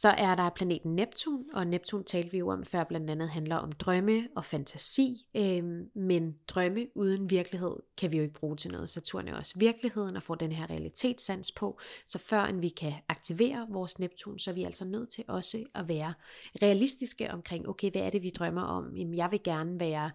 så 0.00 0.08
er 0.08 0.34
der 0.34 0.50
planeten 0.50 0.94
Neptun, 0.94 1.44
og 1.52 1.66
Neptun 1.66 2.04
talte 2.04 2.30
vi 2.30 2.38
jo 2.38 2.48
om 2.48 2.64
før, 2.64 2.84
blandt 2.84 3.10
andet 3.10 3.28
handler 3.28 3.56
om 3.56 3.72
drømme 3.72 4.28
og 4.36 4.44
fantasi, 4.44 5.26
øhm, 5.36 5.90
men 5.94 6.36
drømme 6.48 6.86
uden 6.94 7.30
virkelighed 7.30 7.76
kan 7.96 8.12
vi 8.12 8.16
jo 8.16 8.22
ikke 8.22 8.34
bruge 8.34 8.56
til 8.56 8.70
noget. 8.70 8.90
Saturn 8.90 9.28
er 9.28 9.36
også 9.36 9.58
virkeligheden 9.58 10.16
og 10.16 10.22
får 10.22 10.34
den 10.34 10.52
her 10.52 10.70
realitetssans 10.70 11.52
på, 11.52 11.78
så 12.06 12.18
før 12.18 12.44
end 12.44 12.60
vi 12.60 12.68
kan 12.68 12.92
aktivere 13.08 13.66
vores 13.70 13.98
Neptun, 13.98 14.38
så 14.38 14.50
er 14.50 14.54
vi 14.54 14.64
altså 14.64 14.84
nødt 14.84 15.10
til 15.10 15.24
også 15.28 15.64
at 15.74 15.88
være 15.88 16.14
realistiske 16.62 17.30
omkring, 17.30 17.68
okay, 17.68 17.90
hvad 17.90 18.02
er 18.02 18.10
det, 18.10 18.22
vi 18.22 18.30
drømmer 18.30 18.62
om? 18.62 18.96
Jamen, 18.96 19.14
jeg 19.14 19.28
vil 19.30 19.42
gerne 19.42 19.80
være... 19.80 20.10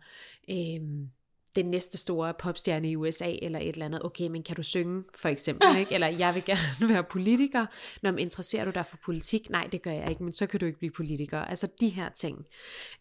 Øhm, 0.50 1.10
den 1.56 1.66
næste 1.66 1.98
store 1.98 2.34
popstjerne 2.34 2.90
i 2.90 2.96
USA, 2.96 3.36
eller 3.42 3.60
et 3.60 3.70
eller 3.70 3.86
andet. 3.86 4.06
Okay, 4.06 4.28
men 4.28 4.44
kan 4.44 4.56
du 4.56 4.64
synge, 4.64 5.04
for 5.16 5.30
eksempel? 5.30 5.68
Ikke? 5.80 5.94
Eller 5.94 6.08
jeg 6.08 6.36
vil 6.36 6.46
gerne 6.46 6.94
være 6.94 7.04
politiker. 7.04 7.66
Når 8.02 8.12
man 8.12 8.20
interesserer 8.20 8.66
du 8.66 8.72
dig 8.72 8.86
for 8.86 8.98
politik? 9.06 9.50
Nej, 9.50 9.68
det 9.72 9.82
gør 9.82 9.92
jeg 9.92 10.10
ikke, 10.10 10.24
men 10.24 10.34
så 10.34 10.48
kan 10.48 10.60
du 10.60 10.66
ikke 10.66 10.80
blive 10.80 10.92
politiker. 10.92 11.40
Altså 11.40 11.68
de 11.80 11.90
her 11.90 12.10
ting. 12.10 12.46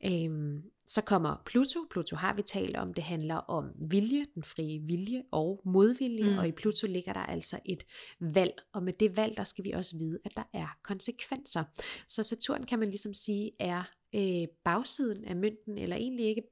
Øhm, 0.07 0.63
så 0.87 1.03
kommer 1.03 1.43
Pluto. 1.47 1.81
Pluto 1.91 2.17
har 2.17 2.35
vi 2.35 2.43
talt 2.43 2.77
om. 2.77 2.95
Det 2.95 3.05
handler 3.05 3.35
om 3.35 3.65
vilje, 3.91 4.27
den 4.35 4.43
frie 4.43 4.79
vilje 4.79 5.23
og 5.31 5.63
modvilje. 5.65 6.31
Mm. 6.31 6.39
Og 6.39 6.49
i 6.49 6.53
Pluto 6.53 6.87
ligger 6.87 7.13
der 7.13 7.21
altså 7.21 7.59
et 7.65 7.85
valg. 8.21 8.53
Og 8.73 8.83
med 8.83 8.93
det 8.93 9.17
valg, 9.17 9.37
der 9.37 9.45
skal 9.45 9.65
vi 9.65 9.71
også 9.71 9.99
vide, 9.99 10.19
at 10.25 10.33
der 10.37 10.43
er 10.53 10.79
konsekvenser. 10.83 11.65
Så 12.09 12.23
Saturn 12.23 12.63
kan 12.63 12.79
man 12.79 12.91
ligesom 12.91 13.15
sige 13.15 13.51
er 13.59 13.83
øh, 14.15 14.49
bagsiden 14.65 15.25
af 15.25 15.37
mønten, 15.37 15.79
eller 15.79 15.97
egentlig 15.97 16.27
ikke 16.27 16.43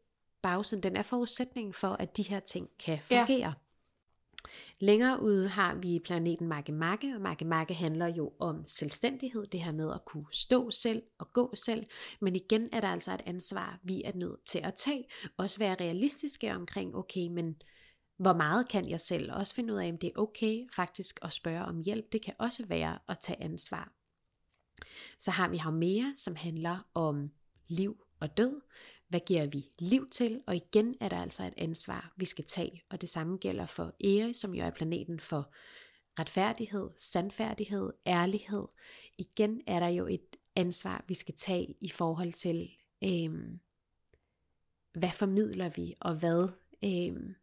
bagsiden, 0.43 0.83
den 0.83 0.97
er 0.97 1.03
forudsætningen 1.03 1.73
for, 1.73 1.89
at 1.89 2.17
de 2.17 2.23
her 2.23 2.41
ting 2.41 2.69
kan 2.79 2.99
fungere. 3.03 3.39
Ja. 3.39 3.53
Længere 4.79 5.23
ude 5.23 5.49
har 5.49 5.75
vi 5.75 5.99
planeten 6.05 6.49
Magge, 6.49 7.15
og 7.15 7.21
Magge 7.47 7.75
handler 7.75 8.07
jo 8.07 8.33
om 8.39 8.65
selvstændighed, 8.67 9.47
det 9.47 9.63
her 9.63 9.73
med 9.73 9.93
at 9.93 10.05
kunne 10.05 10.27
stå 10.33 10.71
selv 10.71 11.03
og 11.19 11.33
gå 11.33 11.55
selv, 11.55 11.87
men 12.21 12.37
igen 12.37 12.69
er 12.73 12.81
der 12.81 12.89
altså 12.89 13.15
et 13.15 13.23
ansvar, 13.27 13.79
vi 13.83 14.03
er 14.05 14.13
nødt 14.15 14.47
til 14.47 14.59
at 14.59 14.75
tage, 14.75 15.05
også 15.37 15.59
være 15.59 15.77
realistiske 15.81 16.55
omkring, 16.55 16.95
okay, 16.95 17.29
men 17.29 17.63
hvor 18.17 18.33
meget 18.33 18.69
kan 18.69 18.89
jeg 18.89 19.01
selv, 19.01 19.33
også 19.33 19.55
finde 19.55 19.75
ud 19.75 19.79
af, 19.79 19.89
om 19.89 19.99
det 19.99 20.07
er 20.07 20.21
okay 20.21 20.67
faktisk 20.73 21.19
at 21.23 21.33
spørge 21.33 21.65
om 21.65 21.83
hjælp, 21.85 22.13
det 22.13 22.23
kan 22.23 22.35
også 22.39 22.67
være 22.67 22.99
at 23.09 23.19
tage 23.19 23.43
ansvar. 23.43 23.93
Så 25.19 25.31
har 25.31 25.49
vi 25.49 25.57
Haumea, 25.57 26.05
som 26.17 26.37
handler 26.37 26.89
om 26.95 27.31
liv 27.69 28.05
og 28.21 28.37
død, 28.37 28.61
hvad 29.09 29.21
giver 29.21 29.47
vi 29.47 29.71
liv 29.79 30.09
til? 30.11 30.43
Og 30.47 30.57
igen 30.57 30.95
er 31.01 31.09
der 31.09 31.23
altså 31.23 31.45
et 31.45 31.55
ansvar, 31.57 32.13
vi 32.17 32.25
skal 32.25 32.45
tage. 32.45 32.83
Og 32.91 33.01
det 33.01 33.09
samme 33.09 33.37
gælder 33.37 33.67
for 33.67 33.95
Eri, 34.01 34.33
som 34.33 34.55
jo 34.55 34.65
er 34.65 34.71
planeten 34.71 35.21
for 35.21 35.53
retfærdighed, 36.19 36.91
sandfærdighed, 36.97 37.93
ærlighed. 38.07 38.67
Igen 39.19 39.61
er 39.67 39.81
der 39.81 39.89
jo 39.89 40.07
et 40.07 40.37
ansvar, 40.57 41.05
vi 41.09 41.15
skal 41.15 41.35
tage 41.35 41.75
i 41.81 41.89
forhold 41.89 42.33
til, 42.33 42.71
øhm, 43.05 43.61
hvad 44.93 45.11
formidler 45.11 45.69
vi, 45.69 45.95
og 46.01 46.15
hvad, 46.15 46.49
øhm, 46.85 47.35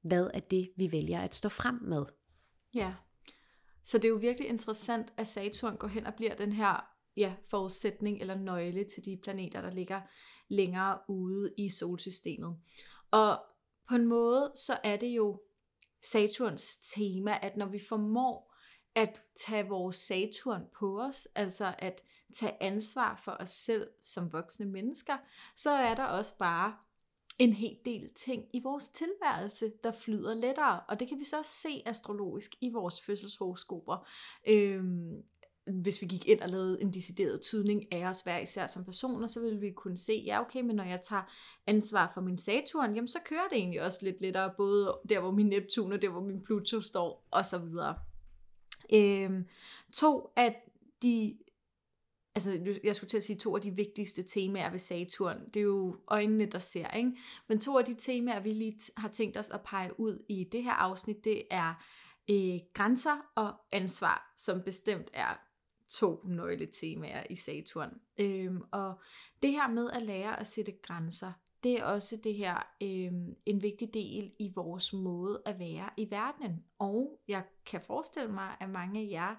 hvad 0.00 0.30
er 0.34 0.40
det, 0.40 0.70
vi 0.76 0.92
vælger 0.92 1.20
at 1.20 1.34
stå 1.34 1.48
frem 1.48 1.74
med. 1.74 2.04
Ja, 2.74 2.94
så 3.82 3.98
det 3.98 4.04
er 4.04 4.08
jo 4.08 4.16
virkelig 4.16 4.48
interessant, 4.48 5.14
at 5.16 5.26
Saturn 5.26 5.76
går 5.76 5.88
hen 5.88 6.06
og 6.06 6.14
bliver 6.14 6.34
den 6.34 6.52
her 6.52 6.97
ja, 7.18 7.34
forudsætning 7.50 8.20
eller 8.20 8.34
nøgle 8.34 8.84
til 8.84 9.04
de 9.04 9.16
planeter, 9.22 9.60
der 9.60 9.70
ligger 9.70 10.00
længere 10.48 10.98
ude 11.08 11.54
i 11.56 11.68
solsystemet. 11.68 12.56
Og 13.10 13.38
på 13.88 13.94
en 13.94 14.06
måde, 14.06 14.52
så 14.54 14.78
er 14.84 14.96
det 14.96 15.06
jo 15.06 15.42
Saturns 16.02 16.76
tema, 16.76 17.38
at 17.42 17.56
når 17.56 17.66
vi 17.66 17.78
formår 17.88 18.54
at 18.94 19.22
tage 19.36 19.68
vores 19.68 19.96
Saturn 19.96 20.62
på 20.78 21.00
os, 21.02 21.28
altså 21.34 21.74
at 21.78 22.02
tage 22.34 22.62
ansvar 22.62 23.20
for 23.24 23.36
os 23.40 23.50
selv 23.50 23.90
som 24.02 24.32
voksne 24.32 24.66
mennesker, 24.66 25.16
så 25.56 25.70
er 25.70 25.94
der 25.94 26.04
også 26.04 26.38
bare 26.38 26.76
en 27.38 27.52
hel 27.52 27.78
del 27.84 28.10
ting 28.14 28.44
i 28.52 28.60
vores 28.62 28.88
tilværelse, 28.88 29.72
der 29.84 29.92
flyder 29.92 30.34
lettere. 30.34 30.80
Og 30.88 31.00
det 31.00 31.08
kan 31.08 31.18
vi 31.18 31.24
så 31.24 31.38
også 31.38 31.50
se 31.50 31.82
astrologisk 31.86 32.54
i 32.60 32.70
vores 32.72 33.00
fødselshoroskoper. 33.00 34.08
Øhm, 34.46 35.22
hvis 35.72 36.02
vi 36.02 36.06
gik 36.06 36.28
ind 36.28 36.40
og 36.40 36.48
lavede 36.48 36.82
en 36.82 36.92
decideret 36.92 37.40
tydning 37.40 37.92
af 37.92 38.04
os 38.04 38.20
hver 38.20 38.38
især 38.38 38.66
som 38.66 38.84
personer, 38.84 39.26
så 39.26 39.40
ville 39.40 39.60
vi 39.60 39.70
kunne 39.70 39.96
se, 39.96 40.22
ja 40.26 40.40
okay, 40.40 40.60
men 40.60 40.76
når 40.76 40.84
jeg 40.84 41.00
tager 41.02 41.22
ansvar 41.66 42.10
for 42.14 42.20
min 42.20 42.38
Saturn, 42.38 42.94
jamen 42.94 43.08
så 43.08 43.18
kører 43.24 43.48
det 43.50 43.58
egentlig 43.58 43.82
også 43.82 43.98
lidt 44.02 44.20
lettere, 44.20 44.52
både 44.56 44.98
der 45.08 45.20
hvor 45.20 45.30
min 45.30 45.46
Neptun 45.46 45.92
og 45.92 46.02
der 46.02 46.08
hvor 46.08 46.20
min 46.20 46.42
Pluto 46.42 46.80
står, 46.80 47.28
og 47.30 47.44
så 47.44 47.58
videre. 47.58 47.94
Øhm, 48.92 49.44
to 49.92 50.32
af 50.36 50.70
de, 51.02 51.38
altså 52.34 52.78
jeg 52.84 52.96
skulle 52.96 53.08
til 53.08 53.16
at 53.16 53.24
sige 53.24 53.38
to 53.38 53.56
af 53.56 53.62
de 53.62 53.70
vigtigste 53.70 54.22
temaer 54.22 54.70
ved 54.70 54.78
Saturn, 54.78 55.46
det 55.54 55.60
er 55.60 55.64
jo 55.64 55.96
øjnene, 56.08 56.46
der 56.46 56.58
ser, 56.58 56.90
ikke? 56.90 57.12
Men 57.48 57.60
to 57.60 57.78
af 57.78 57.84
de 57.84 57.94
temaer, 57.98 58.40
vi 58.40 58.52
lige 58.52 58.78
har 58.96 59.08
tænkt 59.08 59.36
os 59.36 59.50
at 59.50 59.60
pege 59.60 60.00
ud 60.00 60.24
i 60.28 60.44
det 60.52 60.62
her 60.62 60.72
afsnit, 60.72 61.24
det 61.24 61.42
er 61.50 61.74
øh, 62.30 62.60
grænser 62.74 63.16
og 63.34 63.54
ansvar, 63.72 64.32
som 64.36 64.62
bestemt 64.62 65.10
er 65.12 65.47
to 65.88 66.20
nøgletemaer 66.24 67.22
i 67.30 67.36
Saturn. 67.36 67.90
Øhm, 68.18 68.62
og 68.72 69.00
det 69.42 69.50
her 69.50 69.68
med 69.68 69.90
at 69.90 70.02
lære 70.02 70.40
at 70.40 70.46
sætte 70.46 70.72
grænser, 70.82 71.32
det 71.62 71.78
er 71.78 71.84
også 71.84 72.16
det 72.24 72.34
her 72.34 72.66
øhm, 72.82 73.36
en 73.46 73.62
vigtig 73.62 73.94
del 73.94 74.32
i 74.38 74.52
vores 74.54 74.92
måde 74.92 75.42
at 75.46 75.58
være 75.58 75.90
i 75.96 76.10
verdenen. 76.10 76.64
Og 76.78 77.20
jeg 77.28 77.44
kan 77.66 77.80
forestille 77.80 78.32
mig, 78.32 78.56
at 78.60 78.70
mange 78.70 79.00
af 79.00 79.08
jer, 79.10 79.34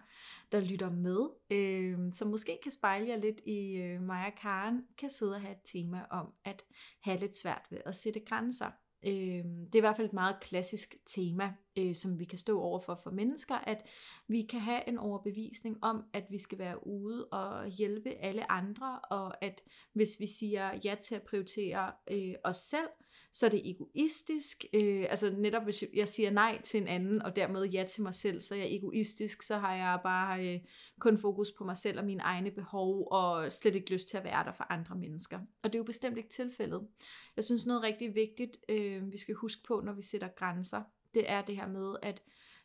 der 0.52 0.60
lytter 0.60 0.90
med, 0.90 1.30
øhm, 1.50 2.12
som 2.12 2.28
måske 2.28 2.60
kan 2.64 2.72
spejle 2.72 3.08
jer 3.08 3.18
lidt 3.18 3.42
i 3.46 3.76
øh, 3.76 4.02
mig 4.02 4.26
og 4.26 4.34
Karen, 4.42 4.82
kan 4.98 5.10
sidde 5.10 5.36
og 5.36 5.42
have 5.42 5.52
et 5.52 5.64
tema 5.64 6.06
om 6.10 6.34
at 6.46 6.64
have 7.02 7.20
lidt 7.20 7.36
svært 7.36 7.68
ved 7.70 7.80
at 7.86 7.96
sætte 7.96 8.20
grænser. 8.20 8.72
Øh, 9.06 9.44
det 9.44 9.76
er 9.76 9.78
i 9.78 9.80
hvert 9.80 9.98
fald 9.98 10.08
et 10.08 10.14
meget 10.14 10.36
klassisk 10.42 10.96
tema, 11.06 11.54
øh, 11.78 11.96
som 11.96 12.20
vi 12.20 12.26
kan 12.26 12.38
stå 12.38 12.62
overfor 12.62 13.00
for 13.04 13.12
mennesker, 13.12 13.56
at 13.56 13.86
vi 14.28 14.42
kan 14.42 14.60
have 14.60 14.88
en 14.88 14.98
overbevisning 14.98 15.84
om, 15.84 16.04
at 16.14 16.26
vi 16.30 16.38
skal 16.38 16.60
være 16.60 16.88
ude 16.88 17.26
og 17.26 17.68
hjælpe 17.68 18.10
alle 18.10 18.52
andre, 18.52 19.00
og 19.00 19.44
at 19.44 19.64
hvis 19.94 20.20
vi 20.20 20.28
siger 20.28 20.80
ja 20.84 20.96
til 21.02 21.16
at 21.16 21.24
prioritere 21.24 21.92
øh, 22.12 22.36
os 22.44 22.58
selv, 22.58 22.90
så 23.32 23.46
er 23.46 23.50
det 23.50 23.70
egoistisk. 23.70 24.66
Øh, 24.74 25.06
altså 25.10 25.36
netop 25.38 25.64
hvis 25.64 25.84
jeg 25.96 26.08
siger 26.08 26.32
nej 26.32 26.62
til 26.62 26.82
en 26.82 26.88
anden, 26.88 27.22
og 27.22 27.36
dermed 27.36 27.66
ja 27.66 27.84
til 27.84 28.04
mig 28.04 28.14
selv, 28.14 28.40
så 28.40 28.56
er 28.56 28.60
jeg 28.60 28.74
egoistisk, 28.74 29.42
så 29.42 29.58
har 29.58 29.76
jeg 29.76 30.00
bare 30.04 30.48
øh, 30.48 30.60
kun 31.00 31.18
fokus 31.18 31.52
på 31.58 31.64
mig 31.64 31.78
selv 31.78 32.00
og 32.00 32.06
mine 32.06 32.24
egne 32.24 32.52
behov, 32.52 33.08
og 33.12 33.52
slet 33.52 33.76
ikke 33.76 33.92
lyst 33.92 34.10
til 34.10 34.18
at 34.18 34.24
være 34.24 34.44
der 34.44 34.52
for 34.52 34.66
andre 34.70 34.96
mennesker. 34.96 35.40
Og 35.64 35.74
det 35.74 35.76
er 35.76 35.80
jo 35.80 35.84
bestemt 35.84 36.18
ikke 36.18 36.30
tilfældet. 36.30 36.88
Jeg 37.36 37.44
synes 37.44 37.66
noget 37.66 37.84
rigtig 37.84 38.16
vigtigt, 38.16 38.58
øh, 38.70 39.12
vi 39.12 39.18
skal 39.18 39.36
huske 39.36 39.62
på, 39.68 39.82
når 39.86 39.94
vi 39.94 40.02
sætter 40.02 40.28
grænser, 40.28 40.82
det 41.14 41.30
er 41.30 41.42
det 41.42 41.56
her 41.56 41.68
med, 41.68 41.96
at 42.02 42.22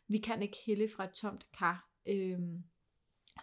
vi 0.07 0.17
kan 0.17 0.41
ikke 0.41 0.57
hælde 0.65 0.89
fra 0.95 1.03
et 1.03 1.11
tomt 1.11 1.47
kar. 1.57 1.89
Øh, 2.07 2.39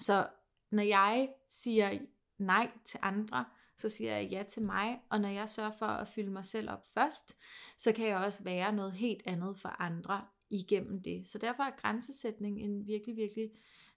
så 0.01 0.27
når 0.71 0.83
jeg 0.83 1.29
siger 1.49 1.99
nej 2.39 2.71
til 2.85 3.01
andre, 3.03 3.45
så 3.83 3.89
siger 3.89 4.17
jeg 4.17 4.29
ja 4.31 4.43
til 4.43 4.63
mig, 4.63 5.01
og 5.11 5.21
når 5.21 5.29
jeg 5.29 5.49
sørger 5.49 5.73
for 5.79 5.87
at 5.87 6.09
fylde 6.09 6.31
mig 6.31 6.45
selv 6.45 6.71
op 6.71 6.87
først, 6.95 7.37
så 7.79 7.93
kan 7.93 8.07
jeg 8.07 8.17
også 8.17 8.45
være 8.45 8.73
noget 8.73 8.93
helt 8.93 9.23
andet 9.27 9.59
for 9.59 9.69
andre 9.69 10.25
igennem 10.51 11.03
det. 11.03 11.29
Så 11.29 11.39
derfor 11.39 11.63
er 11.63 11.77
grænsesætning 11.77 12.61
en 12.61 12.87
virkelig, 12.87 13.17
virkelig 13.17 13.51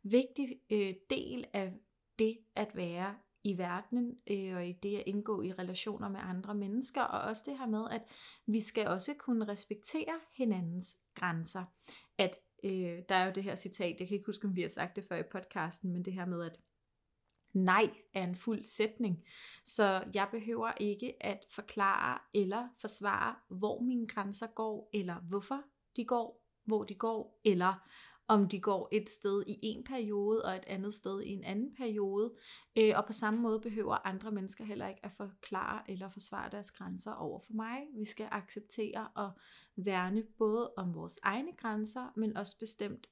vigtig 0.04 0.60
øh, 0.70 0.94
del 1.10 1.46
af 1.54 1.74
det 2.20 2.38
at 2.56 2.76
være 2.76 3.16
i 3.44 3.58
verdenen, 3.58 4.18
øh, 4.30 4.56
og 4.56 4.68
i 4.68 4.72
det 4.72 4.98
at 4.98 5.04
indgå 5.06 5.42
i 5.42 5.54
relationer 5.54 6.10
med 6.10 6.20
andre 6.24 6.56
mennesker, 6.56 7.02
og 7.02 7.22
også 7.22 7.44
det 7.46 7.58
her 7.58 7.68
med, 7.68 7.86
at 7.92 8.02
vi 8.46 8.60
skal 8.60 8.88
også 8.88 9.14
kunne 9.20 9.48
respektere 9.48 10.20
hinandens 10.34 10.98
grænser. 11.16 11.64
At 12.18 12.36
øh, 12.64 13.00
der 13.10 13.16
er 13.16 13.26
jo 13.26 13.32
det 13.36 13.44
her 13.44 13.56
citat, 13.56 14.00
jeg 14.00 14.08
kan 14.08 14.16
ikke 14.16 14.26
huske, 14.26 14.48
om 14.48 14.56
vi 14.56 14.62
har 14.62 14.70
sagt 14.70 14.96
det 14.96 15.04
før 15.04 15.18
i 15.18 15.24
podcasten, 15.32 15.94
men 15.94 16.06
det 16.06 16.14
her 16.14 16.26
med, 16.26 16.46
at 16.46 16.60
nej 17.56 17.90
er 18.14 18.24
en 18.24 18.36
fuld 18.36 18.64
sætning. 18.64 19.24
Så 19.66 20.04
jeg 20.14 20.28
behøver 20.32 20.72
ikke 20.80 21.14
at 21.26 21.46
forklare 21.50 22.20
eller 22.34 22.68
forsvare, 22.82 23.36
hvor 23.50 23.82
mine 23.82 24.08
grænser 24.08 24.48
går, 24.48 24.90
eller 24.94 25.16
hvorfor 25.16 25.62
de 25.96 26.06
går, 26.06 26.46
hvor 26.66 26.84
de 26.84 26.96
går, 26.96 27.42
eller 27.46 27.88
om 28.28 28.50
de 28.50 28.60
går 28.60 28.90
et 28.92 29.10
sted 29.10 29.44
i 29.48 29.60
en 29.62 29.84
periode 29.84 30.46
og 30.46 30.56
et 30.56 30.64
andet 30.68 30.94
sted 30.94 31.22
i 31.22 31.30
en 31.30 31.44
anden 31.44 31.76
periode. 31.76 32.34
Øh, 32.78 32.94
og 32.96 33.06
på 33.06 33.14
samme 33.14 33.40
måde 33.40 33.60
behøver 33.60 34.08
andre 34.08 34.32
mennesker 34.32 34.64
heller 34.64 34.88
ikke 34.88 35.06
at 35.06 35.12
forklare 35.12 35.92
eller 35.92 36.10
forsvare 36.10 36.50
deres 36.52 36.72
grænser 36.72 37.14
over 37.14 37.40
for 37.40 37.54
mig. 37.54 37.78
Vi 37.94 38.06
skal 38.06 38.28
acceptere 38.32 39.08
og 39.16 39.32
værne 39.76 40.24
både 40.38 40.74
om 40.78 40.96
vores 40.96 41.20
egne 41.24 41.52
grænser, 41.58 42.14
men 42.16 42.38
også 42.38 42.60
bestemt 42.60 43.08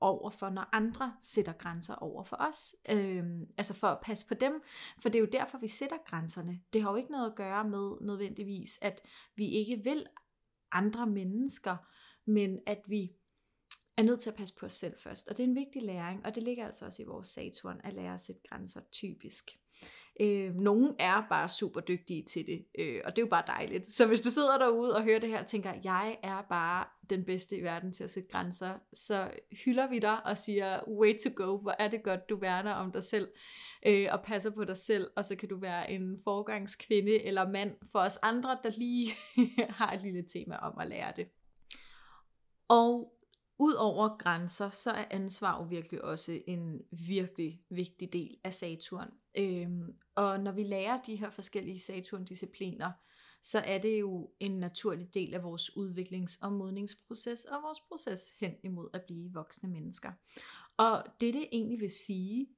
over 0.00 0.30
for, 0.30 0.50
når 0.50 0.68
andre 0.72 1.14
sætter 1.20 1.52
grænser 1.52 1.94
over 1.94 2.24
for 2.24 2.36
os. 2.40 2.76
Øhm, 2.90 3.46
altså 3.58 3.74
for 3.74 3.88
at 3.88 4.00
passe 4.02 4.26
på 4.28 4.34
dem, 4.34 4.62
for 5.02 5.08
det 5.08 5.18
er 5.18 5.20
jo 5.20 5.28
derfor, 5.32 5.58
vi 5.58 5.68
sætter 5.68 5.96
grænserne. 6.06 6.60
Det 6.72 6.82
har 6.82 6.90
jo 6.90 6.96
ikke 6.96 7.10
noget 7.10 7.30
at 7.30 7.36
gøre 7.36 7.68
med 7.68 7.92
nødvendigvis, 8.00 8.78
at 8.82 9.02
vi 9.36 9.48
ikke 9.48 9.84
vil 9.84 10.06
andre 10.72 11.06
mennesker, 11.06 11.76
men 12.24 12.58
at 12.66 12.82
vi 12.86 13.12
er 13.96 14.02
nødt 14.02 14.20
til 14.20 14.30
at 14.30 14.36
passe 14.36 14.54
på 14.54 14.66
os 14.66 14.72
selv 14.72 14.94
først. 14.98 15.28
Og 15.28 15.36
det 15.36 15.44
er 15.44 15.48
en 15.48 15.54
vigtig 15.54 15.82
læring, 15.82 16.26
og 16.26 16.34
det 16.34 16.42
ligger 16.42 16.66
altså 16.66 16.86
også 16.86 17.02
i 17.02 17.06
vores 17.06 17.28
Saturn 17.28 17.80
at 17.84 17.94
lære 17.94 18.14
at 18.14 18.20
sætte 18.20 18.42
grænser 18.48 18.80
typisk. 18.92 19.50
Øh, 20.20 20.54
nogen 20.54 20.94
er 20.98 21.22
bare 21.28 21.48
super 21.48 21.80
dygtige 21.80 22.22
til 22.22 22.46
det, 22.46 22.64
øh, 22.78 23.00
og 23.04 23.16
det 23.16 23.22
er 23.22 23.26
jo 23.26 23.30
bare 23.30 23.44
dejligt. 23.46 23.86
Så 23.86 24.06
hvis 24.06 24.20
du 24.20 24.30
sidder 24.30 24.58
derude 24.58 24.96
og 24.96 25.02
hører 25.02 25.18
det 25.18 25.28
her 25.28 25.40
og 25.40 25.46
tænker, 25.46 25.72
jeg 25.84 26.18
er 26.22 26.42
bare 26.48 26.84
den 27.10 27.24
bedste 27.24 27.56
i 27.56 27.62
verden 27.62 27.92
til 27.92 28.04
at 28.04 28.10
sætte 28.10 28.28
grænser, 28.28 28.74
så 28.92 29.30
hylder 29.64 29.88
vi 29.88 29.98
dig 29.98 30.26
og 30.26 30.36
siger, 30.36 30.88
way 30.88 31.18
to 31.18 31.30
go, 31.44 31.58
hvor 31.58 31.74
er 31.78 31.88
det 31.88 32.02
godt, 32.02 32.28
du 32.28 32.36
værner 32.36 32.72
om 32.72 32.92
dig 32.92 33.04
selv 33.04 33.28
øh, 33.86 34.08
og 34.12 34.22
passer 34.22 34.50
på 34.50 34.64
dig 34.64 34.76
selv, 34.76 35.10
og 35.16 35.24
så 35.24 35.36
kan 35.36 35.48
du 35.48 35.58
være 35.58 35.90
en 35.90 36.20
forgangskvinde 36.24 37.24
eller 37.24 37.48
mand 37.48 37.74
for 37.92 37.98
os 37.98 38.18
andre, 38.22 38.58
der 38.62 38.70
lige 38.78 39.10
har 39.78 39.92
et 39.92 40.02
lille 40.02 40.22
tema 40.22 40.56
om 40.56 40.78
at 40.80 40.88
lære 40.88 41.12
det. 41.16 41.28
Og 42.68 43.12
Udover 43.58 44.16
grænser, 44.18 44.70
så 44.70 44.90
er 44.90 45.04
ansvar 45.10 45.62
jo 45.62 45.62
virkelig 45.68 46.04
også 46.04 46.42
en 46.46 46.82
virkelig 46.90 47.62
vigtig 47.68 48.12
del 48.12 48.36
af 48.44 48.52
Saturn. 48.52 49.10
Øhm, 49.34 49.96
og 50.14 50.40
når 50.40 50.52
vi 50.52 50.62
lærer 50.62 51.02
de 51.02 51.16
her 51.16 51.30
forskellige 51.30 51.80
Saturn-discipliner, 51.80 52.92
så 53.42 53.58
er 53.58 53.78
det 53.78 54.00
jo 54.00 54.30
en 54.40 54.50
naturlig 54.50 55.14
del 55.14 55.34
af 55.34 55.42
vores 55.42 55.70
udviklings- 55.76 56.38
og 56.42 56.52
modningsproces 56.52 57.44
og 57.44 57.62
vores 57.62 57.80
proces 57.80 58.32
hen 58.40 58.54
imod 58.62 58.88
at 58.92 59.02
blive 59.06 59.32
voksne 59.32 59.68
mennesker. 59.68 60.12
Og 60.76 61.04
det, 61.20 61.34
det 61.34 61.48
egentlig 61.52 61.80
vil 61.80 61.90
sige, 61.90 62.48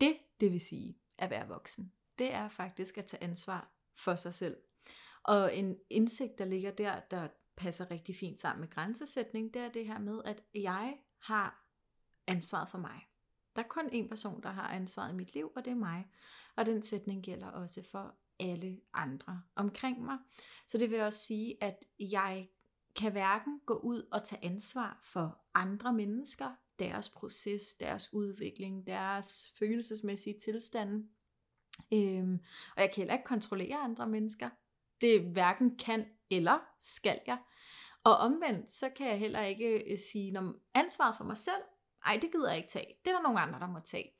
det, 0.00 0.16
det 0.40 0.52
vil 0.52 0.60
sige 0.60 0.98
at 1.18 1.30
være 1.30 1.48
voksen, 1.48 1.92
det 2.18 2.32
er 2.32 2.48
faktisk 2.48 2.98
at 2.98 3.06
tage 3.06 3.22
ansvar 3.22 3.72
for 3.96 4.14
sig 4.14 4.34
selv. 4.34 4.56
Og 5.22 5.56
en 5.56 5.76
indsigt, 5.90 6.38
der 6.38 6.44
ligger 6.44 6.70
der, 6.70 7.00
der 7.10 7.28
passer 7.56 7.90
rigtig 7.90 8.16
fint 8.16 8.40
sammen 8.40 8.60
med 8.60 8.70
grænsesætning, 8.70 9.54
det 9.54 9.62
er 9.62 9.68
det 9.68 9.86
her 9.86 9.98
med, 9.98 10.20
at 10.24 10.42
jeg 10.54 10.98
har 11.18 11.66
ansvaret 12.26 12.68
for 12.68 12.78
mig. 12.78 13.08
Der 13.56 13.62
er 13.62 13.68
kun 13.68 13.86
én 13.86 14.08
person, 14.08 14.42
der 14.42 14.50
har 14.50 14.68
ansvaret 14.68 15.12
i 15.12 15.16
mit 15.16 15.34
liv, 15.34 15.52
og 15.56 15.64
det 15.64 15.70
er 15.70 15.76
mig. 15.76 16.06
Og 16.56 16.66
den 16.66 16.82
sætning 16.82 17.24
gælder 17.24 17.46
også 17.46 17.82
for 17.90 18.14
alle 18.40 18.80
andre 18.94 19.42
omkring 19.54 20.04
mig. 20.04 20.18
Så 20.66 20.78
det 20.78 20.90
vil 20.90 21.00
også 21.00 21.18
sige, 21.18 21.64
at 21.64 21.84
jeg 22.00 22.48
kan 22.96 23.12
hverken 23.12 23.60
gå 23.66 23.74
ud 23.74 24.08
og 24.12 24.24
tage 24.24 24.44
ansvar 24.44 25.00
for 25.04 25.38
andre 25.54 25.92
mennesker, 25.92 26.54
deres 26.78 27.08
proces, 27.08 27.74
deres 27.74 28.12
udvikling, 28.12 28.86
deres 28.86 29.52
følelsesmæssige 29.58 30.38
tilstand. 30.38 31.08
Øhm, 31.92 32.40
og 32.76 32.82
jeg 32.82 32.90
kan 32.90 32.96
heller 32.96 33.14
ikke 33.14 33.24
kontrollere 33.24 33.76
andre 33.76 34.08
mennesker. 34.08 34.50
Det 35.00 35.20
hverken 35.20 35.76
kan 35.76 36.06
eller 36.30 36.58
skal 36.80 37.20
jeg. 37.26 37.38
Og 38.04 38.16
omvendt, 38.16 38.70
så 38.70 38.88
kan 38.96 39.06
jeg 39.06 39.18
heller 39.18 39.42
ikke 39.42 39.92
øh, 39.92 39.98
sige, 39.98 40.38
om 40.38 40.60
ansvaret 40.74 41.16
for 41.16 41.24
mig 41.24 41.36
selv, 41.36 41.62
ej, 42.06 42.18
det 42.22 42.32
gider 42.32 42.48
jeg 42.48 42.56
ikke 42.56 42.68
tage. 42.68 42.94
Det 43.04 43.10
er 43.10 43.14
der 43.14 43.22
nogle 43.22 43.40
andre, 43.40 43.60
der 43.60 43.66
må 43.66 43.80
tage. 43.80 44.12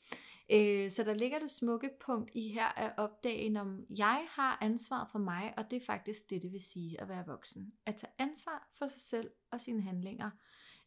Øh, 0.51 0.91
så 0.91 1.05
der 1.05 1.15
ligger 1.15 1.39
det 1.39 1.51
smukke 1.51 1.91
punkt 2.01 2.31
i 2.35 2.49
her 2.49 2.67
at 2.67 2.93
opdage, 2.97 3.61
om 3.61 3.85
jeg 3.99 4.27
har 4.31 4.59
ansvar 4.61 5.09
for 5.13 5.19
mig, 5.19 5.55
og 5.57 5.71
det 5.71 5.77
er 5.77 5.87
faktisk 5.87 6.31
det, 6.31 6.43
det 6.43 6.53
vil 6.53 6.61
sige 6.61 7.01
at 7.01 7.09
være 7.09 7.27
voksen. 7.27 7.73
At 7.87 7.97
tage 7.97 8.13
ansvar 8.19 8.69
for 8.79 8.87
sig 8.87 9.01
selv 9.01 9.31
og 9.53 9.61
sine 9.61 9.83
handlinger. 9.83 10.31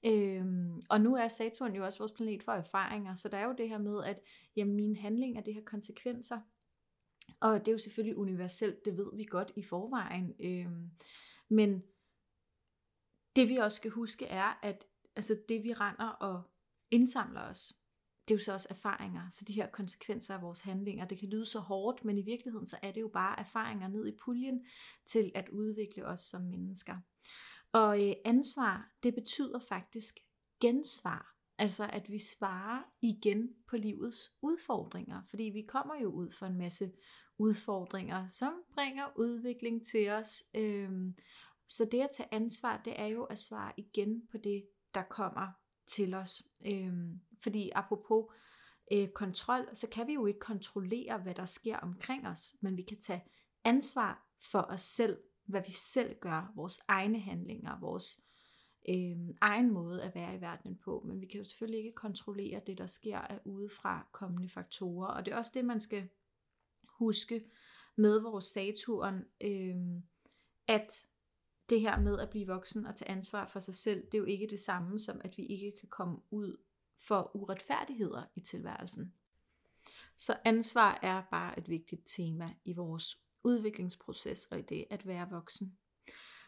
Øhm, 0.05 0.81
og 0.89 1.01
nu 1.01 1.15
er 1.15 1.27
Saturn 1.27 1.75
jo 1.75 1.85
også 1.85 1.99
vores 1.99 2.11
planet 2.11 2.43
for 2.43 2.51
erfaringer, 2.51 3.15
så 3.15 3.29
der 3.29 3.37
er 3.37 3.45
jo 3.45 3.55
det 3.57 3.69
her 3.69 3.77
med, 3.77 4.03
at 4.03 4.21
jamen, 4.55 4.75
mine 4.75 4.97
handlinger, 4.97 5.41
det 5.41 5.53
har 5.53 5.61
konsekvenser. 5.61 6.39
Og 7.39 7.59
det 7.59 7.67
er 7.67 7.71
jo 7.71 7.77
selvfølgelig 7.77 8.17
universelt, 8.17 8.85
det 8.85 8.97
ved 8.97 9.15
vi 9.15 9.23
godt 9.23 9.51
i 9.55 9.63
forvejen. 9.63 10.33
Øhm, 10.39 10.89
men 11.49 11.83
det 13.35 13.49
vi 13.49 13.55
også 13.55 13.75
skal 13.75 13.91
huske 13.91 14.25
er, 14.25 14.59
at 14.63 14.85
altså 15.15 15.39
det 15.49 15.63
vi 15.63 15.73
render 15.73 16.07
og 16.07 16.43
indsamler 16.91 17.41
os, 17.41 17.73
det 18.27 18.33
er 18.33 18.37
jo 18.37 18.43
så 18.43 18.53
også 18.53 18.67
erfaringer. 18.69 19.29
Så 19.31 19.45
de 19.45 19.53
her 19.53 19.67
konsekvenser 19.67 20.33
af 20.33 20.41
vores 20.41 20.59
handlinger, 20.59 21.05
det 21.05 21.19
kan 21.19 21.29
lyde 21.29 21.45
så 21.45 21.59
hårdt, 21.59 22.05
men 22.05 22.17
i 22.17 22.21
virkeligheden 22.21 22.67
så 22.67 22.77
er 22.81 22.91
det 22.91 23.01
jo 23.01 23.07
bare 23.07 23.39
erfaringer 23.39 23.87
ned 23.87 24.07
i 24.07 24.17
puljen 24.23 24.65
til 25.05 25.31
at 25.35 25.49
udvikle 25.49 26.05
os 26.05 26.19
som 26.19 26.41
mennesker. 26.41 26.97
Og 27.71 28.07
øh, 28.07 28.13
ansvar, 28.25 28.91
det 29.03 29.15
betyder 29.15 29.59
faktisk 29.59 30.19
gensvar. 30.61 31.35
Altså 31.57 31.89
at 31.93 32.11
vi 32.11 32.17
svarer 32.17 32.83
igen 33.01 33.49
på 33.67 33.77
livets 33.77 34.31
udfordringer, 34.41 35.21
fordi 35.29 35.43
vi 35.43 35.61
kommer 35.67 35.95
jo 36.01 36.09
ud 36.09 36.31
for 36.31 36.45
en 36.45 36.57
masse 36.57 36.91
udfordringer, 37.39 38.27
som 38.27 38.53
bringer 38.73 39.05
udvikling 39.15 39.85
til 39.85 40.09
os. 40.09 40.43
Øhm, 40.53 41.13
så 41.67 41.85
det 41.91 42.01
at 42.01 42.09
tage 42.17 42.33
ansvar, 42.33 42.81
det 42.85 42.99
er 42.99 43.05
jo 43.05 43.23
at 43.23 43.39
svare 43.39 43.73
igen 43.77 44.27
på 44.31 44.37
det, 44.37 44.65
der 44.93 45.03
kommer 45.03 45.47
til 45.87 46.13
os. 46.13 46.43
Øhm, 46.65 47.19
fordi 47.43 47.71
apropos 47.75 48.25
øh, 48.91 49.07
kontrol, 49.07 49.69
så 49.73 49.87
kan 49.89 50.07
vi 50.07 50.13
jo 50.13 50.25
ikke 50.25 50.39
kontrollere, 50.39 51.17
hvad 51.17 51.35
der 51.35 51.45
sker 51.45 51.77
omkring 51.77 52.27
os, 52.27 52.55
men 52.61 52.77
vi 52.77 52.81
kan 52.81 52.97
tage 52.97 53.23
ansvar 53.63 54.27
for 54.51 54.61
os 54.61 54.81
selv, 54.81 55.17
hvad 55.45 55.61
vi 55.61 55.71
selv 55.71 56.19
gør, 56.19 56.51
vores 56.55 56.81
egne 56.87 57.19
handlinger, 57.19 57.79
vores 57.79 58.23
øh, 58.89 59.17
egen 59.41 59.71
måde 59.71 60.03
at 60.03 60.15
være 60.15 60.35
i 60.35 60.41
verden 60.41 60.77
på. 60.77 61.03
Men 61.07 61.21
vi 61.21 61.25
kan 61.25 61.37
jo 61.37 61.43
selvfølgelig 61.43 61.85
ikke 61.85 61.95
kontrollere 61.95 62.61
det, 62.67 62.77
der 62.77 62.87
sker 62.87 63.17
af 63.17 63.39
udefra 63.45 64.07
kommende 64.11 64.49
faktorer. 64.49 65.07
Og 65.07 65.25
det 65.25 65.33
er 65.33 65.37
også 65.37 65.51
det, 65.53 65.65
man 65.65 65.79
skal 65.79 66.09
huske 66.99 67.45
med 67.95 68.19
vores 68.19 68.45
Saturn, 68.45 69.25
øh, 69.41 69.75
at 70.67 71.07
det 71.69 71.81
her 71.81 71.99
med 71.99 72.19
at 72.19 72.29
blive 72.29 72.47
voksen 72.47 72.85
og 72.85 72.95
tage 72.95 73.11
ansvar 73.11 73.47
for 73.47 73.59
sig 73.59 73.75
selv, 73.75 74.05
det 74.05 74.13
er 74.13 74.17
jo 74.17 74.25
ikke 74.25 74.47
det 74.47 74.59
samme 74.59 74.99
som, 74.99 75.21
at 75.23 75.37
vi 75.37 75.45
ikke 75.45 75.73
kan 75.79 75.89
komme 75.89 76.17
ud 76.31 76.57
for 76.97 77.35
uretfærdigheder 77.35 78.23
i 78.35 78.39
tilværelsen. 78.39 79.13
Så 80.17 80.37
ansvar 80.45 80.99
er 81.01 81.23
bare 81.31 81.59
et 81.59 81.69
vigtigt 81.69 82.01
tema 82.05 82.53
i 82.65 82.73
vores 82.73 83.17
udviklingsproces 83.43 84.45
og 84.45 84.59
i 84.59 84.61
det 84.61 84.85
at 84.89 85.07
være 85.07 85.29
voksen. 85.29 85.77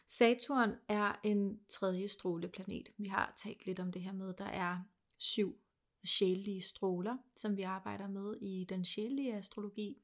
Saturn 0.08 0.76
er 0.88 1.20
en 1.24 1.60
tredje 1.68 2.08
stråleplanet. 2.08 2.89
Vi 2.97 3.08
har 3.08 3.34
talt 3.38 3.66
lidt 3.66 3.80
om 3.80 3.91
det 3.91 4.02
her 4.02 4.14
med, 4.14 4.34
der 4.34 4.45
er 4.45 4.78
syv 5.18 5.62
sjælelige 6.04 6.62
stråler, 6.62 7.18
som 7.36 7.58
vi 7.58 7.62
arbejder 7.62 8.08
med 8.08 8.36
i 8.41 8.66
den 8.70 8.86
sjælelige 8.86 9.34
astrologi. 9.34 9.97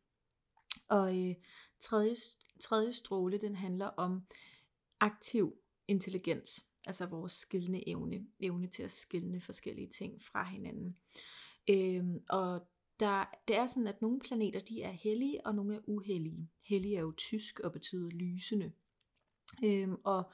Og 0.88 1.20
øh, 1.20 1.36
tredje, 1.80 2.16
tredje 2.60 2.94
stråle, 2.94 3.38
den 3.38 3.56
handler 3.56 3.86
om 3.86 4.22
aktiv 5.00 5.58
intelligens, 5.88 6.68
altså 6.86 7.06
vores 7.06 7.32
skillende 7.32 7.90
evne, 7.90 8.28
evne 8.40 8.68
til 8.68 8.84
at 8.84 8.92
skille 8.92 9.42
forskellige 9.42 9.90
ting 9.90 10.22
fra 10.22 10.44
hinanden. 10.44 10.98
Øhm, 11.70 12.24
og 12.30 12.68
der, 13.00 13.26
det 13.48 13.56
er 13.56 13.68
sådan, 13.68 13.88
at 13.88 14.02
nogle 14.02 14.20
planeter 14.20 14.60
de 14.60 14.82
er 14.82 14.92
hellige, 14.92 15.46
og 15.46 15.56
nogle 15.56 15.76
er 15.76 15.80
uhellige. 15.88 16.50
Hellige 16.62 16.98
er 16.98 17.02
jo 17.02 17.14
tysk 17.18 17.60
og 17.60 17.72
betyder 17.72 18.10
lysende. 18.10 18.72
Øhm, 19.64 19.96
og 20.04 20.32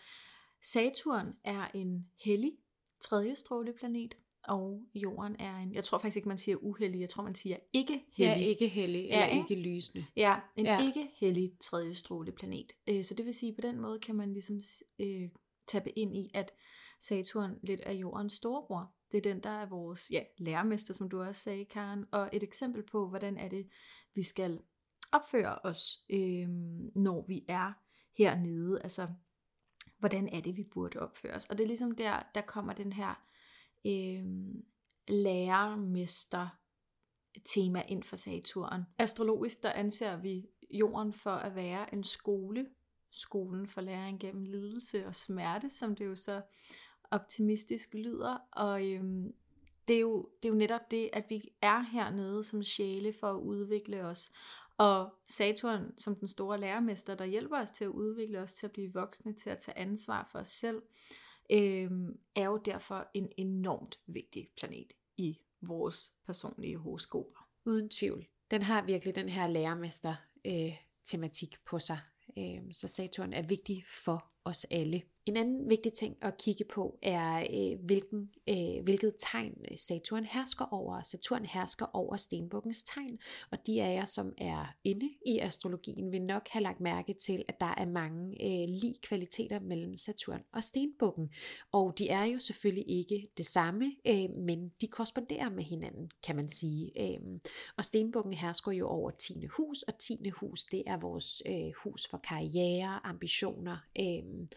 Saturn 0.62 1.36
er 1.44 1.68
en 1.74 2.10
hellig 2.24 2.58
tredje 3.00 3.36
stråleplanet, 3.36 4.18
og 4.44 4.82
jorden 4.96 5.36
er 5.40 5.58
en, 5.58 5.74
jeg 5.74 5.84
tror 5.84 5.98
faktisk 5.98 6.18
ikke, 6.18 6.28
man 6.28 6.38
siger 6.38 6.58
uheldig, 6.58 7.02
jeg 7.02 7.10
tror, 7.10 7.24
man 7.24 7.36
siger 7.36 7.58
ikke 7.74 8.06
hellig. 8.14 8.42
Ja, 8.42 8.48
ikke 8.48 8.68
hellig, 8.68 9.04
eller 9.04 9.26
ja, 9.26 9.38
ikke 9.42 9.56
lysende. 9.56 10.06
Ja, 10.16 10.40
en 10.56 10.66
ja. 10.66 10.86
ikke 10.86 11.10
hellig 11.16 11.52
tredje 11.60 11.94
stråleplanet. 11.94 12.72
Øh, 12.88 13.04
så 13.04 13.14
det 13.14 13.26
vil 13.26 13.34
sige, 13.34 13.56
på 13.56 13.62
den 13.62 13.82
måde 13.82 14.00
kan 14.00 14.16
man 14.16 14.34
ligesom 14.34 14.62
øh, 15.00 15.30
tabe 15.68 16.00
ind 16.00 16.16
i, 16.16 16.32
at 16.34 16.54
Saturn 17.00 17.60
lidt 17.64 17.82
er 17.84 17.94
jordens 17.94 18.34
storebror. 18.34 18.94
Det 19.12 19.18
er 19.18 19.22
den, 19.22 19.44
der 19.44 19.50
er 19.50 19.66
vores 19.66 20.12
ja, 20.12 20.24
lærermester, 20.38 20.94
som 20.94 21.10
du 21.10 21.22
også 21.22 21.42
sagde, 21.42 21.66
Karen. 21.66 22.06
Og 22.12 22.30
et 22.34 22.44
eksempel 22.44 22.84
på, 22.84 23.10
hvordan 23.10 23.38
er 23.38 23.50
det, 23.50 23.68
vi 24.16 24.24
skal 24.24 24.60
opføre 25.12 25.60
os, 25.64 25.98
øh, 26.10 26.50
når 26.96 27.26
vi 27.28 27.46
er 27.48 27.74
hernede. 28.18 28.82
Altså, 28.84 29.08
hvordan 30.00 30.28
er 30.28 30.42
det, 30.42 30.58
vi 30.58 30.64
burde 30.64 31.00
opføre 31.00 31.34
os. 31.34 31.46
Og 31.46 31.58
det 31.58 31.64
er 31.64 31.68
ligesom 31.68 31.96
der, 31.96 32.24
der 32.36 32.42
kommer 32.42 32.74
den 32.74 32.94
her 32.94 33.24
øh, 33.86 34.26
lærermester 35.08 36.48
tema 37.46 37.84
ind 37.88 38.04
for 38.04 38.16
Saturn. 38.16 38.84
Astrologisk 38.98 39.64
der 39.64 39.72
anser 39.72 40.18
vi 40.18 40.50
jorden 40.72 41.14
for 41.14 41.32
at 41.32 41.56
være 41.56 41.94
en 41.94 42.04
skole, 42.04 42.66
skolen 43.12 43.68
for 43.68 43.82
læring 43.82 44.20
gennem 44.20 44.44
lidelse 44.44 45.08
og 45.08 45.16
smerte, 45.16 45.70
som 45.70 45.96
det 45.96 46.06
jo 46.06 46.16
så 46.16 46.42
optimistisk 47.12 47.94
lyder, 47.94 48.38
og 48.52 48.88
øhm, 48.88 49.34
det, 49.88 49.96
er 49.96 50.00
jo, 50.00 50.30
det 50.44 50.50
er 50.50 50.54
jo 50.54 50.60
netop 50.60 50.92
det, 50.92 51.10
at 51.14 51.26
vi 51.30 51.50
er 51.62 51.80
hernede 51.80 52.44
som 52.44 52.64
sjæle 52.64 53.14
for 53.20 53.32
at 53.32 53.40
udvikle 53.40 54.04
os, 54.04 54.32
og 54.78 55.14
Saturn 55.28 55.98
som 55.98 56.16
den 56.16 56.28
store 56.28 56.60
lærermester, 56.60 57.16
der 57.16 57.26
hjælper 57.26 57.58
os 57.58 57.72
til 57.72 57.84
at 57.84 57.90
udvikle 57.90 58.40
os, 58.40 58.54
til 58.54 58.68
at 58.68 58.72
blive 58.72 58.94
voksne, 58.94 59.34
til 59.34 59.50
at 59.50 59.60
tage 59.60 59.78
ansvar 59.78 60.28
for 60.32 60.40
os 60.40 60.48
selv, 60.48 60.82
øh, 61.50 61.92
er 62.36 62.46
jo 62.46 62.58
derfor 62.58 63.10
en 63.14 63.32
enormt 63.38 64.00
vigtig 64.08 64.50
planet 64.58 64.94
i 65.18 65.40
vores 65.62 66.14
personlige 66.26 66.78
horoskoper. 66.78 67.48
Uden 67.66 67.90
tvivl. 67.90 68.28
Den 68.52 68.62
har 68.62 68.86
virkelig 68.86 69.16
den 69.16 69.30
her 69.30 69.48
lærermester 69.48 70.16
øh, 70.46 70.74
tematik 71.06 71.56
på 71.66 71.80
sig. 71.80 72.00
Øh, 72.38 72.62
så 72.72 72.88
Saturn 72.88 73.34
er 73.34 73.42
vigtig 73.42 73.86
for 73.88 74.33
os 74.46 74.66
alle. 74.72 75.02
En 75.26 75.38
anden 75.38 75.70
vigtig 75.70 75.94
ting 75.94 76.18
at 76.22 76.38
kigge 76.38 76.64
på 76.64 77.00
er, 77.02 77.48
øh, 77.54 77.86
hvilken, 77.86 78.30
øh, 78.50 78.84
hvilket 78.84 79.16
tegn 79.20 79.54
øh, 79.72 79.78
Saturn 79.78 80.26
hersker 80.26 80.66
over. 80.74 81.02
Saturn 81.02 81.46
hersker 81.46 81.86
over 81.94 82.16
stenbukkens 82.16 82.84
tegn, 82.84 83.20
og 83.52 83.58
de 83.68 83.84
af 83.84 83.94
jer, 83.96 84.06
som 84.06 84.34
er 84.38 84.76
inde 84.84 85.10
i 85.28 85.40
astrologien, 85.40 86.12
vil 86.12 86.22
nok 86.22 86.48
have 86.48 86.64
lagt 86.64 86.80
mærke 86.80 87.14
til, 87.14 87.44
at 87.48 87.60
der 87.60 87.74
er 87.78 87.86
mange 87.86 88.44
øh, 88.44 88.70
lige 88.70 88.96
kvaliteter 89.04 89.60
mellem 89.60 89.98
Saturn 89.98 90.42
og 90.54 90.64
stenbukken. 90.64 91.30
Og 91.72 91.94
de 91.98 92.10
er 92.10 92.24
jo 92.24 92.40
selvfølgelig 92.40 92.90
ikke 92.90 93.28
det 93.38 93.46
samme, 93.46 93.92
øh, 94.08 94.30
men 94.38 94.72
de 94.82 94.88
korresponderer 94.88 95.50
med 95.50 95.64
hinanden, 95.64 96.12
kan 96.24 96.36
man 96.36 96.50
sige. 96.50 96.92
Øh, 97.02 97.20
og 97.78 97.86
stenbukken 97.86 98.34
hersker 98.34 98.72
jo 98.72 98.88
over 98.88 99.12
10. 99.12 99.46
hus, 99.46 99.82
og 99.82 99.98
10. 100.00 100.30
hus, 100.30 100.66
det 100.66 100.84
er 100.88 100.98
vores 100.98 101.42
øh, 101.46 101.72
hus 101.84 102.08
for 102.08 102.18
karriere, 102.18 103.06
ambitioner, 103.06 103.78
øh, 104.00 104.33
Øhm, 104.34 104.48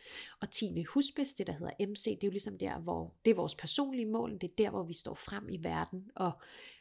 og 0.41 0.51
10. 0.51 0.83
husbes, 0.83 1.33
det 1.33 1.47
der 1.47 1.53
hedder 1.53 1.87
MC, 1.87 2.05
det 2.05 2.25
er 2.25 2.29
jo 2.29 2.31
ligesom 2.31 2.59
der, 2.59 2.79
hvor 2.79 3.15
det 3.25 3.31
er 3.31 3.35
vores 3.35 3.55
personlige 3.55 4.07
mål, 4.07 4.33
det 4.33 4.45
er 4.45 4.55
der, 4.59 4.71
hvor 4.71 4.83
vi 4.83 4.93
står 4.93 5.15
frem 5.15 5.49
i 5.49 5.59
verden, 5.65 6.11
og 6.15 6.33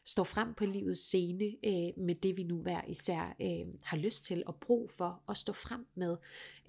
står 0.05 0.23
frem 0.23 0.53
på 0.53 0.65
livets 0.65 1.01
scene 1.01 1.45
øh, 1.45 2.03
med 2.03 2.15
det, 2.15 2.37
vi 2.37 2.43
nu 2.43 2.61
hver 2.61 2.81
især 2.87 3.35
øh, 3.41 3.73
har 3.83 3.97
lyst 3.97 4.23
til 4.23 4.43
og 4.45 4.55
brug 4.55 4.91
for 4.91 5.21
at 5.29 5.37
stå 5.37 5.53
frem 5.53 5.87
med. 5.95 6.17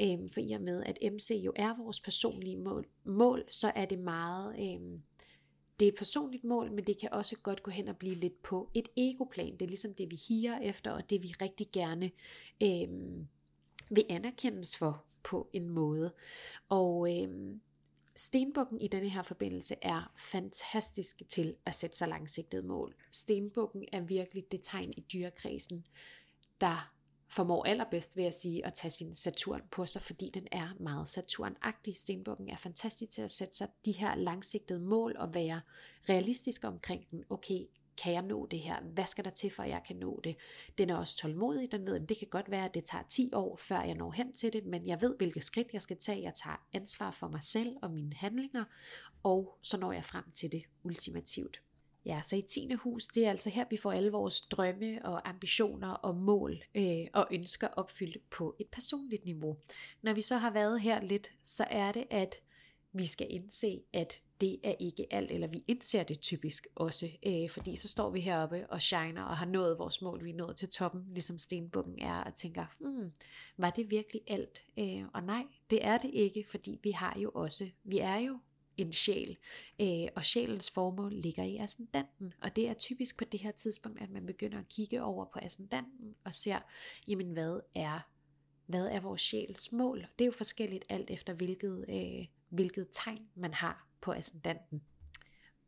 Øh, 0.03 0.31
for 0.31 0.41
i 0.41 0.53
og 0.53 0.61
med, 0.61 0.83
at 0.85 1.13
MC 1.13 1.31
jo 1.45 1.53
er 1.57 1.77
vores 1.83 2.01
personlige 2.01 2.57
mål, 2.57 2.87
mål 3.05 3.45
så 3.49 3.73
er 3.75 3.85
det 3.85 3.99
meget... 3.99 4.57
Øh, 4.59 4.99
det 5.81 5.89
er 5.89 5.93
et 5.93 5.99
personligt 5.99 6.45
mål, 6.45 6.73
men 6.73 6.85
det 6.87 6.99
kan 6.99 7.13
også 7.13 7.37
godt 7.43 7.63
gå 7.63 7.71
hen 7.71 7.89
og 7.89 7.97
blive 7.97 8.15
lidt 8.15 8.43
på 8.43 8.71
et 8.75 8.89
egoplan. 8.97 9.53
Det 9.53 9.63
er 9.63 9.67
ligesom 9.67 9.95
det, 9.95 10.11
vi 10.11 10.21
higer 10.29 10.59
efter, 10.59 10.91
og 10.91 11.11
det 11.11 11.23
vi 11.23 11.35
rigtig 11.41 11.69
gerne 11.73 12.11
øh, 12.63 12.89
vil 13.91 14.05
anerkendes 14.09 14.77
for 14.77 15.05
på 15.27 15.49
en 15.53 15.69
måde. 15.69 16.13
Og 16.69 17.17
øh, 17.17 17.57
Stenbukken 18.17 18.81
i 18.81 18.89
denne 18.89 19.09
her 19.09 19.23
forbindelse 19.23 19.75
er 19.83 20.13
fantastisk 20.17 21.23
til 21.29 21.57
at 21.67 21.75
sætte 21.75 21.97
sig 21.97 22.09
langsigtede 22.09 22.63
mål. 22.63 22.95
Stenbukken 23.13 23.85
er 23.93 24.01
virkelig 24.01 24.45
det 24.51 24.61
tegn 24.63 24.93
i 24.97 25.01
dyrekredsen, 25.01 25.87
der 26.61 26.93
formår 27.29 27.65
allerbedst 27.65 28.17
ved 28.17 28.25
at 28.25 28.35
sige 28.35 28.67
at 28.67 28.75
tage 28.75 28.91
sin 28.91 29.15
Saturn 29.15 29.63
på 29.71 29.87
sig, 29.87 30.03
fordi 30.03 30.31
den 30.35 30.47
er 30.53 30.69
meget 30.81 31.09
Saturnagtig. 31.09 31.97
Stenbukken 31.97 32.49
er 32.49 32.57
fantastisk 32.57 33.13
til 33.13 33.23
at 33.23 33.31
sætte 33.31 33.57
sig 33.57 33.69
de 33.85 33.93
her 33.93 34.15
langsigtede 34.15 34.81
mål 34.81 35.17
og 35.19 35.35
være 35.35 35.61
realistisk 36.09 36.65
omkring 36.65 37.11
den. 37.11 37.25
Okay, 37.31 37.61
kan 37.97 38.13
jeg 38.13 38.23
nå 38.23 38.47
det 38.47 38.59
her? 38.59 38.81
Hvad 38.81 39.07
skal 39.07 39.25
der 39.25 39.31
til, 39.31 39.51
for 39.51 39.63
at 39.63 39.69
jeg 39.69 39.83
kan 39.87 39.97
nå 39.97 40.21
det? 40.25 40.37
Den 40.79 40.91
er 40.91 40.97
også 40.97 41.17
tålmodig, 41.17 41.73
den 41.73 41.87
ved, 41.87 42.03
at 42.03 42.09
det 42.09 42.19
kan 42.19 42.29
godt 42.29 42.51
være, 42.51 42.65
at 42.65 42.75
det 42.75 42.85
tager 42.85 43.05
10 43.09 43.31
år, 43.33 43.57
før 43.57 43.83
jeg 43.83 43.95
når 43.95 44.11
hen 44.11 44.33
til 44.33 44.53
det, 44.53 44.67
men 44.67 44.87
jeg 44.87 45.01
ved, 45.01 45.17
hvilke 45.17 45.41
skridt 45.41 45.69
jeg 45.73 45.83
skal 45.83 45.97
tage. 45.97 46.23
Jeg 46.23 46.33
tager 46.35 46.67
ansvar 46.73 47.11
for 47.11 47.29
mig 47.29 47.43
selv 47.43 47.77
og 47.83 47.91
mine 47.91 48.15
handlinger, 48.15 48.65
og 49.23 49.59
så 49.63 49.79
når 49.79 49.93
jeg 49.93 50.05
frem 50.05 50.25
til 50.31 50.53
det 50.53 50.63
ultimativt. 50.85 51.61
Ja, 52.07 52.21
så 52.23 52.37
i 52.37 52.43
10. 52.43 52.73
hus, 52.75 53.07
det 53.07 53.27
er 53.27 53.31
altså 53.31 53.51
her, 53.51 53.65
vi 53.71 53.77
får 53.77 53.93
alle 53.93 54.11
vores 54.11 54.41
drømme 54.41 55.05
og 55.05 55.29
ambitioner 55.29 55.89
og 55.89 56.17
mål 56.17 56.63
øh, 56.75 57.07
og 57.15 57.27
ønsker 57.31 57.69
opfyldt 57.69 58.31
på 58.31 58.57
et 58.61 58.67
personligt 58.73 59.25
niveau. 59.25 59.57
Når 60.03 60.15
vi 60.15 60.23
så 60.23 60.37
har 60.37 60.51
været 60.51 60.81
her 60.81 61.03
lidt, 61.03 61.33
så 61.43 61.65
er 61.71 61.93
det, 61.93 62.05
at 62.11 62.37
vi 62.93 63.07
skal 63.07 63.27
indse, 63.31 63.83
at 63.93 64.23
det 64.41 64.61
er 64.63 64.75
ikke 64.81 65.07
alt, 65.11 65.31
eller 65.31 65.47
vi 65.47 65.65
indser 65.69 66.03
det 66.03 66.21
typisk 66.21 66.67
også, 66.75 67.11
øh, 67.27 67.51
fordi 67.51 67.77
så 67.77 67.89
står 67.89 68.11
vi 68.11 68.21
heroppe 68.21 68.67
og 68.71 68.83
shiner 68.83 69.23
og 69.23 69.37
har 69.37 69.47
nået 69.47 69.79
vores 69.79 70.03
mål, 70.03 70.25
vi 70.25 70.31
er 70.31 70.35
nået 70.35 70.57
til 70.57 70.69
toppen, 70.69 71.05
ligesom 71.13 71.39
stenbukken 71.39 71.99
er, 71.99 72.25
og 72.25 72.35
tænker, 72.35 72.67
hmm, 72.79 73.13
var 73.57 73.71
det 73.71 73.91
virkelig 73.91 74.23
alt? 74.27 74.65
Øh, 74.79 75.05
og 75.15 75.23
nej, 75.23 75.45
det 75.71 75.85
er 75.85 75.99
det 75.99 76.11
ikke, 76.13 76.45
fordi 76.51 76.81
vi 76.83 76.91
har 76.91 77.19
jo 77.19 77.31
også, 77.35 77.71
vi 77.85 77.99
er 77.99 78.17
jo 78.17 78.39
en 78.77 78.93
sjæl, 78.93 79.37
øh, 79.81 80.09
og 80.17 80.25
sjælens 80.25 80.71
formål 80.71 81.13
ligger 81.13 81.45
i 81.45 81.57
ascendanten, 81.57 82.33
og 82.43 82.57
det 82.57 82.69
er 82.69 82.75
typisk 82.75 83.17
på 83.19 83.25
det 83.25 83.41
her 83.41 83.53
tidspunkt, 83.53 84.01
at 84.01 84.11
man 84.11 84.27
begynder 84.27 84.59
at 84.59 84.69
kigge 84.69 85.03
over 85.03 85.25
på 85.25 85.39
ascendanten 85.43 86.15
og 86.25 86.35
ser, 86.35 86.59
jamen 87.09 87.31
hvad 87.31 87.61
er 87.75 88.01
hvad 88.67 88.89
er 88.89 89.01
vores 89.01 89.21
sjæls 89.21 89.73
mål? 89.73 90.07
Det 90.19 90.25
er 90.25 90.27
jo 90.27 90.33
forskelligt 90.33 90.85
alt 90.89 91.11
efter 91.11 91.33
hvilket, 91.33 91.85
øh, 91.89 92.27
hvilket 92.49 92.89
tegn 92.93 93.29
man 93.35 93.55
har 93.55 93.86
på 94.07 94.13
ascendanten. 94.13 94.83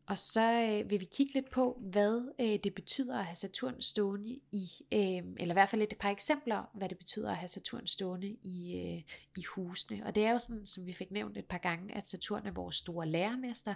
Og 0.06 0.18
så 0.18 0.42
øh, 0.42 0.90
vil 0.90 1.00
vi 1.00 1.04
kigge 1.04 1.34
lidt 1.34 1.50
på, 1.50 1.80
hvad 1.80 2.34
øh, 2.40 2.58
det 2.64 2.74
betyder 2.74 3.18
at 3.18 3.24
have 3.24 3.34
Saturn 3.34 3.82
stående 3.82 4.40
i, 4.52 4.70
øh, 4.92 5.22
eller 5.40 5.50
i 5.50 5.52
hvert 5.52 5.68
fald 5.68 5.82
et 5.82 5.94
par 6.00 6.10
eksempler, 6.10 6.70
hvad 6.74 6.88
det 6.88 6.98
betyder 6.98 7.30
at 7.30 7.36
have 7.36 7.48
Saturn 7.48 7.86
stående 7.86 8.28
i, 8.42 8.76
øh, 8.76 9.02
i 9.36 9.44
husene. 9.54 10.06
Og 10.06 10.14
det 10.14 10.24
er 10.24 10.32
jo 10.32 10.38
sådan, 10.38 10.66
som 10.66 10.86
vi 10.86 10.92
fik 10.92 11.10
nævnt 11.10 11.36
et 11.36 11.44
par 11.44 11.58
gange, 11.58 11.94
at 11.94 12.06
Saturn 12.06 12.46
er 12.46 12.50
vores 12.50 12.76
store 12.76 13.08
lærermester. 13.08 13.74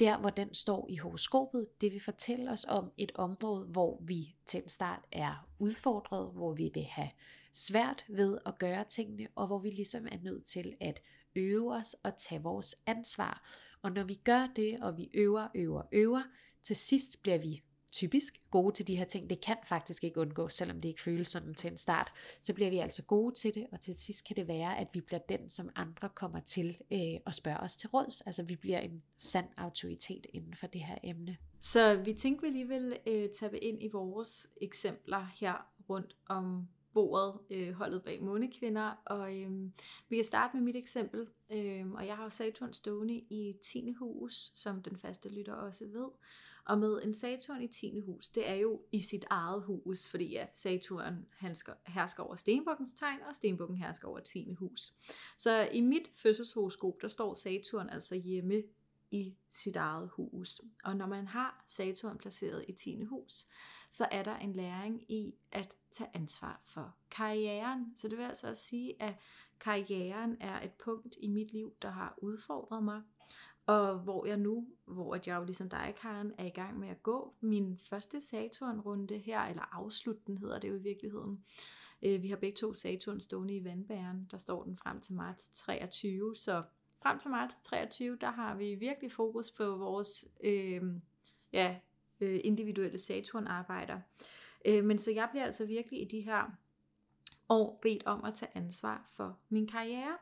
Der, 0.00 0.18
hvor 0.18 0.30
den 0.30 0.54
står 0.54 0.86
i 0.90 0.96
horoskopet, 0.96 1.80
det 1.80 1.92
vil 1.92 2.00
fortælle 2.00 2.50
os 2.50 2.64
om 2.68 2.92
et 2.98 3.12
område, 3.14 3.64
hvor 3.64 3.98
vi 4.02 4.34
til 4.46 4.62
en 4.62 4.68
start 4.68 5.04
er 5.12 5.48
udfordret, 5.58 6.32
hvor 6.32 6.52
vi 6.54 6.70
vil 6.74 6.84
have 6.84 7.10
svært 7.54 8.04
ved 8.08 8.38
at 8.46 8.58
gøre 8.58 8.84
tingene, 8.84 9.28
og 9.34 9.46
hvor 9.46 9.58
vi 9.58 9.70
ligesom 9.70 10.06
er 10.12 10.18
nødt 10.22 10.44
til 10.44 10.76
at 10.80 11.00
øve 11.36 11.74
os 11.74 11.94
og 11.94 12.16
tage 12.16 12.42
vores 12.42 12.76
ansvar. 12.86 13.42
Og 13.82 13.92
når 13.92 14.04
vi 14.04 14.14
gør 14.14 14.48
det, 14.56 14.80
og 14.80 14.96
vi 14.96 15.10
øver, 15.14 15.48
øver, 15.54 15.82
øver, 15.92 16.22
til 16.62 16.76
sidst 16.76 17.22
bliver 17.22 17.38
vi 17.38 17.62
typisk 17.92 18.42
gode 18.50 18.74
til 18.74 18.86
de 18.86 18.96
her 18.96 19.04
ting. 19.04 19.30
Det 19.30 19.40
kan 19.40 19.56
faktisk 19.64 20.04
ikke 20.04 20.20
undgå, 20.20 20.48
selvom 20.48 20.80
det 20.80 20.88
ikke 20.88 21.02
føles 21.02 21.28
sådan 21.28 21.54
til 21.54 21.70
en 21.70 21.76
start. 21.76 22.12
Så 22.40 22.54
bliver 22.54 22.70
vi 22.70 22.78
altså 22.78 23.02
gode 23.02 23.34
til 23.34 23.54
det, 23.54 23.66
og 23.72 23.80
til 23.80 23.94
sidst 23.94 24.26
kan 24.26 24.36
det 24.36 24.48
være, 24.48 24.78
at 24.78 24.88
vi 24.92 25.00
bliver 25.00 25.20
den, 25.28 25.48
som 25.48 25.70
andre 25.76 26.08
kommer 26.08 26.40
til 26.40 26.78
øh, 26.92 27.20
at 27.26 27.34
spørge 27.34 27.60
os 27.60 27.76
til 27.76 27.88
råds. 27.88 28.20
Altså 28.20 28.42
vi 28.42 28.56
bliver 28.56 28.78
en 28.78 29.02
sand 29.18 29.46
autoritet 29.56 30.26
inden 30.32 30.54
for 30.54 30.66
det 30.66 30.80
her 30.80 30.98
emne. 31.02 31.36
Så 31.60 31.94
vi 31.94 32.12
tænker 32.12 32.40
vi 32.40 32.46
alligevel 32.46 32.98
øh, 33.06 33.28
tage 33.28 33.58
ind 33.58 33.82
i 33.82 33.88
vores 33.88 34.46
eksempler 34.60 35.26
her 35.40 35.66
rundt 35.88 36.16
om 36.28 36.68
bordet, 36.94 37.40
øh, 37.50 37.72
holdet 37.72 38.02
bag 38.02 38.22
månekvinder, 38.22 39.02
og 39.04 39.36
øh, 39.36 39.50
vi 40.08 40.16
kan 40.16 40.24
starte 40.24 40.56
med 40.56 40.64
mit 40.64 40.76
eksempel, 40.76 41.26
øh, 41.52 41.90
og 41.90 42.06
jeg 42.06 42.16
har 42.16 42.28
Saturn 42.28 42.72
stående 42.72 43.14
i 43.14 43.56
10. 43.62 43.92
hus, 43.92 44.50
som 44.54 44.82
den 44.82 44.96
faste 44.96 45.28
lytter 45.28 45.52
også 45.52 45.86
ved, 45.86 46.08
og 46.64 46.78
med 46.78 47.02
en 47.02 47.14
Saturn 47.14 47.62
i 47.62 47.68
10. 47.68 48.00
hus, 48.00 48.28
det 48.28 48.48
er 48.48 48.54
jo 48.54 48.80
i 48.92 49.00
sit 49.00 49.24
eget 49.30 49.62
hus, 49.62 50.08
fordi 50.08 50.24
ja, 50.24 50.46
Saturn 50.52 51.26
hersker, 51.40 51.72
hersker 51.86 52.22
over 52.22 52.34
Stenbukkens 52.34 52.92
tegn, 52.92 53.18
og 53.28 53.34
Stenbukken 53.34 53.76
hersker 53.76 54.08
over 54.08 54.20
10. 54.20 54.54
hus. 54.54 54.92
Så 55.38 55.68
i 55.72 55.80
mit 55.80 56.10
fødselshoroskop, 56.14 57.02
der 57.02 57.08
står 57.08 57.34
Saturn 57.34 57.90
altså 57.90 58.14
hjemme 58.14 58.62
i 59.10 59.34
sit 59.50 59.76
eget 59.76 60.08
hus. 60.08 60.60
Og 60.84 60.96
når 60.96 61.06
man 61.06 61.26
har 61.26 61.64
Saturn 61.68 62.18
placeret 62.18 62.64
i 62.68 62.72
10. 62.72 63.04
hus, 63.04 63.46
så 63.90 64.08
er 64.10 64.22
der 64.22 64.36
en 64.36 64.52
læring 64.52 65.10
i 65.10 65.34
at 65.52 65.76
tage 65.90 66.10
ansvar 66.14 66.60
for 66.66 66.94
karrieren. 67.10 67.96
Så 67.96 68.08
det 68.08 68.18
vil 68.18 68.24
altså 68.24 68.48
at 68.48 68.58
sige, 68.58 69.02
at 69.02 69.14
karrieren 69.60 70.36
er 70.40 70.60
et 70.60 70.72
punkt 70.72 71.16
i 71.20 71.28
mit 71.28 71.52
liv, 71.52 71.72
der 71.82 71.90
har 71.90 72.14
udfordret 72.18 72.82
mig, 72.82 73.02
og 73.66 73.98
hvor 73.98 74.26
jeg 74.26 74.36
nu, 74.36 74.68
hvor 74.84 75.14
jeg 75.14 75.36
jo 75.38 75.44
ligesom 75.44 75.68
dig, 75.68 75.94
Karen, 76.00 76.32
er 76.38 76.44
i 76.44 76.50
gang 76.50 76.78
med 76.78 76.88
at 76.88 77.02
gå 77.02 77.34
min 77.40 77.78
første 77.78 78.20
Saturn-runde 78.20 79.18
her, 79.18 79.40
eller 79.40 79.76
afslut 79.76 80.26
den 80.26 80.38
hedder 80.38 80.58
det 80.58 80.68
jo 80.68 80.74
i 80.74 80.82
virkeligheden. 80.82 81.44
Øh, 82.02 82.22
vi 82.22 82.28
har 82.28 82.36
begge 82.36 82.56
to 82.56 82.74
Saturn 82.74 83.20
stående 83.20 83.56
i 83.56 83.64
vandbæren, 83.64 84.28
der 84.30 84.38
står 84.38 84.64
den 84.64 84.76
frem 84.76 85.00
til 85.00 85.14
marts 85.14 85.48
23, 85.48 86.36
så 86.36 86.62
frem 87.02 87.18
til 87.18 87.30
marts 87.30 87.60
23, 87.60 88.16
der 88.20 88.30
har 88.30 88.56
vi 88.56 88.74
virkelig 88.74 89.12
fokus 89.12 89.50
på 89.50 89.76
vores 89.76 90.24
øh, 90.44 90.82
ja, 91.52 91.76
øh, 92.20 92.40
individuelle 92.44 92.98
Saturn-arbejder. 92.98 94.00
Øh, 94.64 94.84
men 94.84 94.98
så 94.98 95.10
jeg 95.10 95.28
bliver 95.30 95.44
altså 95.44 95.66
virkelig 95.66 96.02
i 96.02 96.04
de 96.04 96.20
her 96.20 96.50
år 97.48 97.78
bedt 97.82 98.06
om 98.06 98.24
at 98.24 98.34
tage 98.34 98.50
ansvar 98.54 99.10
for 99.12 99.38
min 99.48 99.66
karriere. 99.66 100.16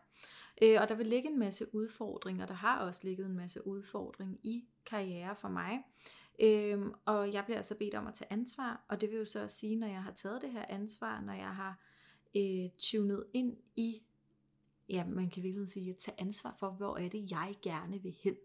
Øh, 0.62 0.80
og 0.80 0.88
der 0.88 0.94
vil 0.94 1.06
ligge 1.06 1.28
en 1.28 1.38
masse 1.38 1.74
udfordringer, 1.74 2.46
der 2.46 2.54
har 2.54 2.78
også 2.78 3.00
ligget 3.04 3.26
en 3.26 3.36
masse 3.36 3.66
udfordring 3.66 4.40
i 4.42 4.64
karriere 4.86 5.36
for 5.36 5.48
mig. 5.48 5.78
Øhm, 6.40 6.92
og 7.04 7.32
jeg 7.32 7.44
bliver 7.44 7.56
altså 7.56 7.74
bedt 7.74 7.94
om 7.94 8.06
at 8.06 8.14
tage 8.14 8.32
ansvar, 8.32 8.84
og 8.88 9.00
det 9.00 9.10
vil 9.10 9.18
jo 9.18 9.24
så 9.24 9.48
sige, 9.48 9.76
når 9.76 9.86
jeg 9.86 10.02
har 10.02 10.12
taget 10.12 10.42
det 10.42 10.50
her 10.50 10.64
ansvar, 10.68 11.20
når 11.20 11.32
jeg 11.32 11.54
har 11.54 11.80
øh, 12.36 12.70
tunet 12.78 13.24
ind 13.32 13.56
i, 13.76 14.02
ja, 14.88 15.04
man 15.04 15.30
kan 15.30 15.42
virkelig 15.42 15.68
sige, 15.68 15.90
at 15.90 15.96
tage 15.96 16.20
ansvar 16.20 16.56
for, 16.58 16.70
hvor 16.70 16.96
er 16.96 17.08
det, 17.08 17.30
jeg 17.30 17.54
gerne 17.62 18.02
vil 18.02 18.16
hen 18.24 18.36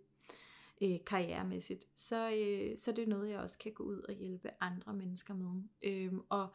øh, 0.84 1.00
karrieremæssigt, 1.06 1.86
så, 1.96 2.32
øh, 2.32 2.78
så 2.78 2.92
det 2.92 3.04
er 3.04 3.08
noget, 3.08 3.30
jeg 3.30 3.40
også 3.40 3.60
kan 3.60 3.72
gå 3.72 3.84
ud 3.84 4.00
og 4.00 4.14
hjælpe 4.14 4.50
andre 4.62 4.94
mennesker 4.94 5.34
med. 5.34 5.64
Øh, 5.84 6.14
og 6.30 6.48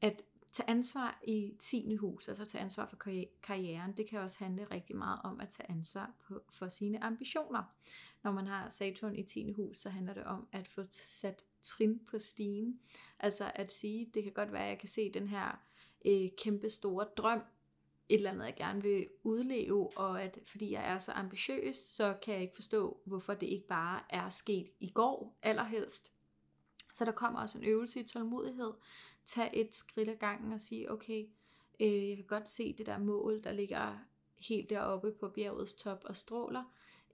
at 0.00 0.22
tage 0.52 0.70
ansvar 0.70 1.20
i 1.26 1.54
10. 1.58 1.94
hus, 1.94 2.28
altså 2.28 2.44
tage 2.44 2.62
ansvar 2.62 2.86
for 2.86 2.96
karrieren, 3.42 3.92
det 3.92 4.08
kan 4.08 4.20
også 4.20 4.44
handle 4.44 4.64
rigtig 4.70 4.96
meget 4.96 5.20
om 5.24 5.40
at 5.40 5.48
tage 5.48 5.70
ansvar 5.70 6.14
på, 6.28 6.42
for 6.52 6.68
sine 6.68 7.04
ambitioner. 7.04 7.62
Når 8.22 8.32
man 8.32 8.46
har 8.46 8.68
Saturn 8.68 9.16
i 9.16 9.22
10. 9.22 9.52
hus, 9.52 9.78
så 9.78 9.90
handler 9.90 10.14
det 10.14 10.24
om 10.24 10.48
at 10.52 10.68
få 10.68 10.82
sat 10.90 11.44
trin 11.62 12.00
på 12.10 12.18
stigen. 12.18 12.80
Altså 13.20 13.52
at 13.54 13.72
sige, 13.72 14.10
det 14.14 14.22
kan 14.22 14.32
godt 14.32 14.52
være, 14.52 14.62
at 14.62 14.68
jeg 14.68 14.78
kan 14.78 14.88
se 14.88 15.12
den 15.12 15.28
her 15.28 15.60
øh, 16.04 16.28
kæmpe 16.38 16.68
store 16.68 17.06
drøm 17.16 17.40
et 18.08 18.16
eller 18.16 18.30
andet, 18.30 18.44
jeg 18.44 18.54
gerne 18.56 18.82
vil 18.82 19.08
udleve, 19.22 19.98
og 19.98 20.22
at 20.22 20.38
fordi 20.46 20.72
jeg 20.72 20.88
er 20.88 20.98
så 20.98 21.12
ambitiøs, 21.12 21.76
så 21.76 22.14
kan 22.22 22.34
jeg 22.34 22.42
ikke 22.42 22.54
forstå, 22.54 23.00
hvorfor 23.04 23.34
det 23.34 23.46
ikke 23.46 23.66
bare 23.66 24.00
er 24.10 24.28
sket 24.28 24.70
i 24.80 24.90
går, 24.90 25.38
allerhelst. 25.42 26.12
Så 26.94 27.04
der 27.04 27.12
kommer 27.12 27.40
også 27.40 27.58
en 27.58 27.64
øvelse 27.64 28.00
i 28.00 28.04
tålmodighed. 28.04 28.72
Tag 29.24 29.50
et 29.52 29.74
skridt 29.74 30.08
ad 30.08 30.16
gangen 30.16 30.52
og 30.52 30.60
sige, 30.60 30.92
okay, 30.92 31.26
øh, 31.80 32.08
jeg 32.08 32.16
kan 32.16 32.26
godt 32.26 32.48
se 32.48 32.72
det 32.72 32.86
der 32.86 32.98
mål, 32.98 33.44
der 33.44 33.52
ligger 33.52 33.98
helt 34.48 34.70
deroppe 34.70 35.12
på 35.12 35.28
bjergets 35.28 35.74
top 35.74 36.04
og 36.04 36.16
stråler, 36.16 36.64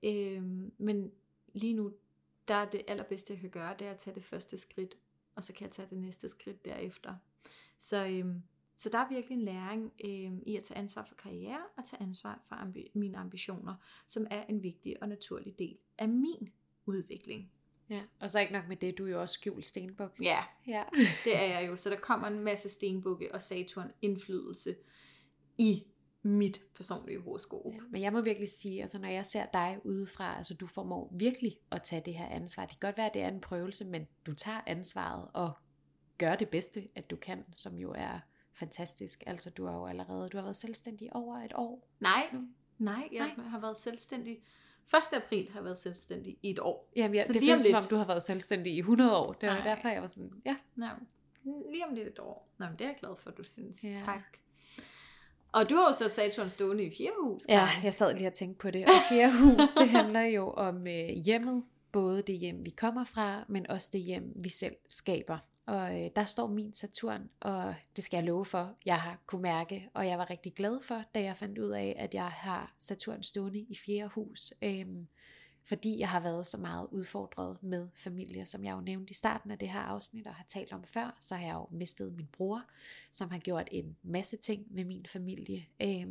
øh, 0.03 0.43
men 0.79 1.13
lige 1.53 1.75
nu, 1.75 1.93
der 2.49 2.55
er 2.55 2.71
det 2.71 2.83
allerbedste, 2.89 3.33
jeg 3.33 3.41
kan 3.41 3.51
gøre, 3.51 3.75
det 3.79 3.87
er 3.87 3.91
at 3.91 3.99
tage 3.99 4.15
det 4.15 4.25
første 4.25 4.59
skridt, 4.59 4.99
og 5.35 5.45
så 5.45 5.53
kan 5.53 5.65
jeg 5.65 5.73
tage 5.73 5.89
det 5.91 5.99
næste 5.99 6.29
skridt 6.29 6.65
derefter. 6.65 7.15
Så, 7.79 8.07
øh, 8.07 8.35
så 8.81 8.89
der 8.89 8.99
er 8.99 9.09
virkelig 9.09 9.37
en 9.37 9.43
læring 9.45 9.93
øh, 10.05 10.33
i 10.47 10.57
at 10.57 10.65
tage 10.65 10.79
ansvar 10.79 11.05
for 11.05 11.15
karriere 11.15 11.61
og 11.77 11.85
tage 11.85 12.03
ansvar 12.03 12.43
for 12.49 12.55
ambi- 12.57 12.91
mine 12.95 13.19
ambitioner, 13.19 13.75
som 14.07 14.27
er 14.31 14.45
en 14.49 14.63
vigtig 14.63 15.03
og 15.03 15.09
naturlig 15.09 15.59
del 15.59 15.79
af 15.99 16.09
min 16.09 16.49
udvikling. 16.87 17.51
Ja, 17.91 18.03
og 18.21 18.31
så 18.31 18.41
ikke 18.41 18.53
nok 18.53 18.69
med 18.69 18.77
det, 18.77 18.99
du 18.99 19.07
er 19.07 19.11
jo 19.11 19.21
også 19.21 19.33
skjult 19.33 19.65
stenbuk. 19.65 20.21
Ja, 20.23 20.45
Ja. 20.67 20.85
det 21.25 21.37
er 21.43 21.45
jeg 21.61 21.69
jo. 21.69 21.77
Så 21.77 21.91
der 21.91 21.97
kommer 21.97 22.29
en 22.29 22.41
masse 22.41 22.69
stenbukke 22.69 23.35
og 23.35 23.41
Saturn 23.41 23.91
indflydelse 24.03 24.75
i 25.59 25.85
mit 26.23 26.63
personlige 26.75 27.21
horoskop. 27.21 27.73
Ja, 27.75 27.81
men 27.91 28.03
jeg 28.03 28.13
må 28.13 28.21
virkelig 28.21 28.49
sige, 28.49 28.83
altså 28.83 28.99
når 28.99 29.09
jeg 29.09 29.27
ser 29.27 29.47
dig 29.53 29.81
udefra, 29.85 30.37
altså 30.37 30.55
du 30.55 30.67
formår 30.67 31.13
virkelig 31.17 31.59
at 31.71 31.83
tage 31.83 32.03
det 32.05 32.15
her 32.15 32.27
ansvar. 32.27 32.63
Det 32.67 32.81
kan 32.81 32.89
godt 32.89 32.97
være, 32.97 33.07
at 33.07 33.15
det 33.15 33.23
er 33.23 33.29
en 33.29 33.41
prøvelse, 33.41 33.85
men 33.85 34.07
du 34.27 34.35
tager 34.35 34.61
ansvaret 34.67 35.29
og 35.35 35.53
gør 36.19 36.37
det 36.37 36.49
bedste, 36.49 36.89
at 36.95 37.11
du 37.11 37.17
kan, 37.17 37.45
som 37.55 37.77
jo 37.79 37.93
er 37.97 38.19
fantastisk. 38.53 39.23
Altså 39.27 39.51
du 39.51 39.67
har 39.67 39.77
jo 39.77 39.87
allerede, 39.87 40.29
du 40.29 40.37
har 40.37 40.45
været 40.45 40.57
selvstændig 40.57 41.17
over 41.17 41.37
et 41.39 41.53
år. 41.55 41.89
Nej, 42.01 42.27
nu. 42.33 42.41
nej, 42.79 43.09
jeg 43.13 43.33
Nej. 43.37 43.47
har 43.47 43.61
været 43.61 43.77
selvstændig. 43.77 44.43
1. 44.97 45.17
april 45.17 45.49
har 45.51 45.59
jeg 45.59 45.65
været 45.65 45.79
selvstændig 45.79 46.39
i 46.43 46.51
et 46.51 46.59
år. 46.59 46.91
Jamen, 46.97 47.15
ja, 47.15 47.25
Så 47.27 47.33
det 47.33 47.43
føles 47.43 47.63
som 47.63 47.75
om, 47.75 47.83
du 47.91 47.97
har 47.97 48.05
været 48.05 48.23
selvstændig 48.23 48.73
i 48.75 48.79
100 48.79 49.17
år. 49.17 49.33
Det 49.33 49.49
var 49.49 49.55
Nej. 49.55 49.65
derfor, 49.65 49.89
jeg 49.89 50.03
var 50.03 50.09
sådan, 50.09 50.33
ja. 50.47 50.57
Nå, 50.75 50.87
lige 51.45 51.87
om 51.87 51.95
lidt 51.95 52.09
et 52.09 52.19
år. 52.19 52.49
Nå, 52.59 52.67
men 52.67 52.75
det 52.75 52.81
er 52.85 52.89
jeg 52.89 52.97
glad 53.01 53.17
for, 53.17 53.31
at 53.31 53.37
du 53.39 53.43
synes. 53.45 53.85
Ja. 53.85 53.97
Tak. 54.05 54.23
Og 55.53 55.71
du 55.71 55.75
har 55.75 55.87
jo 55.87 55.93
så 55.93 56.09
Saturn 56.09 56.49
stående 56.49 56.85
i 56.85 56.91
fire 56.97 57.11
hus. 57.23 57.43
Ja, 57.49 57.69
jeg 57.83 57.95
sad 57.95 58.15
lige 58.17 58.27
og 58.27 58.33
tænkte 58.33 58.59
på 58.59 58.71
det. 58.71 58.85
Og 58.85 58.91
fjerde 59.11 59.33
hus, 59.41 59.73
det 59.73 59.89
handler 59.89 60.21
jo 60.21 60.51
om 60.51 60.87
øh, 60.87 61.09
hjemmet. 61.09 61.65
Både 61.93 62.23
det 62.23 62.39
hjem, 62.39 62.65
vi 62.65 62.71
kommer 62.71 63.05
fra, 63.05 63.45
men 63.49 63.71
også 63.71 63.91
det 63.93 64.01
hjem, 64.01 64.33
vi 64.43 64.49
selv 64.49 64.75
skaber. 64.89 65.39
Og 65.67 66.01
øh, 66.01 66.11
der 66.17 66.25
står 66.25 66.47
min 66.47 66.75
Saturn, 66.75 67.31
og 67.41 67.75
det 67.97 68.05
skal 68.05 68.17
jeg 68.17 68.25
love 68.25 68.45
for, 68.45 68.77
jeg 68.85 69.01
har 69.01 69.19
kunne 69.27 69.43
mærke, 69.43 69.89
og 69.95 70.07
jeg 70.07 70.19
var 70.19 70.31
rigtig 70.31 70.55
glad 70.55 70.83
for, 70.83 71.05
da 71.15 71.23
jeg 71.23 71.37
fandt 71.37 71.59
ud 71.59 71.71
af, 71.71 71.97
at 71.99 72.15
jeg 72.15 72.29
har 72.29 72.75
Saturn 72.79 73.23
stående 73.23 73.61
i 73.61 73.77
fjerde 73.77 74.09
hus. 74.09 74.53
øh, 74.63 74.87
fordi 75.65 75.99
jeg 75.99 76.09
har 76.09 76.21
været 76.21 76.47
så 76.47 76.59
meget 76.59 76.89
udfordret 76.91 77.63
med 77.63 77.89
familie, 77.95 78.47
som 78.47 78.65
jeg 78.65 78.73
jo 78.73 78.81
nævnte 78.81 79.11
i 79.11 79.15
starten 79.15 79.51
af 79.51 79.59
det 79.59 79.69
her 79.69 79.81
afsnit 79.81 80.27
og 80.27 80.35
har 80.35 80.45
talt 80.49 80.73
om 80.73 80.85
før, 80.85 81.17
så 81.21 81.35
har 81.35 81.47
jeg 81.47 81.55
jo 81.55 81.67
mistet 81.71 82.13
min 82.13 82.29
bror, 82.33 82.63
som 83.13 83.31
har 83.31 83.39
gjort 83.39 83.69
en 83.73 83.97
masse 84.03 84.37
ting 84.37 84.67
med 84.71 84.85
min 84.85 85.07
familie. 85.09 85.67
Øh, 85.83 86.07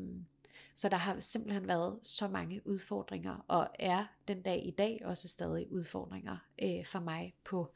så 0.74 0.89
der 0.89 0.97
har 0.97 1.20
simpelthen 1.20 1.68
været 1.68 1.99
så 2.03 2.28
mange 2.28 2.68
udfordringer, 2.68 3.45
og 3.47 3.68
er 3.80 4.05
den 4.28 4.41
dag 4.41 4.66
i 4.66 4.72
dag 4.72 5.01
også 5.05 5.28
stadig 5.28 5.72
udfordringer 5.72 6.38
øh, 6.62 6.86
for 6.86 6.99
mig 6.99 7.34
på, 7.43 7.74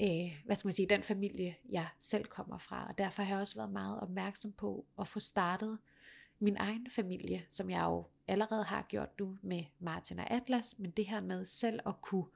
øh, 0.00 0.42
hvad 0.44 0.56
skal 0.56 0.66
man 0.66 0.72
sige, 0.72 0.88
den 0.88 1.02
familie, 1.02 1.56
jeg 1.70 1.88
selv 1.98 2.24
kommer 2.24 2.58
fra. 2.58 2.86
Og 2.88 2.98
derfor 2.98 3.22
har 3.22 3.34
jeg 3.34 3.40
også 3.40 3.56
været 3.56 3.72
meget 3.72 4.00
opmærksom 4.00 4.52
på 4.52 4.86
at 4.98 5.08
få 5.08 5.20
startet 5.20 5.78
min 6.38 6.56
egen 6.56 6.86
familie, 6.90 7.44
som 7.48 7.70
jeg 7.70 7.82
jo 7.82 8.06
allerede 8.28 8.64
har 8.64 8.86
gjort 8.88 9.18
nu 9.18 9.38
med 9.42 9.64
Martin 9.78 10.18
og 10.18 10.30
Atlas, 10.30 10.78
men 10.78 10.90
det 10.90 11.06
her 11.06 11.20
med 11.20 11.44
selv 11.44 11.80
at 11.86 12.00
kunne 12.02 12.26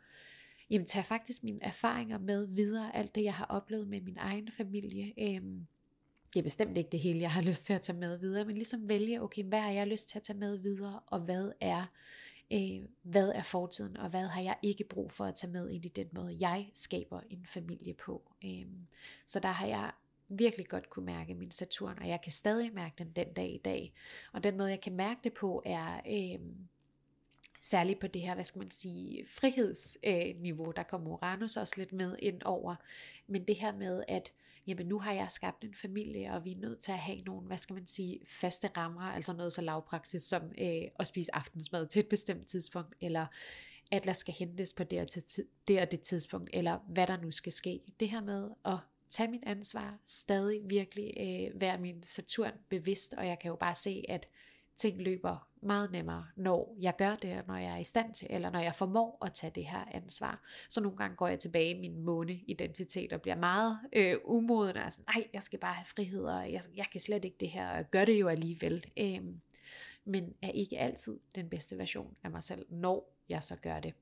jamen, 0.70 0.86
tage 0.86 1.04
faktisk 1.04 1.44
mine 1.44 1.62
erfaringer 1.62 2.18
med 2.18 2.46
videre, 2.46 2.96
alt 2.96 3.14
det 3.14 3.24
jeg 3.24 3.34
har 3.34 3.44
oplevet 3.44 3.88
med 3.88 4.00
min 4.00 4.16
egen 4.18 4.52
familie. 4.52 5.12
Øhm, 5.18 5.66
det 6.36 6.40
er 6.40 6.44
bestemt 6.44 6.78
ikke 6.78 6.90
det 6.90 7.00
hele, 7.00 7.20
jeg 7.20 7.30
har 7.30 7.42
lyst 7.42 7.66
til 7.66 7.72
at 7.72 7.82
tage 7.82 7.98
med 7.98 8.18
videre, 8.18 8.44
men 8.44 8.56
ligesom 8.56 8.88
vælge, 8.88 9.22
okay, 9.22 9.44
hvad 9.44 9.60
har 9.60 9.70
jeg 9.70 9.86
lyst 9.86 10.08
til 10.08 10.18
at 10.18 10.22
tage 10.22 10.38
med 10.38 10.58
videre, 10.58 11.00
og 11.06 11.20
hvad 11.20 11.52
er, 11.60 11.84
øh, 12.52 12.88
hvad 13.02 13.28
er 13.28 13.42
fortiden, 13.42 13.96
og 13.96 14.08
hvad 14.08 14.26
har 14.26 14.42
jeg 14.42 14.56
ikke 14.62 14.84
brug 14.84 15.12
for 15.12 15.24
at 15.24 15.34
tage 15.34 15.52
med 15.52 15.70
ind 15.70 15.84
i 15.84 15.88
den 15.88 16.06
måde, 16.12 16.36
jeg 16.40 16.70
skaber 16.72 17.20
en 17.30 17.46
familie 17.46 17.94
på. 17.94 18.32
Øh, 18.44 18.66
så 19.26 19.40
der 19.40 19.48
har 19.48 19.66
jeg 19.66 19.92
virkelig 20.28 20.68
godt 20.68 20.90
kunne 20.90 21.06
mærke 21.06 21.34
min 21.34 21.50
Saturn, 21.50 21.98
og 21.98 22.08
jeg 22.08 22.20
kan 22.22 22.32
stadig 22.32 22.74
mærke 22.74 22.94
den 22.98 23.12
den 23.16 23.32
dag 23.32 23.54
i 23.54 23.60
dag. 23.64 23.92
Og 24.32 24.44
den 24.44 24.56
måde, 24.56 24.70
jeg 24.70 24.80
kan 24.80 24.96
mærke 24.96 25.20
det 25.24 25.32
på, 25.32 25.62
er 25.66 26.00
øh, 26.06 26.40
særligt 27.70 28.00
på 28.00 28.06
det 28.06 28.22
her, 28.22 28.34
hvad 28.34 28.44
skal 28.44 28.58
man 28.58 28.70
sige, 28.70 29.24
frihedsniveau, 29.28 30.72
der 30.76 30.82
kommer 30.82 31.10
Uranus 31.10 31.56
også 31.56 31.74
lidt 31.78 31.92
med 31.92 32.16
ind 32.18 32.42
over. 32.42 32.76
Men 33.26 33.44
det 33.44 33.56
her 33.56 33.76
med, 33.76 34.04
at 34.08 34.32
jamen 34.66 34.86
nu 34.86 34.98
har 34.98 35.12
jeg 35.12 35.30
skabt 35.30 35.64
en 35.64 35.74
familie, 35.74 36.32
og 36.32 36.44
vi 36.44 36.52
er 36.52 36.58
nødt 36.58 36.78
til 36.78 36.92
at 36.92 36.98
have 36.98 37.20
nogle, 37.20 37.46
hvad 37.46 37.56
skal 37.56 37.74
man 37.74 37.86
sige, 37.86 38.20
faste 38.26 38.68
rammer, 38.76 39.02
altså 39.02 39.32
noget 39.32 39.52
så 39.52 39.62
lavpraktisk 39.62 40.28
som 40.28 40.42
øh, 40.58 40.82
at 40.98 41.06
spise 41.06 41.34
aftensmad 41.34 41.86
til 41.86 42.00
et 42.00 42.08
bestemt 42.08 42.46
tidspunkt, 42.46 42.94
eller 43.00 43.26
at 43.90 44.04
der 44.04 44.12
skal 44.12 44.34
hentes 44.38 44.72
på 44.72 44.84
det 44.84 45.00
og, 45.00 45.08
til, 45.08 45.44
det 45.68 45.80
og 45.80 45.90
det 45.90 46.00
tidspunkt, 46.00 46.50
eller 46.52 46.78
hvad 46.88 47.06
der 47.06 47.20
nu 47.20 47.30
skal 47.30 47.52
ske. 47.52 47.80
Det 48.00 48.10
her 48.10 48.20
med 48.20 48.50
at 48.64 48.78
tage 49.08 49.30
mit 49.30 49.44
ansvar, 49.46 49.98
stadig 50.04 50.60
virkelig 50.64 51.12
øh, 51.20 51.60
være 51.60 51.78
min 51.78 52.02
Saturn 52.02 52.52
bevidst, 52.68 53.14
og 53.14 53.26
jeg 53.26 53.38
kan 53.38 53.48
jo 53.48 53.56
bare 53.56 53.74
se, 53.74 54.04
at 54.08 54.28
ting 54.76 55.02
løber 55.02 55.48
meget 55.66 55.92
nemmere, 55.92 56.26
når 56.36 56.76
jeg 56.80 56.96
gør 56.98 57.16
det, 57.16 57.38
og 57.38 57.44
når 57.46 57.56
jeg 57.56 57.72
er 57.72 57.78
i 57.78 57.84
stand 57.84 58.14
til, 58.14 58.26
eller 58.30 58.50
når 58.50 58.60
jeg 58.60 58.74
formår 58.74 59.24
at 59.24 59.32
tage 59.32 59.52
det 59.54 59.66
her 59.66 59.84
ansvar. 59.92 60.42
Så 60.68 60.80
nogle 60.80 60.98
gange 60.98 61.16
går 61.16 61.28
jeg 61.28 61.38
tilbage 61.38 61.70
i 61.70 61.80
min 61.80 62.00
måneidentitet 62.00 63.12
og 63.12 63.22
bliver 63.22 63.36
meget 63.36 63.78
øh, 63.92 64.16
umoden, 64.24 64.76
og 64.76 64.82
er 64.82 64.88
sådan, 64.88 65.04
nej, 65.14 65.26
jeg 65.32 65.42
skal 65.42 65.58
bare 65.58 65.74
have 65.74 65.86
frihed, 65.86 66.24
og 66.24 66.52
jeg, 66.52 66.62
jeg 66.76 66.86
kan 66.92 67.00
slet 67.00 67.24
ikke 67.24 67.36
det 67.40 67.50
her, 67.50 67.68
og 67.68 67.76
jeg 67.76 67.90
gør 67.90 68.04
det 68.04 68.20
jo 68.20 68.28
alligevel. 68.28 68.86
Øhm, 68.96 69.40
men 70.04 70.34
er 70.42 70.50
ikke 70.50 70.78
altid 70.78 71.18
den 71.34 71.48
bedste 71.48 71.78
version 71.78 72.16
af 72.24 72.30
mig 72.30 72.42
selv, 72.42 72.66
når 72.68 73.16
jeg 73.28 73.42
så 73.42 73.56
gør 73.56 73.80
det. 73.80 73.94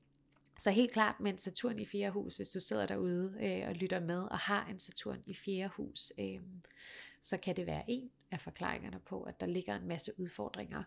Så 0.59 0.71
helt 0.71 0.91
klart 0.91 1.19
med 1.19 1.31
en 1.31 1.37
Saturn 1.37 1.79
i 1.79 1.85
fjerde 1.85 2.11
hus, 2.11 2.35
hvis 2.35 2.49
du 2.49 2.59
sidder 2.59 2.85
derude 2.85 3.37
øh, 3.41 3.67
og 3.67 3.75
lytter 3.75 3.99
med 3.99 4.23
og 4.23 4.37
har 4.37 4.67
en 4.67 4.79
Saturn 4.79 5.23
i 5.25 5.33
fjerde 5.33 5.69
hus, 5.69 6.13
øh, 6.19 6.39
så 7.21 7.37
kan 7.37 7.55
det 7.55 7.65
være 7.65 7.83
en 7.87 8.09
af 8.31 8.39
forklaringerne 8.39 8.99
på, 8.99 9.23
at 9.23 9.39
der 9.39 9.45
ligger 9.45 9.75
en 9.75 9.87
masse 9.87 10.11
udfordringer 10.19 10.83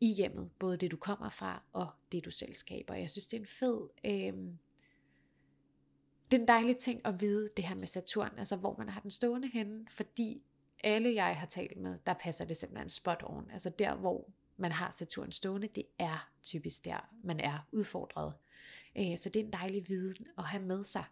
i 0.00 0.14
hjemmet, 0.14 0.50
både 0.58 0.76
det 0.76 0.90
du 0.90 0.96
kommer 0.96 1.28
fra 1.28 1.62
og 1.72 1.88
det 2.12 2.24
du 2.24 2.30
selv 2.30 2.54
skaber. 2.54 2.94
Jeg 2.94 3.10
synes, 3.10 3.26
det 3.26 3.36
er 3.36 3.40
en 3.40 3.46
fed, 3.46 3.88
øh, 4.04 4.54
det 6.30 6.36
er 6.36 6.40
en 6.40 6.48
dejlig 6.48 6.76
ting 6.76 7.00
at 7.04 7.20
vide 7.20 7.48
det 7.56 7.64
her 7.64 7.74
med 7.74 7.86
Saturn, 7.86 8.38
altså 8.38 8.56
hvor 8.56 8.76
man 8.78 8.88
har 8.88 9.00
den 9.00 9.10
stående 9.10 9.48
henne, 9.48 9.86
fordi 9.90 10.42
alle 10.84 11.14
jeg 11.14 11.36
har 11.36 11.46
talt 11.46 11.76
med, 11.76 11.98
der 12.06 12.14
passer 12.14 12.44
det 12.44 12.56
simpelthen 12.56 12.88
spot 12.88 13.22
on. 13.26 13.50
Altså 13.52 13.70
der, 13.78 13.94
hvor 13.94 14.30
man 14.56 14.72
har 14.72 14.90
Saturn 14.90 15.32
stående, 15.32 15.68
det 15.74 15.84
er 15.98 16.28
typisk 16.42 16.84
der, 16.84 17.08
man 17.24 17.40
er 17.40 17.58
udfordret. 17.72 18.32
Øh, 18.98 19.18
Så 19.18 19.30
det 19.30 19.40
er 19.40 19.44
en 19.44 19.52
dejlig 19.52 19.88
viden 19.88 20.26
at 20.38 20.44
have 20.44 20.62
med 20.62 20.84
sig. 20.84 21.04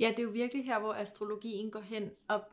Ja, 0.00 0.08
det 0.10 0.18
er 0.18 0.22
jo 0.22 0.30
virkelig 0.30 0.64
her, 0.64 0.78
hvor 0.78 0.94
astrologien 0.94 1.70
går 1.70 1.80
hen. 1.80 2.10
Og, 2.28 2.44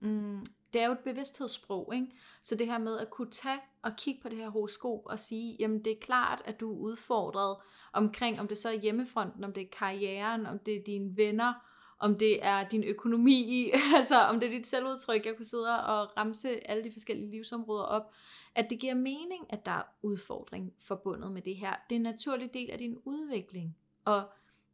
mm, 0.00 0.42
det 0.72 0.82
er 0.82 0.86
jo 0.86 0.92
et 0.92 0.98
bevidsthedssprog, 0.98 1.94
ikke? 1.94 2.06
Så 2.42 2.54
det 2.54 2.66
her 2.66 2.78
med 2.78 2.98
at 2.98 3.10
kunne 3.10 3.30
tage 3.30 3.60
og 3.82 3.92
kigge 3.96 4.22
på 4.22 4.28
det 4.28 4.38
her 4.38 4.48
horoskop 4.48 5.00
og 5.04 5.18
sige, 5.18 5.56
jamen 5.58 5.84
det 5.84 5.92
er 5.92 6.00
klart, 6.00 6.42
at 6.44 6.60
du 6.60 6.72
er 6.72 6.78
udfordret 6.78 7.56
omkring, 7.92 8.40
om 8.40 8.48
det 8.48 8.58
så 8.58 8.68
er 8.68 8.72
hjemmefronten, 8.72 9.44
om 9.44 9.52
det 9.52 9.62
er 9.62 9.68
karrieren, 9.78 10.46
om 10.46 10.58
det 10.58 10.76
er 10.76 10.82
dine 10.86 11.16
venner, 11.16 11.52
om 11.98 12.18
det 12.18 12.44
er 12.46 12.68
din 12.68 12.84
økonomi, 12.84 13.70
altså 13.96 14.20
om 14.20 14.40
det 14.40 14.46
er 14.46 14.50
dit 14.50 14.66
selvudtryk, 14.66 15.26
jeg 15.26 15.36
kunne 15.36 15.46
sidde 15.46 15.84
og 15.84 16.16
ramse 16.16 16.70
alle 16.70 16.84
de 16.84 16.92
forskellige 16.92 17.30
livsområder 17.30 17.84
op, 17.84 18.12
at 18.54 18.70
det 18.70 18.78
giver 18.78 18.94
mening, 18.94 19.46
at 19.48 19.66
der 19.66 19.72
er 19.72 19.82
udfordring 20.02 20.72
forbundet 20.80 21.32
med 21.32 21.42
det 21.42 21.56
her. 21.56 21.74
Det 21.90 21.94
er 21.94 21.98
en 21.98 22.02
naturlig 22.02 22.54
del 22.54 22.70
af 22.70 22.78
din 22.78 22.98
udvikling. 23.04 23.76
Og 24.04 24.22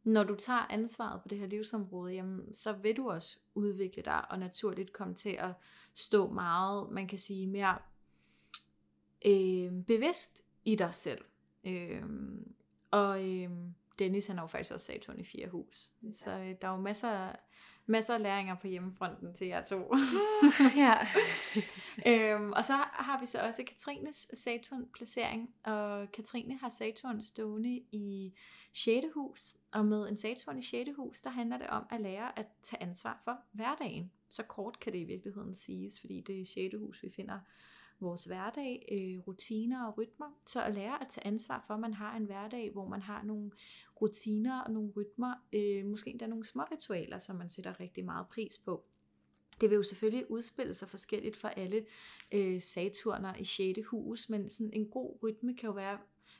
når 0.03 0.23
du 0.23 0.35
tager 0.35 0.65
ansvaret 0.69 1.21
på 1.21 1.27
det 1.27 1.37
her 1.37 1.47
livsområde, 1.47 2.13
jamen, 2.13 2.53
så 2.53 2.73
vil 2.73 2.97
du 2.97 3.09
også 3.09 3.37
udvikle 3.55 4.03
dig 4.03 4.31
og 4.31 4.39
naturligt 4.39 4.93
komme 4.93 5.15
til 5.15 5.29
at 5.29 5.49
stå 5.97 6.29
meget, 6.29 6.91
man 6.91 7.07
kan 7.07 7.17
sige, 7.17 7.47
mere 7.47 7.77
øh, 9.25 9.71
bevidst 9.87 10.43
i 10.65 10.75
dig 10.75 10.93
selv. 10.93 11.25
Øh, 11.63 12.03
og 12.91 13.25
øh, 13.25 13.49
Dennis 13.99 14.27
han 14.27 14.37
har 14.37 14.43
jo 14.43 14.47
faktisk 14.47 14.73
også 14.73 14.85
Saturn 14.85 15.19
i 15.19 15.23
fire 15.23 15.47
hus. 15.47 15.91
Ja. 16.03 16.11
Så 16.11 16.31
øh, 16.31 16.55
der 16.61 16.67
er 16.67 16.71
jo 16.71 16.81
masser, 16.81 17.31
masser 17.85 18.13
af 18.13 18.21
læringer 18.21 18.55
på 18.55 18.67
hjemmefronten 18.67 19.33
til 19.33 19.47
jer 19.47 19.63
to. 19.63 19.95
ja. 20.85 20.95
øhm, 22.11 22.53
og 22.53 22.65
så 22.65 22.73
har 22.93 23.19
vi 23.19 23.25
så 23.25 23.39
også 23.39 23.63
Katrines 23.63 24.27
Saturn-placering, 24.33 25.55
og 25.63 26.11
Katrine 26.11 26.57
har 26.57 26.69
Saturn 26.69 27.21
stående 27.21 27.81
i 27.91 28.33
6. 28.77 29.07
hus, 29.13 29.55
og 29.71 29.85
med 29.85 30.09
en 30.09 30.17
Saturn 30.17 30.57
i 30.57 30.61
6. 30.61 30.89
hus, 30.95 31.21
der 31.21 31.29
handler 31.29 31.57
det 31.57 31.67
om 31.67 31.85
at 31.89 32.01
lære 32.01 32.39
at 32.39 32.45
tage 32.63 32.81
ansvar 32.81 33.21
for 33.23 33.37
hverdagen. 33.51 34.11
Så 34.29 34.43
kort 34.43 34.79
kan 34.79 34.93
det 34.93 34.99
i 34.99 35.03
virkeligheden 35.03 35.55
siges, 35.55 35.99
fordi 35.99 36.21
det 36.21 36.35
er 36.35 36.39
i 36.39 36.45
6. 36.45 36.75
hus, 36.77 37.03
vi 37.03 37.09
finder 37.09 37.39
vores 37.99 38.23
hverdag, 38.23 38.87
øh, 38.91 39.27
rutiner 39.27 39.87
og 39.87 39.97
rytmer. 39.97 40.25
Så 40.47 40.63
at 40.63 40.73
lære 40.73 41.01
at 41.01 41.07
tage 41.09 41.27
ansvar 41.27 41.63
for, 41.67 41.73
at 41.73 41.79
man 41.79 41.93
har 41.93 42.17
en 42.17 42.25
hverdag, 42.25 42.71
hvor 42.71 42.87
man 42.87 43.01
har 43.01 43.23
nogle 43.23 43.51
rutiner 44.01 44.61
og 44.61 44.71
nogle 44.71 44.91
rytmer, 44.97 45.33
øh, 45.53 45.85
måske 45.85 46.09
endda 46.09 46.27
nogle 46.27 46.45
små 46.45 46.63
ritualer, 46.71 47.19
som 47.19 47.35
man 47.35 47.49
sætter 47.49 47.79
rigtig 47.79 48.05
meget 48.05 48.27
pris 48.27 48.57
på. 48.57 48.83
Det 49.61 49.69
vil 49.69 49.75
jo 49.75 49.83
selvfølgelig 49.83 50.31
udspille 50.31 50.73
sig 50.73 50.89
forskelligt 50.89 51.35
for 51.35 51.47
alle 51.47 51.85
øh, 52.31 52.61
Saturner 52.61 53.35
i 53.35 53.43
6. 53.43 53.79
hus, 53.87 54.29
men 54.29 54.49
sådan 54.49 54.73
en 54.73 54.89
god 54.89 55.17
rytme 55.23 55.55
kan 55.55 55.67
jo 55.67 55.73
være 55.73 55.97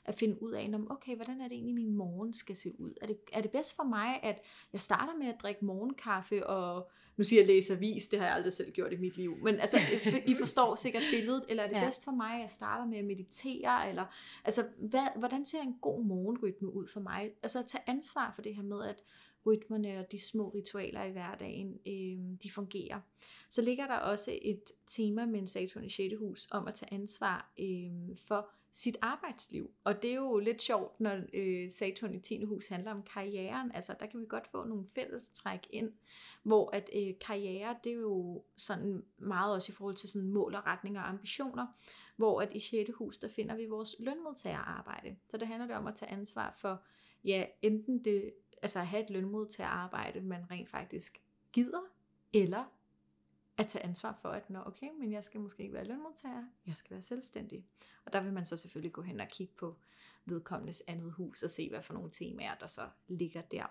at 0.07 0.15
finde 0.15 0.43
ud 0.43 0.51
af, 0.51 0.71
okay, 0.89 1.15
hvordan 1.15 1.41
er 1.41 1.47
det 1.47 1.55
egentlig, 1.55 1.75
min 1.75 1.95
morgen 1.95 2.33
skal 2.33 2.55
se 2.55 2.73
ud? 2.79 2.93
Er 3.01 3.07
det, 3.07 3.17
er 3.33 3.41
det 3.41 3.51
bedst 3.51 3.75
for 3.75 3.83
mig, 3.83 4.19
at 4.23 4.41
jeg 4.73 4.81
starter 4.81 5.17
med 5.17 5.27
at 5.27 5.35
drikke 5.41 5.65
morgenkaffe, 5.65 6.47
og 6.47 6.89
nu 7.17 7.23
siger 7.23 7.41
jeg 7.41 7.47
læse 7.47 7.73
avis, 7.73 8.07
det 8.07 8.19
har 8.19 8.25
jeg 8.25 8.35
aldrig 8.35 8.53
selv 8.53 8.71
gjort 8.71 8.93
i 8.93 8.97
mit 8.97 9.17
liv, 9.17 9.37
men 9.43 9.59
altså, 9.59 9.77
I 10.31 10.35
forstår 10.35 10.75
sikkert 10.75 11.03
billedet, 11.11 11.43
eller 11.49 11.63
er 11.63 11.67
det 11.67 11.75
ja. 11.75 11.85
bedst 11.85 12.03
for 12.03 12.11
mig, 12.11 12.33
at 12.33 12.41
jeg 12.41 12.49
starter 12.49 12.85
med 12.85 12.97
at 12.97 13.05
meditere, 13.05 13.89
eller 13.89 14.05
altså, 14.45 14.63
hvad, 14.77 15.07
hvordan 15.15 15.45
ser 15.45 15.61
en 15.61 15.77
god 15.81 16.05
morgenrytme 16.05 16.73
ud 16.73 16.87
for 16.87 16.99
mig? 16.99 17.31
Altså, 17.43 17.59
at 17.59 17.67
tage 17.67 17.83
ansvar 17.87 18.31
for 18.35 18.41
det 18.41 18.55
her 18.55 18.63
med, 18.63 18.85
at 18.85 19.03
rytmerne 19.45 19.99
og 19.99 20.11
de 20.11 20.19
små 20.19 20.49
ritualer 20.49 21.03
i 21.03 21.11
hverdagen, 21.11 21.79
øh, 21.87 22.37
de 22.43 22.51
fungerer. 22.51 22.99
Så 23.49 23.61
ligger 23.61 23.87
der 23.87 23.95
også 23.95 24.39
et 24.41 24.63
tema 24.87 25.25
med 25.25 25.39
en 25.39 25.47
Saturn 25.47 25.83
i 25.83 25.89
6. 25.89 26.15
hus 26.19 26.47
om 26.51 26.67
at 26.67 26.75
tage 26.75 26.93
ansvar 26.93 27.53
øh, 27.59 28.17
for 28.27 28.49
sit 28.77 28.97
arbejdsliv. 29.01 29.71
Og 29.83 30.01
det 30.01 30.11
er 30.11 30.15
jo 30.15 30.39
lidt 30.39 30.61
sjovt, 30.61 30.99
når 30.99 31.21
øh, 31.33 31.71
Saturn 31.71 32.13
i 32.13 32.19
10. 32.19 32.43
hus 32.43 32.67
handler 32.67 32.91
om 32.91 33.03
karrieren. 33.03 33.71
Altså, 33.71 33.95
der 33.99 34.05
kan 34.05 34.19
vi 34.19 34.25
godt 34.29 34.47
få 34.47 34.63
nogle 34.63 34.85
fælles 34.95 35.29
træk 35.29 35.67
ind, 35.69 35.91
hvor 36.43 36.69
at 36.75 36.89
øh, 36.95 37.13
karriere, 37.21 37.75
det 37.83 37.91
er 37.91 37.95
jo 37.95 38.43
sådan 38.57 39.03
meget 39.17 39.53
også 39.53 39.71
i 39.71 39.75
forhold 39.75 39.95
til 39.95 40.09
sådan 40.09 40.29
mål 40.29 40.55
og 40.55 40.65
retninger 40.65 41.01
og 41.01 41.09
ambitioner, 41.09 41.67
hvor 42.15 42.41
at 42.41 42.53
i 42.53 42.59
6. 42.59 42.91
hus, 42.93 43.17
der 43.17 43.27
finder 43.27 43.55
vi 43.55 43.65
vores 43.65 43.95
lønmodtagerarbejde. 43.99 45.15
Så 45.29 45.37
det 45.37 45.47
handler 45.47 45.67
det 45.67 45.75
om 45.75 45.87
at 45.87 45.95
tage 45.95 46.11
ansvar 46.11 46.55
for, 46.57 46.81
ja, 47.23 47.45
enten 47.61 48.03
det, 48.03 48.33
altså 48.61 48.79
at 48.79 48.87
have 48.87 49.03
et 49.03 49.09
lønmodtagerarbejde, 49.09 50.21
man 50.21 50.51
rent 50.51 50.69
faktisk 50.69 51.21
gider, 51.53 51.81
eller 52.33 52.76
at 53.57 53.67
tage 53.67 53.83
ansvar 53.85 54.19
for, 54.21 54.29
at 54.29 54.49
nå 54.49 54.59
okay, 54.65 54.87
men 54.99 55.11
jeg 55.11 55.23
skal 55.23 55.39
måske 55.39 55.63
ikke 55.63 55.75
være 55.75 55.87
lønmodtager, 55.87 56.43
jeg 56.67 56.77
skal 56.77 56.91
være 56.91 57.01
selvstændig. 57.01 57.65
Og 58.05 58.13
der 58.13 58.21
vil 58.21 58.33
man 58.33 58.45
så 58.45 58.57
selvfølgelig 58.57 58.93
gå 58.93 59.01
hen 59.01 59.19
og 59.19 59.27
kigge 59.27 59.53
på 59.59 59.75
vedkommendes 60.25 60.83
andet 60.87 61.11
hus 61.11 61.43
og 61.43 61.49
se, 61.49 61.69
hvad 61.69 61.81
for 61.81 61.93
nogle 61.93 62.09
temaer, 62.11 62.55
der 62.55 62.67
så 62.67 62.89
ligger 63.07 63.41
der. 63.41 63.65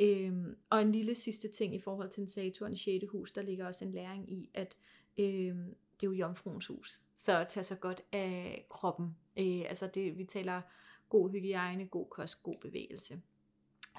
Øhm, 0.00 0.56
og 0.70 0.82
en 0.82 0.92
lille 0.92 1.14
sidste 1.14 1.48
ting 1.48 1.74
i 1.74 1.80
forhold 1.80 2.10
til 2.10 2.20
en 2.20 2.28
Saturn 2.28 2.72
i 2.72 2.76
6. 2.76 3.04
hus, 3.10 3.32
der 3.32 3.42
ligger 3.42 3.66
også 3.66 3.84
en 3.84 3.90
læring 3.90 4.32
i, 4.32 4.50
at 4.54 4.76
øhm, 5.18 5.74
det 6.00 6.06
er 6.06 6.10
jo 6.10 6.12
jomfruens 6.12 6.66
hus. 6.66 7.00
Så 7.14 7.46
tage 7.48 7.64
sig 7.64 7.80
godt 7.80 8.02
af 8.12 8.66
kroppen. 8.70 9.16
Øh, 9.36 9.64
altså 9.68 9.90
det, 9.94 10.18
vi 10.18 10.24
taler 10.24 10.62
god 11.08 11.30
hygiejne, 11.30 11.86
god 11.86 12.06
kost, 12.10 12.42
god 12.42 12.56
bevægelse. 12.60 13.22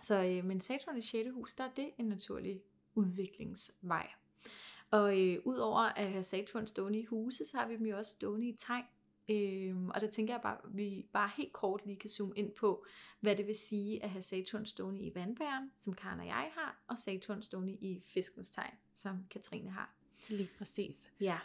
Så 0.01 0.23
øh, 0.23 0.45
men 0.45 0.59
Saturn 0.59 0.97
i 0.97 1.01
6. 1.01 1.29
hus, 1.33 1.55
der 1.55 1.63
er 1.63 1.73
det 1.75 1.91
en 1.97 2.05
naturlig 2.05 2.61
udviklingsvej. 2.95 4.09
Og 4.91 5.19
øh, 5.21 5.39
udover 5.45 5.79
at 5.79 6.11
have 6.11 6.23
Saturn 6.23 6.67
stående 6.67 6.99
i 6.99 7.05
huse, 7.05 7.45
så 7.45 7.57
har 7.57 7.67
vi 7.67 7.77
dem 7.77 7.85
jo 7.85 7.97
også 7.97 8.11
stående 8.11 8.47
i 8.47 8.57
tegn. 8.57 8.85
Øhm, 9.29 9.89
og 9.89 10.01
der 10.01 10.07
tænker 10.07 10.33
jeg 10.33 10.41
bare, 10.41 10.57
at 10.63 10.77
vi 10.77 11.05
bare 11.13 11.29
helt 11.37 11.53
kort 11.53 11.85
lige 11.85 11.99
kan 11.99 12.09
zoome 12.09 12.33
ind 12.35 12.51
på, 12.51 12.85
hvad 13.19 13.35
det 13.35 13.47
vil 13.47 13.55
sige 13.55 14.03
at 14.03 14.09
have 14.09 14.21
Saturn 14.21 14.65
stående 14.65 15.01
i 15.01 15.15
vandbæren, 15.15 15.71
som 15.77 15.93
Karen 15.93 16.19
og 16.19 16.25
jeg 16.25 16.51
har, 16.53 16.83
og 16.87 16.97
Saturn 16.97 17.41
stående 17.41 17.73
i 17.73 18.03
fiskens 18.05 18.49
tegn, 18.49 18.73
som 18.93 19.25
Katrine 19.31 19.69
har. 19.69 19.95
Lige 20.29 20.49
præcis. 20.57 21.13
Ja. 21.19 21.39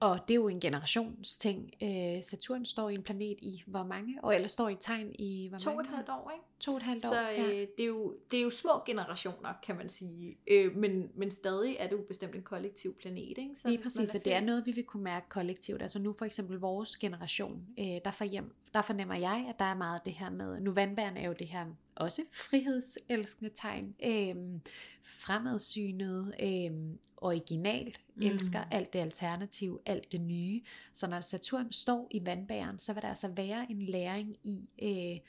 Og 0.00 0.18
det 0.28 0.34
er 0.34 0.36
jo 0.36 0.48
en 0.48 0.60
generationsting. 0.60 1.72
Øh, 1.82 2.22
Saturn 2.22 2.64
står 2.64 2.88
i 2.88 2.94
en 2.94 3.02
planet 3.02 3.38
i 3.42 3.62
hvor 3.66 3.84
mange 3.84 4.24
år, 4.24 4.32
eller 4.32 4.48
står 4.48 4.68
i 4.68 4.76
tegn 4.80 5.12
i 5.18 5.48
hvor 5.48 5.58
to 5.58 5.70
mange 5.70 5.80
og 5.80 5.90
et 5.90 5.96
halvt 5.96 6.08
år, 6.08 6.30
ikke? 6.30 6.44
To 6.60 6.70
og 6.70 6.76
et 6.76 6.82
halvt 6.82 7.04
år, 7.04 7.08
Så 7.08 7.30
øh, 7.30 7.38
ja. 7.38 7.60
det, 7.60 7.80
er 7.80 7.86
jo, 7.86 8.14
det 8.30 8.38
er 8.38 8.42
jo 8.42 8.50
små 8.50 8.70
generationer, 8.86 9.52
kan 9.62 9.76
man 9.76 9.88
sige. 9.88 10.38
Øh, 10.46 10.76
men, 10.76 11.10
men 11.14 11.30
stadig 11.30 11.76
er 11.78 11.88
det 11.88 11.92
jo 11.92 12.04
bestemt 12.08 12.34
en 12.34 12.42
kollektiv 12.42 12.94
planet, 12.94 13.38
ikke? 13.38 13.54
Så 13.54 13.68
Lige 13.68 13.82
præcis, 13.82 14.14
og 14.14 14.24
det 14.24 14.32
er 14.32 14.40
noget, 14.40 14.66
vi 14.66 14.72
vil 14.72 14.84
kunne 14.84 15.04
mærke 15.04 15.28
kollektivt. 15.28 15.82
Altså 15.82 15.98
nu 15.98 16.12
for 16.12 16.24
eksempel 16.24 16.58
vores 16.58 16.96
generation, 16.96 17.66
øh, 17.78 17.84
der, 18.04 18.10
for 18.10 18.24
hjem, 18.24 18.54
der 18.74 18.82
fornemmer 18.82 19.14
jeg, 19.14 19.46
at 19.48 19.58
der 19.58 19.64
er 19.64 19.74
meget 19.74 20.04
det 20.04 20.12
her 20.12 20.30
med, 20.30 20.60
nu 20.60 20.72
vandbæren 20.72 21.16
er 21.16 21.26
jo 21.26 21.34
det 21.38 21.46
her 21.46 21.66
også 21.94 22.22
frihedselskende 22.32 23.50
tegn, 23.54 23.94
øh, 24.04 24.60
fremadsynet, 25.02 26.34
øh, 26.40 26.70
original, 27.16 27.96
mm. 28.14 28.22
elsker 28.22 28.64
alt 28.70 28.92
det 28.92 28.98
alternativ, 28.98 29.80
alt 29.86 30.12
det 30.12 30.20
nye. 30.20 30.62
Så 30.94 31.06
når 31.06 31.20
Saturn 31.20 31.72
står 31.72 32.08
i 32.10 32.26
vandbæren, 32.26 32.78
så 32.78 32.94
vil 32.94 33.02
der 33.02 33.08
altså 33.08 33.28
være 33.28 33.66
en 33.70 33.82
læring 33.82 34.36
i 34.44 34.68
øh, 34.82 35.20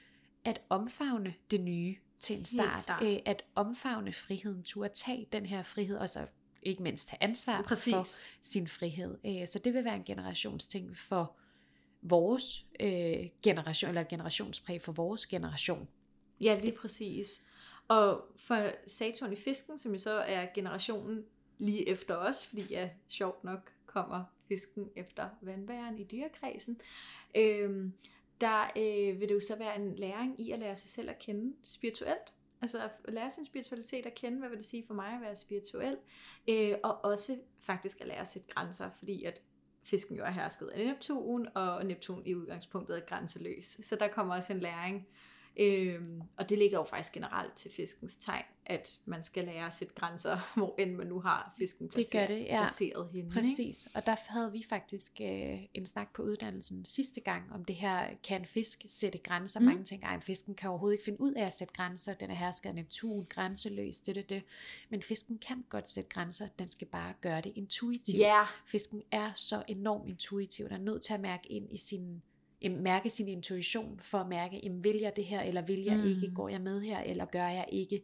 at 0.45 0.61
omfavne 0.69 1.33
det 1.51 1.61
nye 1.61 1.95
til 2.19 2.37
en 2.39 2.45
start. 2.45 3.03
Øh, 3.03 3.19
at 3.25 3.43
omfavne 3.55 4.13
friheden, 4.13 4.63
turde 4.63 4.93
tage 4.93 5.27
den 5.33 5.45
her 5.45 5.63
frihed, 5.63 5.97
og 5.97 6.09
så 6.09 6.27
ikke 6.63 6.83
mindst 6.83 7.09
tage 7.09 7.23
ansvar 7.23 7.61
Præcis. 7.61 7.93
for 7.93 8.05
sin 8.41 8.67
frihed. 8.67 9.17
Øh, 9.25 9.47
så 9.47 9.59
det 9.59 9.73
vil 9.73 9.85
være 9.85 9.95
en 9.95 10.03
generationsting 10.03 10.97
for 10.97 11.35
vores 12.01 12.65
øh, 12.79 13.29
generation, 13.43 13.89
eller 13.89 14.01
et 14.01 14.07
generationspræg 14.07 14.81
for 14.81 14.91
vores 14.91 15.27
generation. 15.27 15.87
Ja, 16.41 16.59
lige 16.59 16.75
præcis. 16.75 17.41
Og 17.87 18.23
for 18.37 18.71
Saturn 18.87 19.33
i 19.33 19.35
fisken, 19.35 19.77
som 19.77 19.91
jo 19.91 19.97
så 19.97 20.11
er 20.11 20.47
generationen 20.55 21.25
lige 21.57 21.89
efter 21.89 22.15
os, 22.15 22.45
fordi 22.45 22.61
ja, 22.69 22.89
sjovt 23.07 23.43
nok 23.43 23.71
kommer 23.85 24.23
fisken 24.47 24.89
efter 24.95 25.29
vandbæren 25.41 25.99
i 25.99 26.03
dyrekredsen, 26.03 26.81
øh, 27.35 27.89
der 28.41 28.71
øh, 28.75 29.19
vil 29.19 29.29
det 29.29 29.35
jo 29.35 29.39
så 29.39 29.57
være 29.57 29.75
en 29.75 29.95
læring 29.95 30.41
i 30.41 30.51
at 30.51 30.59
lære 30.59 30.75
sig 30.75 30.89
selv 30.89 31.09
at 31.09 31.19
kende 31.19 31.55
spirituelt. 31.63 32.33
Altså 32.61 32.83
at 32.83 33.13
lære 33.13 33.29
sin 33.29 33.45
spiritualitet 33.45 34.05
at 34.05 34.15
kende, 34.15 34.39
hvad 34.39 34.49
vil 34.49 34.57
det 34.57 34.65
sige 34.65 34.83
for 34.87 34.93
mig 34.93 35.13
at 35.13 35.21
være 35.21 35.35
spirituel, 35.35 35.97
øh, 36.49 36.75
og 36.83 37.05
også 37.05 37.37
faktisk 37.59 38.01
at 38.01 38.07
lære 38.07 38.19
at 38.19 38.27
sætte 38.27 38.47
grænser, 38.47 38.89
fordi 38.97 39.23
at 39.23 39.41
fisken 39.83 40.17
jo 40.17 40.23
er 40.23 40.31
hersket 40.31 40.67
af 40.67 40.85
Neptun, 40.85 41.47
og 41.55 41.85
Neptun 41.85 42.23
i 42.25 42.35
udgangspunktet 42.35 42.97
er 42.97 43.01
grænseløs. 43.01 43.65
Så 43.65 43.95
der 43.95 44.07
kommer 44.07 44.35
også 44.35 44.53
en 44.53 44.59
læring 44.59 45.07
Øhm, 45.57 46.21
og 46.37 46.49
det 46.49 46.57
ligger 46.57 46.77
jo 46.77 46.83
faktisk 46.83 47.13
generelt 47.13 47.53
til 47.53 47.71
fiskens 47.71 48.15
tegn, 48.15 48.43
at 48.65 48.99
man 49.05 49.23
skal 49.23 49.45
lære 49.45 49.65
at 49.65 49.73
sætte 49.73 49.93
grænser, 49.93 50.37
hvor 50.57 50.75
end 50.79 50.95
man 50.95 51.07
nu 51.07 51.19
har 51.19 51.53
fisken 51.57 51.89
placeret, 51.89 52.29
det 52.29 52.29
gør 52.29 52.35
det, 52.35 52.45
ja. 52.45 52.61
placeret 52.61 53.09
henne. 53.13 53.31
Præcis, 53.31 53.87
og 53.95 54.05
der 54.05 54.15
havde 54.27 54.51
vi 54.51 54.65
faktisk 54.69 55.21
øh, 55.21 55.59
en 55.73 55.85
snak 55.85 56.13
på 56.13 56.21
uddannelsen 56.21 56.85
sidste 56.85 57.21
gang 57.21 57.53
om 57.53 57.65
det 57.65 57.75
her, 57.75 58.07
kan 58.23 58.45
fisk 58.45 58.81
sætte 58.85 59.17
grænser? 59.17 59.59
Mm. 59.59 59.65
Mange 59.65 59.83
tænker, 59.83 60.07
at 60.07 60.23
fisken 60.23 60.55
kan 60.55 60.69
overhovedet 60.69 60.93
ikke 60.93 61.05
finde 61.05 61.21
ud 61.21 61.33
af 61.33 61.45
at 61.45 61.53
sætte 61.53 61.73
grænser, 61.73 62.13
den 62.13 62.31
er 62.31 62.35
hersket 62.35 62.69
af 62.69 62.75
Neptun, 62.75 63.25
grænseløs, 63.25 64.01
det, 64.01 64.15
det, 64.15 64.29
det. 64.29 64.43
Men 64.89 65.01
fisken 65.01 65.37
kan 65.37 65.65
godt 65.69 65.89
sætte 65.89 66.09
grænser, 66.09 66.47
den 66.59 66.69
skal 66.69 66.87
bare 66.87 67.13
gøre 67.21 67.41
det 67.41 67.51
intuitivt. 67.55 68.17
Yeah. 68.21 68.47
Fisken 68.65 69.03
er 69.11 69.31
så 69.35 69.63
enormt 69.67 70.09
intuitiv, 70.09 70.65
den 70.65 70.73
er 70.73 70.77
nødt 70.77 71.03
til 71.03 71.13
at 71.13 71.19
mærke 71.19 71.51
ind 71.51 71.71
i 71.71 71.77
sin 72.61 72.83
mærke 72.83 73.09
sin 73.09 73.27
intuition 73.27 73.99
for 73.99 74.17
at 74.17 74.27
mærke, 74.27 74.59
jamen, 74.63 74.83
vil 74.83 74.97
jeg 74.97 75.15
det 75.15 75.25
her, 75.25 75.41
eller 75.41 75.61
vil 75.61 75.83
jeg 75.83 75.97
mm. 75.97 76.05
ikke, 76.05 76.31
går 76.35 76.49
jeg 76.49 76.61
med 76.61 76.81
her, 76.81 76.99
eller 76.99 77.25
gør 77.25 77.47
jeg 77.47 77.65
ikke. 77.71 78.03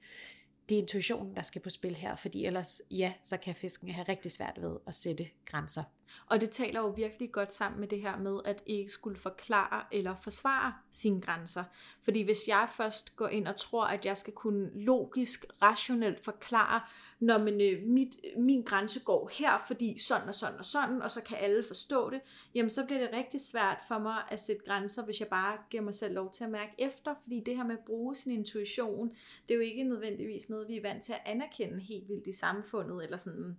Det 0.70 0.76
er 0.76 0.82
intuitionen, 0.82 1.36
der 1.36 1.42
skal 1.42 1.62
på 1.62 1.70
spil 1.70 1.96
her, 1.96 2.16
fordi 2.16 2.46
ellers, 2.46 2.82
ja, 2.92 3.14
så 3.24 3.38
kan 3.38 3.56
fisken 3.56 3.90
have 3.90 4.06
rigtig 4.10 4.32
svært 4.32 4.58
ved 4.62 4.78
at 4.88 4.96
sætte 4.96 5.28
grænser. 5.46 5.84
Og 6.28 6.42
det 6.42 6.52
taler 6.52 6.80
jo 6.80 6.88
virkelig 6.88 7.32
godt 7.32 7.54
sammen 7.54 7.80
med 7.80 7.88
det 7.88 8.02
her 8.02 8.18
med, 8.18 8.40
at 8.46 8.64
ikke 8.66 8.92
skulle 8.92 9.18
forklare 9.18 9.84
eller 9.92 10.16
forsvare 10.22 10.74
sine 10.92 11.22
grænser. 11.22 11.64
Fordi 12.04 12.22
hvis 12.22 12.48
jeg 12.48 12.70
først 12.78 13.16
går 13.16 13.28
ind 13.28 13.48
og 13.48 13.56
tror, 13.56 13.86
at 13.86 14.06
jeg 14.06 14.18
skal 14.18 14.34
kunne 14.34 14.72
logisk, 14.76 15.46
rationelt 15.62 16.24
forklare, 16.24 16.82
når 17.20 17.38
man, 17.38 17.62
øh, 17.62 17.84
mit, 17.84 18.16
min 18.38 18.62
grænse 18.62 19.00
går 19.00 19.32
her, 19.34 19.64
fordi 19.68 20.00
sådan 20.00 20.28
og 20.28 20.36
sådan 20.36 20.60
og 20.60 20.66
sådan, 20.66 21.02
og 21.02 21.12
så 21.12 21.24
kan 21.24 21.38
alle 21.38 21.64
forstå 21.64 22.10
det, 22.10 22.22
jamen 22.56 22.70
så 22.70 22.86
bliver 22.86 23.00
det 23.00 23.10
rigtig 23.14 23.42
svært 23.42 23.78
for 23.88 24.00
mig 24.00 24.24
at 24.30 24.40
sætte 24.40 24.62
grænser, 24.66 25.06
hvis 25.06 25.20
jeg 25.20 25.28
bare 25.28 25.58
giver 25.70 25.84
mig 25.84 25.94
selv 25.94 26.14
lov 26.14 26.32
til 26.32 26.44
at 26.44 26.50
mærke 26.50 26.72
efter. 26.78 27.16
Fordi 27.22 27.44
det 27.46 27.56
her 27.56 27.64
med 27.64 27.78
at 27.78 27.86
bruge 27.86 28.16
sin 28.16 28.32
intuition, 28.32 29.10
det 29.48 29.54
er 29.54 29.56
jo 29.56 29.62
ikke 29.62 29.84
nødvendigvis 29.84 30.50
noget, 30.50 30.68
vi 30.68 30.78
er 30.78 30.82
vant 30.82 31.04
til 31.04 31.14
at 31.14 31.22
anerkende 31.26 31.80
helt 31.80 32.10
vildt 32.10 32.28
i 32.28 32.32
samfundet, 32.32 33.04
eller 33.04 33.18
sådan 33.18 33.58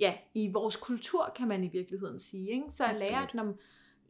ja, 0.00 0.14
i 0.34 0.50
vores 0.52 0.76
kultur, 0.76 1.32
kan 1.36 1.48
man 1.48 1.64
i 1.64 1.68
virkeligheden 1.68 2.18
sige. 2.18 2.50
Ikke? 2.50 2.64
Så 2.70 2.84
at 2.84 2.96
lære, 2.98 3.22
at 3.22 3.34
når 3.34 3.54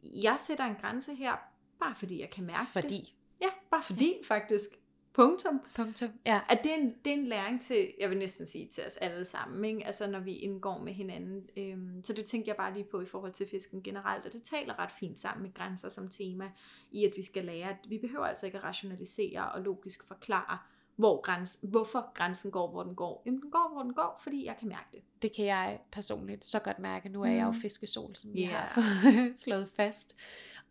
jeg 0.03 0.35
sætter 0.39 0.65
en 0.65 0.75
grænse 0.81 1.15
her, 1.15 1.33
bare 1.79 1.95
fordi 1.95 2.19
jeg 2.21 2.29
kan 2.29 2.45
mærke 2.45 2.69
fordi. 2.73 2.97
det. 2.97 3.13
Ja, 3.41 3.49
bare 3.71 3.83
fordi 3.83 4.07
ja. 4.07 4.35
faktisk. 4.35 4.69
Punktum. 5.13 5.61
Punktum, 5.75 6.09
ja. 6.25 6.41
At 6.49 6.59
det 6.63 6.71
er, 6.71 6.75
en, 6.75 6.93
det 7.05 7.13
er 7.13 7.17
en 7.17 7.27
læring 7.27 7.61
til, 7.61 7.93
jeg 7.99 8.09
vil 8.09 8.17
næsten 8.17 8.45
sige 8.45 8.67
til 8.67 8.83
os 8.85 8.97
alle 8.97 9.25
sammen, 9.25 9.65
ikke? 9.65 9.85
altså 9.85 10.07
når 10.07 10.19
vi 10.19 10.35
indgår 10.35 10.77
med 10.83 10.93
hinanden. 10.93 11.49
Øhm, 11.57 12.01
så 12.03 12.13
det 12.13 12.25
tænker 12.25 12.51
jeg 12.51 12.55
bare 12.55 12.73
lige 12.73 12.83
på 12.83 13.01
i 13.01 13.05
forhold 13.05 13.33
til 13.33 13.47
fisken 13.47 13.83
generelt, 13.83 14.25
og 14.25 14.33
det 14.33 14.43
taler 14.43 14.79
ret 14.79 14.91
fint 14.99 15.19
sammen 15.19 15.43
med 15.43 15.53
grænser 15.53 15.89
som 15.89 16.09
tema, 16.09 16.51
i 16.91 17.05
at 17.05 17.13
vi 17.15 17.21
skal 17.21 17.45
lære, 17.45 17.69
at 17.69 17.77
vi 17.89 17.97
behøver 17.97 18.25
altså 18.25 18.45
ikke 18.45 18.57
at 18.57 18.63
rationalisere 18.63 19.51
og 19.51 19.61
logisk 19.61 20.07
forklare 20.07 20.57
hvor 20.99 21.21
grænsen, 21.21 21.69
hvorfor 21.69 22.13
grænsen 22.13 22.51
går, 22.51 22.71
hvor 22.71 22.83
den 22.83 22.95
går. 22.95 23.21
Jamen, 23.25 23.41
den 23.41 23.51
går, 23.51 23.69
hvor 23.73 23.83
den 23.83 23.93
går, 23.93 24.19
fordi 24.23 24.45
jeg 24.45 24.55
kan 24.59 24.67
mærke 24.67 24.87
det. 24.91 25.01
Det 25.21 25.35
kan 25.35 25.45
jeg 25.45 25.79
personligt 25.91 26.45
så 26.45 26.59
godt 26.59 26.79
mærke. 26.79 27.09
Nu 27.09 27.21
er 27.23 27.29
jeg 27.31 27.41
jo 27.43 27.47
Mm. 27.47 27.53
fiskesol, 27.53 28.15
som 28.15 28.33
vi 28.33 28.41
Ja. 28.41 28.47
har 28.49 28.81
slået 29.45 29.69
fast. 29.75 30.15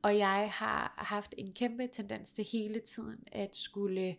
Og 0.02 0.18
jeg 0.18 0.50
har 0.52 0.94
haft 0.98 1.34
en 1.38 1.52
kæmpe 1.52 1.86
tendens 1.92 2.32
til 2.32 2.44
hele 2.52 2.80
tiden 2.80 3.18
at 3.32 3.56
skulle 3.56 4.16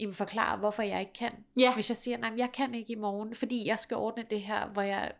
jamen, 0.00 0.14
forklare, 0.14 0.58
hvorfor 0.58 0.82
jeg 0.82 1.00
ikke 1.00 1.12
kan. 1.12 1.44
Ja, 1.58 1.74
Hvis 1.74 1.90
jeg 1.90 1.96
siger, 1.96 2.16
nej, 2.16 2.32
jeg 2.36 2.52
kan 2.52 2.74
ikke 2.74 2.92
i 2.92 2.96
morgen, 2.96 3.34
fordi 3.34 3.66
jeg 3.66 3.78
skal 3.78 3.96
ordne 3.96 4.24
det 4.30 4.40
her, 4.40 4.68
hvor 4.68 4.82
jeg 4.82 5.12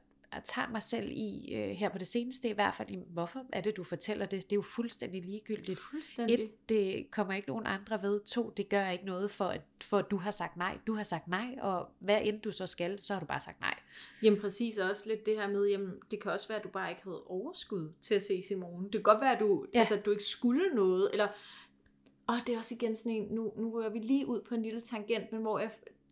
tager 0.44 0.68
mig 0.68 0.82
selv 0.82 1.10
i, 1.12 1.54
øh, 1.54 1.68
her 1.70 1.88
på 1.88 1.98
det 1.98 2.06
seneste 2.08 2.48
i 2.48 2.52
hvert 2.52 2.74
fald, 2.74 2.90
jamen, 2.90 3.06
hvorfor 3.10 3.44
er 3.52 3.60
det, 3.60 3.76
du 3.76 3.82
fortæller 3.84 4.26
det? 4.26 4.42
Det 4.42 4.52
er 4.52 4.56
jo 4.56 4.62
fuldstændig 4.62 5.24
ligegyldigt. 5.24 5.78
fuldstændig. 5.78 6.34
Et, 6.44 6.68
det 6.68 7.10
kommer 7.10 7.34
ikke 7.34 7.48
nogen 7.48 7.66
andre 7.66 8.02
ved. 8.02 8.20
To, 8.20 8.52
det 8.56 8.68
gør 8.68 8.88
ikke 8.88 9.06
noget 9.06 9.30
for, 9.30 9.44
at, 9.44 9.60
for 9.82 9.98
at 9.98 10.10
du 10.10 10.16
har 10.16 10.30
sagt 10.30 10.56
nej. 10.56 10.78
Du 10.86 10.94
har 10.94 11.02
sagt 11.02 11.28
nej, 11.28 11.56
og 11.60 11.88
hvad 11.98 12.18
end 12.22 12.40
du 12.40 12.52
så 12.52 12.66
skal, 12.66 12.98
så 12.98 13.12
har 13.12 13.20
du 13.20 13.26
bare 13.26 13.40
sagt 13.40 13.60
nej. 13.60 13.74
Jamen 14.22 14.40
præcis, 14.40 14.78
og 14.78 14.90
også 14.90 15.08
lidt 15.08 15.26
det 15.26 15.36
her 15.36 15.48
med, 15.48 15.66
jamen, 15.66 15.92
det 16.10 16.22
kan 16.22 16.32
også 16.32 16.48
være, 16.48 16.58
at 16.58 16.64
du 16.64 16.68
bare 16.68 16.90
ikke 16.90 17.02
havde 17.04 17.22
overskud 17.26 17.92
til 18.00 18.14
at 18.14 18.22
ses 18.22 18.50
i 18.50 18.54
morgen. 18.54 18.84
Det 18.84 18.92
kan 18.92 19.02
godt 19.02 19.20
være, 19.20 19.34
at 19.34 19.40
du, 19.40 19.64
Ja. 19.64 19.68
ja. 19.74 19.78
altså, 19.78 19.94
at 19.94 20.04
du 20.06 20.10
ikke 20.10 20.24
skulle 20.24 20.68
noget, 20.74 21.08
eller, 21.12 21.28
og 22.26 22.36
det 22.46 22.54
er 22.54 22.58
også 22.58 22.74
igen 22.74 22.96
sådan 22.96 23.12
en, 23.12 23.28
nu, 23.30 23.52
nu 23.56 23.70
rører 23.72 23.90
vi 23.90 23.98
lige 23.98 24.26
ud 24.26 24.40
på 24.48 24.54
en 24.54 24.62
lille 24.62 24.80
tangent, 24.80 25.32
men 25.32 25.40
hvor 25.40 25.58
jeg, 25.58 25.70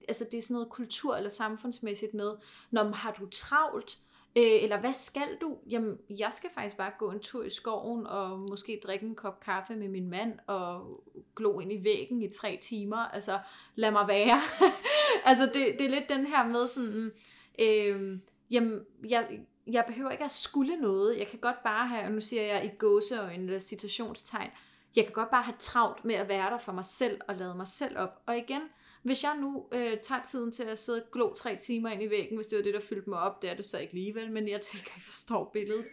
altså 0.08 0.26
det 0.30 0.38
er 0.38 0.42
sådan 0.42 0.54
noget 0.54 0.68
kultur- 0.68 1.16
eller 1.16 1.30
samfundsmæssigt 1.30 2.14
med, 2.14 2.30
når 2.70 2.84
man 2.84 2.94
har 2.94 3.12
du 3.20 3.26
travlt, 3.30 3.98
øh, 4.36 4.62
eller 4.62 4.80
hvad 4.80 4.92
skal 4.92 5.36
du? 5.40 5.56
Jamen, 5.70 5.98
jeg 6.10 6.28
skal 6.32 6.50
faktisk 6.50 6.76
bare 6.76 6.92
gå 6.98 7.10
en 7.10 7.20
tur 7.20 7.44
i 7.44 7.50
skoven, 7.50 8.06
og 8.06 8.38
måske 8.38 8.80
drikke 8.86 9.06
en 9.06 9.14
kop 9.14 9.40
kaffe 9.40 9.76
med 9.76 9.88
min 9.88 10.08
mand, 10.08 10.38
og 10.46 11.00
glo 11.36 11.60
ind 11.60 11.72
i 11.72 11.84
væggen 11.84 12.22
i 12.22 12.32
tre 12.32 12.58
timer, 12.62 12.96
altså 12.96 13.38
lad 13.74 13.90
mig 13.90 14.08
være. 14.08 14.40
altså 15.30 15.46
det, 15.46 15.76
det 15.78 15.80
er 15.80 15.90
lidt 15.90 16.08
den 16.08 16.26
her 16.26 16.46
med 16.46 16.66
sådan, 16.66 17.12
øh, 17.58 18.18
jamen, 18.50 18.80
jeg, 19.08 19.40
jeg 19.66 19.84
behøver 19.86 20.10
ikke 20.10 20.24
at 20.24 20.30
skulle 20.30 20.76
noget. 20.76 21.18
Jeg 21.18 21.26
kan 21.26 21.38
godt 21.38 21.62
bare 21.62 21.88
have, 21.88 22.04
og 22.04 22.12
nu 22.12 22.20
siger 22.20 22.42
jeg 22.42 22.64
i 22.64 22.76
gåseøjne 22.78 23.44
eller 23.44 23.58
citationstegn, 23.58 24.50
jeg 24.96 25.04
kan 25.04 25.12
godt 25.12 25.30
bare 25.30 25.42
have 25.42 25.56
travlt 25.58 26.04
med 26.04 26.14
at 26.14 26.28
være 26.28 26.50
der 26.50 26.58
for 26.58 26.72
mig 26.72 26.84
selv 26.84 27.20
og 27.28 27.34
lade 27.34 27.54
mig 27.54 27.66
selv 27.66 27.98
op. 27.98 28.22
Og 28.26 28.36
igen, 28.38 28.62
hvis 29.06 29.24
jeg 29.24 29.36
nu 29.36 29.66
øh, 29.72 29.98
tager 30.02 30.22
tiden 30.22 30.52
til 30.52 30.62
at 30.62 30.78
sidde 30.78 31.02
og 31.02 31.10
glo 31.12 31.34
tre 31.34 31.56
timer 31.56 31.90
ind 31.90 32.02
i 32.02 32.10
væggen, 32.10 32.36
hvis 32.36 32.46
det 32.46 32.56
var 32.56 32.62
det, 32.62 32.74
der 32.74 32.80
fyldte 32.80 33.10
mig 33.10 33.18
op, 33.18 33.42
det 33.42 33.50
er 33.50 33.54
det 33.54 33.64
så 33.64 33.78
ikke 33.78 33.90
alligevel, 33.90 34.32
men 34.32 34.48
jeg 34.48 34.60
tænker, 34.60 34.90
I 34.96 35.00
forstår 35.00 35.50
billedet. 35.52 35.84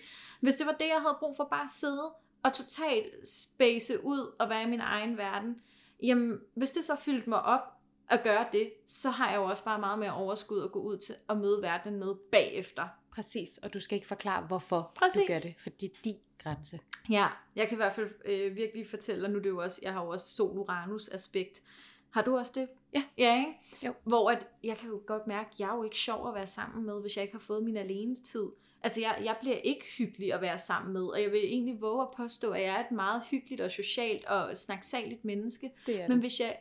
Hvis 0.41 0.55
det 0.55 0.68
var 0.68 0.72
det, 0.72 0.88
jeg 0.88 1.01
havde 1.01 1.18
brug 1.20 1.36
for, 1.38 1.47
bare 1.51 1.64
at 1.64 1.70
sidde 1.70 2.14
og 2.43 2.53
totalt 2.53 3.28
space 3.28 4.03
ud 4.03 4.36
og 4.39 4.49
være 4.49 4.64
i 4.64 4.66
min 4.66 4.80
egen 4.80 5.18
verden, 5.18 5.55
jamen, 6.03 6.39
hvis 6.55 6.72
det 6.72 6.84
så 6.84 6.95
fyldte 6.95 7.30
mig 7.30 7.41
op 7.41 7.61
at 8.09 8.24
gøre 8.24 8.45
det, 8.51 8.74
så 8.86 9.09
har 9.09 9.30
jeg 9.30 9.38
jo 9.38 9.43
også 9.43 9.64
bare 9.64 9.80
meget 9.80 9.99
mere 9.99 10.14
overskud 10.14 10.64
at 10.64 10.72
gå 10.72 10.80
ud 10.80 10.97
til 10.97 11.16
og 11.28 11.38
møde 11.38 11.61
verden 11.61 11.99
med 11.99 12.16
bagefter. 12.32 12.88
Præcis, 13.11 13.57
og 13.57 13.74
du 13.74 13.80
skal 13.80 13.95
ikke 13.95 14.07
forklare, 14.07 14.45
hvorfor 14.47 14.91
Præcis. 14.95 15.22
du 15.22 15.28
gør 15.28 15.38
det, 15.38 15.55
for 15.59 15.70
det 15.70 15.91
er 15.91 15.95
din 16.03 16.18
grænse. 16.43 16.80
Ja, 17.09 17.28
jeg 17.55 17.68
kan 17.68 17.76
i 17.76 17.82
hvert 17.82 17.93
fald 17.93 18.11
øh, 18.26 18.55
virkelig 18.55 18.88
fortælle, 18.88 19.26
og 19.26 19.32
nu 19.32 19.38
er 19.38 19.41
det 19.41 19.49
jo 19.49 19.61
også, 19.61 19.80
jeg 19.84 19.93
har 19.93 20.03
jo 20.03 20.09
også 20.09 20.26
Sol-Uranus 20.26 21.07
aspekt. 21.11 21.61
Har 22.09 22.22
du 22.22 22.38
også 22.38 22.51
det? 22.55 22.68
Ja. 22.96 23.04
Ja, 23.18 23.39
ikke? 23.39 23.54
Jo. 23.86 23.94
Hvor 24.04 24.32
at, 24.32 24.48
jeg 24.64 24.78
kan 24.78 24.89
jo 24.89 25.02
godt 25.08 25.28
mærke, 25.28 25.50
at 25.54 25.60
jeg 25.60 25.70
er 25.70 25.76
jo 25.76 25.84
ikke 25.84 25.98
sjov 25.98 26.28
at 26.28 26.36
være 26.36 26.48
sammen 26.48 26.86
med, 26.86 27.02
hvis 27.02 27.16
jeg 27.16 27.24
ikke 27.24 27.34
har 27.34 27.39
fået 27.39 27.64
min 27.64 27.78
alene 27.78 28.16
tid. 28.16 28.46
Altså, 28.84 29.02
jeg, 29.02 29.22
jeg 29.24 29.36
bliver 29.41 29.56
ikke 29.56 29.86
hyggelig 29.98 30.34
at 30.34 30.41
være 30.41 30.58
sammen 30.58 30.94
med, 30.94 31.02
og 31.02 31.22
jeg 31.22 31.32
vil 31.32 31.39
egentlig 31.44 31.82
våge 31.82 32.02
at 32.02 32.08
påstå, 32.18 32.52
at 32.52 32.62
jeg 32.62 32.76
er 32.76 32.80
et 32.80 32.91
meget 32.91 33.22
hyggeligt 33.32 33.62
og 33.62 33.72
socialt 33.72 34.26
og 34.26 34.58
snaksaligt 34.58 35.26
menneske. 35.26 35.72
Det 35.86 36.02
er 36.02 36.08
Men 36.08 36.20
hvis 36.20 36.39
jeg, 36.39 36.58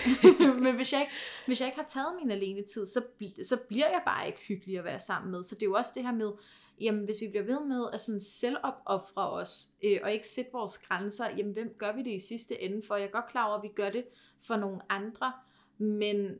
men 0.64 0.74
hvis 0.74 0.92
jeg, 0.92 1.00
ikke, 1.00 1.12
hvis 1.46 1.60
jeg 1.60 1.68
ikke 1.68 1.78
har 1.78 1.86
taget 1.86 2.16
min 2.22 2.30
alene 2.30 2.62
tid, 2.62 2.86
så, 2.86 3.02
så 3.42 3.58
bliver 3.68 3.88
jeg 3.88 4.02
bare 4.06 4.26
ikke 4.26 4.40
hyggelig 4.48 4.78
at 4.78 4.84
være 4.84 4.98
sammen 4.98 5.30
med. 5.30 5.42
Så 5.42 5.54
det 5.54 5.62
er 5.62 5.66
jo 5.66 5.74
også 5.74 5.92
det 5.94 6.02
her 6.02 6.12
med, 6.12 6.32
jamen 6.80 7.04
hvis 7.04 7.20
vi 7.20 7.28
bliver 7.28 7.44
ved 7.44 7.66
med 7.66 7.86
at 7.92 8.00
sådan 8.00 8.20
selvopoffre 8.20 9.30
os, 9.30 9.66
øh, 9.84 10.00
og 10.02 10.12
ikke 10.12 10.28
sætte 10.28 10.50
vores 10.52 10.78
grænser, 10.78 11.30
jamen 11.36 11.52
hvem 11.52 11.74
gør 11.78 11.92
vi 11.92 12.02
det 12.02 12.10
i 12.10 12.26
sidste 12.28 12.62
ende 12.62 12.82
for? 12.86 12.96
Jeg 12.96 13.06
er 13.06 13.10
godt 13.10 13.28
klar 13.28 13.46
over, 13.46 13.56
at 13.56 13.62
vi 13.62 13.68
gør 13.68 13.90
det 13.90 14.04
for 14.46 14.56
nogle 14.56 14.80
andre, 14.88 15.32
men 15.78 16.38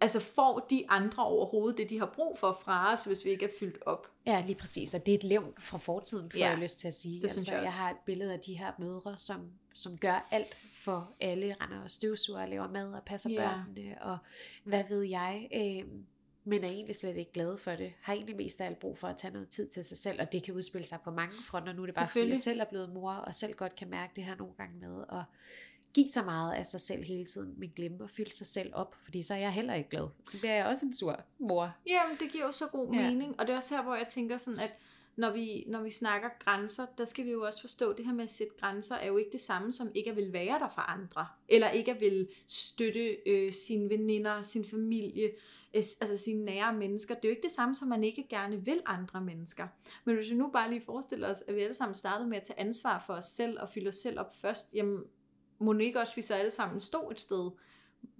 altså 0.00 0.20
får 0.20 0.66
de 0.70 0.84
andre 0.88 1.24
overhovedet 1.24 1.78
det, 1.78 1.90
de 1.90 1.98
har 1.98 2.12
brug 2.14 2.38
for 2.38 2.58
fra 2.64 2.92
os, 2.92 3.04
hvis 3.04 3.24
vi 3.24 3.30
ikke 3.30 3.44
er 3.44 3.50
fyldt 3.60 3.78
op? 3.86 4.06
Ja, 4.26 4.42
lige 4.46 4.54
præcis. 4.54 4.94
Og 4.94 5.06
det 5.06 5.14
er 5.14 5.18
et 5.18 5.24
levn 5.24 5.54
fra 5.60 5.78
fortiden, 5.78 6.30
får 6.30 6.38
Ja, 6.38 6.48
jeg 6.50 6.58
lyst 6.58 6.78
til 6.78 6.88
at 6.88 6.94
sige. 6.94 7.14
Altså, 7.14 7.26
det 7.26 7.30
synes 7.32 7.48
jeg 7.48 7.54
jeg 7.54 7.62
også. 7.62 7.76
har 7.76 7.90
et 7.90 7.96
billede 8.06 8.32
af 8.32 8.40
de 8.40 8.54
her 8.58 8.72
mødre, 8.78 9.18
som, 9.18 9.50
som 9.74 9.98
gør 9.98 10.28
alt 10.30 10.56
for 10.74 11.12
alle, 11.20 11.56
render 11.60 11.82
og 11.82 11.90
støvsuger, 11.90 12.40
og 12.42 12.48
laver 12.48 12.68
mad 12.68 12.92
og 12.92 13.02
passer 13.06 13.30
Ja. 13.30 13.36
børnene, 13.48 14.02
og 14.02 14.18
hvad 14.64 14.84
ved 14.88 15.02
jeg. 15.02 15.48
Øh, 15.54 15.90
men 16.44 16.64
er 16.64 16.68
egentlig 16.68 16.96
slet 16.96 17.16
ikke 17.16 17.32
glad 17.32 17.56
for 17.58 17.70
det. 17.70 17.92
Har 18.02 18.12
egentlig 18.12 18.36
mest 18.36 18.60
af 18.60 18.66
alt 18.66 18.78
brug 18.78 18.98
for 18.98 19.08
at 19.08 19.16
tage 19.16 19.32
noget 19.32 19.48
tid 19.48 19.68
til 19.68 19.84
sig 19.84 19.96
selv, 19.98 20.20
og 20.20 20.32
det 20.32 20.42
kan 20.42 20.54
udspille 20.54 20.86
sig 20.86 20.98
på 21.04 21.10
mange 21.10 21.34
fronter. 21.46 21.72
Nu 21.72 21.82
er 21.82 21.86
det 21.86 21.94
bare, 21.98 22.08
fordi 22.08 22.28
jeg 22.28 22.36
selv 22.36 22.60
er 22.60 22.64
blevet 22.64 22.90
mor, 22.92 23.12
og 23.12 23.34
selv 23.34 23.52
godt 23.54 23.74
kan 23.76 23.88
mærke 23.90 24.12
det 24.16 24.24
her 24.24 24.36
nogle 24.36 24.54
gange 24.56 24.78
med, 24.80 25.04
at 25.12 25.22
give 25.94 26.08
så 26.08 26.22
meget 26.22 26.54
af 26.54 26.66
sig 26.66 26.80
selv 26.80 27.04
hele 27.04 27.24
tiden, 27.24 27.54
men 27.58 27.72
glemme 27.76 28.04
at 28.04 28.10
fylde 28.10 28.32
sig 28.32 28.46
selv 28.46 28.70
op, 28.74 28.94
fordi 29.04 29.22
så 29.22 29.34
er 29.34 29.38
jeg 29.38 29.52
heller 29.52 29.74
ikke 29.74 29.90
glad. 29.90 30.08
Så 30.24 30.38
bliver 30.38 30.54
jeg 30.54 30.66
også 30.66 30.86
en 30.86 30.94
sur 30.94 31.20
mor. 31.38 31.74
Jamen, 31.86 32.16
det 32.20 32.32
giver 32.32 32.44
jo 32.44 32.52
så 32.52 32.66
god 32.66 32.92
Ja. 32.94 33.10
mening, 33.10 33.40
og 33.40 33.46
det 33.46 33.52
er 33.52 33.56
også 33.56 33.74
her, 33.76 33.82
hvor 33.82 33.94
jeg 33.94 34.08
tænker 34.08 34.36
sådan, 34.36 34.60
at 34.60 34.78
når 35.16 35.30
vi, 35.30 35.64
når 35.68 35.82
vi 35.82 35.90
snakker 35.90 36.28
grænser, 36.38 36.86
der 36.98 37.04
skal 37.04 37.24
vi 37.24 37.30
jo 37.30 37.42
også 37.46 37.60
forstå, 37.60 37.90
at 37.90 37.96
det 37.98 38.06
her 38.06 38.12
med 38.12 38.24
at 38.24 38.30
sætte 38.30 38.52
grænser 38.60 38.94
er 38.96 39.06
jo 39.06 39.16
ikke 39.16 39.30
det 39.32 39.40
samme 39.40 39.72
som 39.72 39.90
ikke 39.94 40.10
at 40.10 40.16
vil 40.16 40.32
være 40.32 40.58
der 40.58 40.68
for 40.74 40.80
andre, 40.80 41.26
eller 41.48 41.70
ikke 41.70 41.90
at 41.94 42.00
vil 42.00 42.28
støtte 42.48 43.16
øh, 43.26 43.52
sine 43.52 43.90
veninder, 43.90 44.40
sin 44.40 44.64
familie, 44.70 45.24
øh, 45.24 45.82
altså 46.00 46.16
sine 46.16 46.44
nære 46.44 46.72
mennesker. 46.72 47.14
Det 47.14 47.24
er 47.24 47.28
jo 47.28 47.34
ikke 47.36 47.42
det 47.42 47.50
samme 47.50 47.74
som, 47.74 47.88
man 47.88 48.04
ikke 48.04 48.26
gerne 48.30 48.64
vil 48.64 48.80
andre 48.86 49.20
mennesker. 49.20 49.66
Men 50.04 50.16
hvis 50.16 50.30
vi 50.30 50.34
nu 50.34 50.50
bare 50.52 50.70
lige 50.70 50.80
forestiller 50.80 51.30
os, 51.30 51.42
at 51.48 51.56
vi 51.56 51.60
alle 51.60 51.74
sammen 51.74 51.94
startede 51.94 52.28
med 52.28 52.36
at 52.36 52.42
tage 52.42 52.60
ansvar 52.60 53.04
for 53.06 53.14
os 53.14 53.24
selv 53.24 53.60
og 53.60 53.68
fylde 53.68 53.88
os 53.88 53.96
selv 53.96 54.20
op 54.20 54.36
først, 54.36 54.74
jamen 54.74 54.98
må 55.58 55.72
nu 55.72 55.78
ikke 55.78 56.00
også 56.00 56.14
vi 56.14 56.22
så 56.22 56.34
alle 56.34 56.50
sammen 56.50 56.80
stod 56.80 57.12
et 57.12 57.20
sted, 57.20 57.50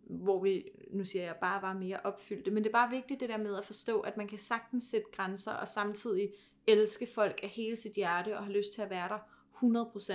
hvor 0.09 0.43
vi, 0.43 0.69
nu 0.91 1.05
siger 1.05 1.25
jeg, 1.25 1.37
bare 1.41 1.63
var 1.63 1.73
mere 1.73 2.01
opfyldte. 2.05 2.51
Men 2.51 2.65
det 2.65 2.71
er 2.71 2.73
bare 2.73 2.91
vigtigt 2.91 3.21
det 3.21 3.29
der 3.29 3.37
med 3.37 3.57
at 3.57 3.65
forstå, 3.65 4.01
at 4.01 4.17
man 4.17 4.29
kan 4.29 4.39
sagtens 4.39 4.85
sætte 4.85 5.07
grænser, 5.13 5.53
og 5.53 5.69
samtidig 5.69 6.33
elske 6.67 7.09
folk 7.15 7.41
af 7.43 7.49
hele 7.49 7.77
sit 7.77 7.93
hjerte, 7.93 8.39
og 8.39 8.45
have 8.45 8.57
lyst 8.57 8.73
til 8.73 8.83
at 8.83 8.91
være 8.91 9.09
der 9.09 9.19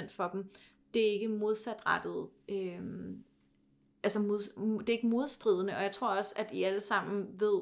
100% 0.08 0.16
for 0.16 0.28
dem. 0.28 0.50
Det 0.94 1.08
er 1.08 1.12
ikke 1.12 1.28
modsatrettet. 1.28 2.28
Øhm, 2.50 3.24
altså 4.04 4.20
mod, 4.20 4.80
det 4.80 4.90
er 4.90 4.94
ikke 4.94 5.08
modstridende, 5.08 5.76
og 5.76 5.84
jeg 5.84 5.92
tror 5.92 6.16
også, 6.16 6.34
at 6.36 6.52
I 6.52 6.64
alle 6.64 6.82
sammen 6.82 7.40
ved, 7.40 7.62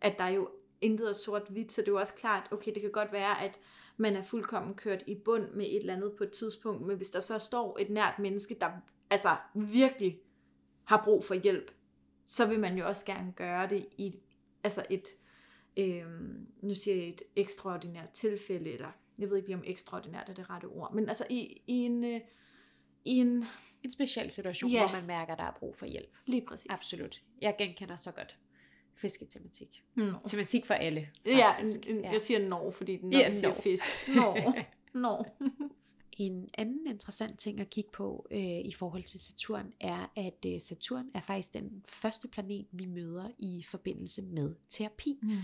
at 0.00 0.18
der 0.18 0.24
er 0.24 0.28
jo 0.30 0.48
intet 0.80 1.08
er 1.08 1.12
sort-hvidt, 1.12 1.72
så 1.72 1.80
det 1.80 1.88
er 1.88 1.92
jo 1.92 1.98
også 1.98 2.14
klart, 2.14 2.48
okay, 2.50 2.74
det 2.74 2.82
kan 2.82 2.90
godt 2.90 3.12
være, 3.12 3.42
at 3.42 3.58
man 3.96 4.16
er 4.16 4.22
fuldkommen 4.22 4.74
kørt 4.74 5.02
i 5.06 5.14
bund 5.14 5.50
med 5.50 5.66
et 5.66 5.76
eller 5.76 5.94
andet 5.94 6.12
på 6.18 6.24
et 6.24 6.30
tidspunkt, 6.30 6.86
men 6.86 6.96
hvis 6.96 7.10
der 7.10 7.20
så 7.20 7.38
står 7.38 7.78
et 7.80 7.90
nært 7.90 8.18
menneske, 8.18 8.56
der 8.60 8.70
altså 9.12 9.36
virkelig 9.54 10.18
har 10.84 11.02
brug 11.04 11.24
for 11.24 11.34
hjælp, 11.34 11.70
så 12.26 12.46
vil 12.46 12.60
man 12.60 12.78
jo 12.78 12.86
også 12.88 13.04
gerne 13.04 13.32
gøre 13.32 13.68
det 13.68 13.86
i 13.98 14.14
altså 14.64 14.86
et, 14.90 15.04
øhm, 15.76 16.46
nu 16.62 16.74
siger 16.74 16.96
jeg 16.96 17.08
et 17.08 17.22
ekstraordinært 17.36 18.10
tilfælde, 18.10 18.72
eller 18.72 18.88
jeg 19.18 19.28
ved 19.30 19.36
ikke 19.36 19.48
lige 19.48 19.56
om 19.56 19.62
ekstraordinært 19.66 20.28
er 20.28 20.34
det 20.34 20.50
rette 20.50 20.66
ord, 20.66 20.94
men 20.94 21.08
altså 21.08 21.26
i, 21.30 21.62
i 21.66 21.72
en, 21.72 22.04
øh, 22.04 22.20
i 23.04 23.10
en, 23.16 23.44
En 23.82 23.90
speciel 23.90 24.30
situation, 24.30 24.70
Ja. 24.70 24.82
hvor 24.88 24.92
man 24.98 25.06
mærker, 25.06 25.34
der 25.36 25.44
er 25.44 25.52
brug 25.58 25.76
for 25.76 25.86
hjælp. 25.86 26.16
lige 26.26 26.44
præcis. 26.48 26.70
Absolut. 26.70 27.22
Jeg 27.40 27.54
genkender 27.58 27.96
så 27.96 28.12
godt 28.12 28.38
fisketematik. 28.94 29.82
Mm. 29.94 30.12
Tematik 30.28 30.66
for 30.66 30.74
alle, 30.74 31.08
Ja, 31.26 31.50
faktisk. 31.52 31.80
n- 31.80 31.88
n- 31.88 32.12
jeg 32.12 32.20
siger 32.20 32.48
når, 32.48 32.70
fordi 32.70 32.96
når 33.02 33.10
Ja, 33.12 33.18
ja, 33.18 33.30
siger 33.30 33.54
fisk. 33.54 33.84
Når. 34.14 34.54
Når. 35.02 35.36
En 36.22 36.48
anden 36.58 36.86
interessant 36.86 37.38
ting 37.38 37.60
at 37.60 37.70
kigge 37.70 37.90
på 37.90 38.26
øh, 38.30 38.58
i 38.64 38.72
forhold 38.72 39.02
til 39.02 39.20
Saturn 39.20 39.72
er, 39.80 40.06
at 40.16 40.46
øh, 40.46 40.60
Saturn 40.60 41.10
er 41.14 41.20
faktisk 41.20 41.52
den 41.52 41.82
første 41.88 42.28
planet, 42.28 42.66
vi 42.72 42.86
møder 42.86 43.28
i 43.38 43.64
forbindelse 43.70 44.22
med 44.22 44.54
terapi. 44.68 45.18
Mm. 45.22 45.36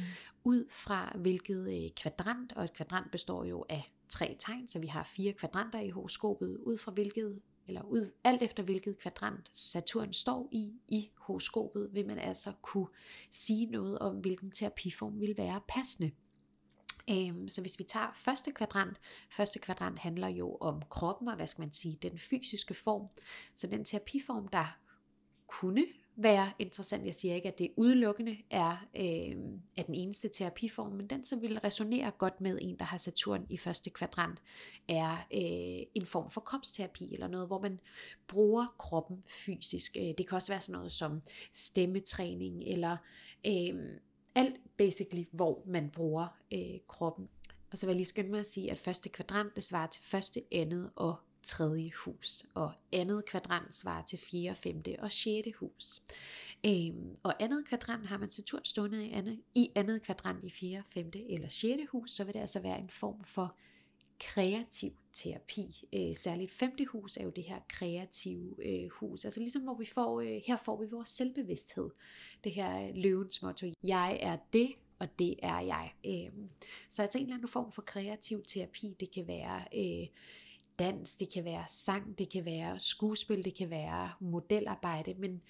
Ud 0.44 0.64
fra 0.70 1.16
hvilket 1.18 1.84
øh, 1.84 1.90
kvadrant, 1.90 2.52
og 2.52 2.64
et 2.64 2.72
kvadrant 2.72 3.10
består 3.10 3.44
jo 3.44 3.64
af 3.68 3.92
tre 4.08 4.36
tegn, 4.38 4.68
så 4.68 4.80
vi 4.80 4.86
har 4.86 5.04
fire 5.04 5.32
kvadranter 5.32 5.80
i 5.80 5.90
horoskopet, 5.90 6.56
ud 6.56 6.78
fra 6.78 6.92
hvilket, 6.92 7.40
eller 7.68 7.82
ud, 7.82 8.10
alt 8.24 8.42
efter 8.42 8.62
hvilket 8.62 8.98
kvadrant 8.98 9.56
Saturn 9.56 10.12
står 10.12 10.48
i 10.52 10.72
i 10.88 11.10
horoskopet, 11.16 11.90
vil 11.92 12.06
man 12.06 12.18
altså 12.18 12.50
kunne 12.62 12.88
sige 13.30 13.66
noget 13.66 13.98
om, 13.98 14.16
hvilken 14.16 14.50
terapiform 14.50 15.20
vil 15.20 15.34
være 15.36 15.60
passende. 15.68 16.10
Øhm, 17.10 17.48
Så 17.48 17.60
hvis 17.60 17.78
vi 17.78 17.84
tager 17.84 18.12
første 18.14 18.52
kvadrant, 18.52 19.00
første 19.30 19.58
kvadrant 19.58 19.98
handler 19.98 20.28
jo 20.28 20.56
om 20.60 20.82
kroppen 20.90 21.28
og 21.28 21.36
hvad 21.36 21.46
skal 21.46 21.62
man 21.62 21.72
sige, 21.72 21.98
den 22.02 22.18
fysiske 22.18 22.74
form. 22.74 23.08
Så 23.54 23.66
den 23.66 23.84
terapiform, 23.84 24.48
der 24.48 24.78
kunne 25.46 25.86
være 26.16 26.52
interessant. 26.58 27.06
Jeg 27.06 27.14
siger 27.14 27.34
ikke, 27.34 27.48
at 27.48 27.58
det 27.58 27.70
udelukkende 27.76 28.36
er, 28.50 28.86
øh, 28.96 29.36
er 29.76 29.82
den 29.82 29.94
eneste 29.94 30.28
terapiform, 30.28 30.92
men 30.92 31.06
den, 31.06 31.24
som 31.24 31.42
vil 31.42 31.58
resonere 31.58 32.10
godt 32.10 32.40
med 32.40 32.58
en, 32.62 32.78
der 32.78 32.84
har 32.84 32.96
Saturn 32.96 33.46
i 33.50 33.56
første 33.56 33.90
kvadrant, 33.90 34.42
er 34.88 35.12
øh, 35.12 35.86
en 35.94 36.06
form 36.06 36.30
for 36.30 36.40
kropsterapi, 36.40 37.14
eller 37.14 37.28
noget, 37.28 37.46
hvor 37.46 37.60
man 37.60 37.80
bruger 38.26 38.74
kroppen 38.78 39.22
fysisk. 39.26 39.96
Øh, 39.96 40.14
det 40.18 40.28
kan 40.28 40.36
også 40.36 40.52
være 40.52 40.60
sådan 40.60 40.78
noget 40.78 40.92
som 40.92 41.22
stemmetræning, 41.52 42.62
eller 42.62 42.96
øh, 43.46 43.74
alt 44.38 44.56
basically, 44.76 45.24
hvor 45.32 45.62
man 45.66 45.90
bruger 45.90 46.28
øh, 46.52 46.78
kroppen. 46.88 47.28
Og 47.70 47.78
så 47.78 47.86
vil 47.86 47.92
jeg 47.92 47.96
lige 47.96 48.06
skynde 48.06 48.30
mig 48.30 48.40
at 48.40 48.46
sige, 48.46 48.70
at 48.70 48.78
første 48.78 49.08
kvadrant, 49.08 49.56
det 49.56 49.64
svarer 49.64 49.86
til 49.86 50.02
første, 50.04 50.42
andet 50.52 50.90
og 50.96 51.16
tredje 51.42 51.90
hus, 52.04 52.46
og 52.54 52.72
andet 52.92 53.24
kvadrant 53.24 53.74
svarer 53.74 54.02
til 54.02 54.18
fjerde, 54.18 54.54
femte 54.54 54.96
og 54.98 55.12
sjette 55.12 55.52
hus. 55.52 56.02
Øhm, 56.66 57.16
og 57.22 57.42
andet 57.42 57.68
kvadrant 57.68 58.06
har 58.06 58.18
man 58.18 58.30
Saturn 58.30 58.64
stående 58.64 59.06
i 59.06 59.10
andet, 59.10 59.40
i 59.54 59.70
andet 59.74 60.02
kvadrant 60.02 60.44
i 60.44 60.50
fjerde, 60.50 60.82
femte 60.88 61.30
eller 61.30 61.48
sjette 61.48 61.86
hus, 61.92 62.10
så 62.10 62.24
vil 62.24 62.34
det 62.34 62.40
altså 62.40 62.62
være 62.62 62.78
en 62.78 62.90
form 62.90 63.24
for 63.24 63.56
kreativ 64.20 64.92
terapi. 65.18 65.84
Øh, 65.92 66.16
særligt 66.16 66.50
femte 66.50 66.84
hus 66.84 67.16
er 67.16 67.24
jo 67.24 67.30
det 67.30 67.44
her 67.44 67.58
kreative 67.68 68.66
øh, 68.66 68.88
hus. 68.90 69.24
Altså 69.24 69.40
ligesom 69.40 69.62
hvor 69.62 69.74
vi 69.74 69.86
får, 69.86 70.20
øh, 70.20 70.40
her 70.46 70.56
får 70.56 70.80
vi 70.80 70.86
vores 70.86 71.08
selvbevidsthed. 71.08 71.90
Det 72.44 72.52
her 72.52 72.88
øh, 72.88 72.94
løvens 72.94 73.42
motto, 73.42 73.66
jeg 73.82 74.18
er 74.22 74.36
det, 74.52 74.72
og 74.98 75.18
det 75.18 75.36
er 75.42 75.60
jeg. 75.60 75.92
Øh, 76.06 76.32
så 76.88 77.02
altså 77.02 77.18
en 77.18 77.24
eller 77.24 77.36
anden 77.36 77.48
form 77.48 77.72
for 77.72 77.82
kreativ 77.82 78.42
terapi, 78.44 78.96
det 79.00 79.10
kan 79.10 79.26
være 79.26 79.64
øh, 79.76 80.06
dans, 80.78 81.16
det 81.16 81.32
kan 81.32 81.44
være 81.44 81.64
sang, 81.68 82.18
det 82.18 82.28
kan 82.28 82.44
være 82.44 82.80
skuespil, 82.80 83.44
det 83.44 83.54
kan 83.54 83.70
være 83.70 84.12
modelarbejde, 84.20 85.14
men 85.14 85.42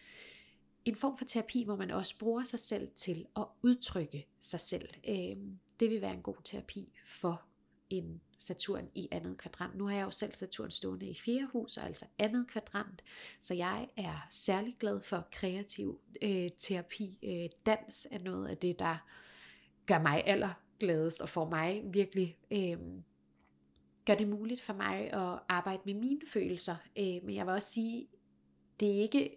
en 0.85 0.97
form 0.97 1.17
for 1.17 1.25
terapi, 1.25 1.65
hvor 1.65 1.77
man 1.77 1.91
også 1.91 2.19
bruger 2.19 2.45
sig 2.45 2.61
selv 2.61 2.89
til 2.97 3.27
at 3.37 3.45
udtrykke 3.63 4.27
sig 4.41 4.61
selv. 4.61 4.89
Øh, 5.09 5.37
det 5.81 5.91
vil 5.91 6.01
være 6.01 6.15
en 6.15 6.23
god 6.23 6.37
terapi 6.45 6.93
for 7.05 7.48
en 7.91 8.21
Saturn 8.39 8.89
i 8.95 9.09
andet 9.11 9.39
kvadrant. 9.39 9.77
Nu 9.77 9.87
har 9.87 9.97
jeg 9.97 10.05
jo 10.05 10.11
selv 10.11 10.35
Saturn 10.35 10.71
stående 10.71 11.09
i 11.09 11.15
fjerde 11.15 11.47
hus, 11.53 11.79
altså 11.79 12.07
andet 12.19 12.49
kvadrant, 12.49 13.03
så 13.41 13.55
jeg 13.55 13.89
er 13.97 14.27
særlig 14.31 14.77
glad 14.81 15.01
for 15.01 15.29
kreativ 15.33 16.01
øh, 16.23 16.51
terapi. 16.59 17.19
Øh, 17.23 17.51
dans 17.67 18.09
er 18.11 18.19
noget 18.19 18.49
af 18.49 18.57
det, 18.57 18.79
der 18.79 18.97
gør 19.87 19.99
mig 19.99 20.23
allergladest 20.27 21.21
og 21.21 21.29
får 21.29 21.49
mig 21.49 21.83
virkelig 21.85 22.39
øh, 22.51 22.79
gør 24.07 24.15
det 24.15 24.29
muligt 24.29 24.61
for 24.61 24.73
mig 24.73 25.13
at 25.13 25.39
arbejde 25.49 25.83
med 25.85 25.95
mine 25.95 26.21
følelser. 26.33 26.77
Øh, 26.99 27.25
men 27.25 27.35
jeg 27.35 27.47
vil 27.47 27.55
også 27.55 27.73
sige, 27.73 28.09
det 28.81 28.97
er 28.97 29.03
ikke 29.03 29.37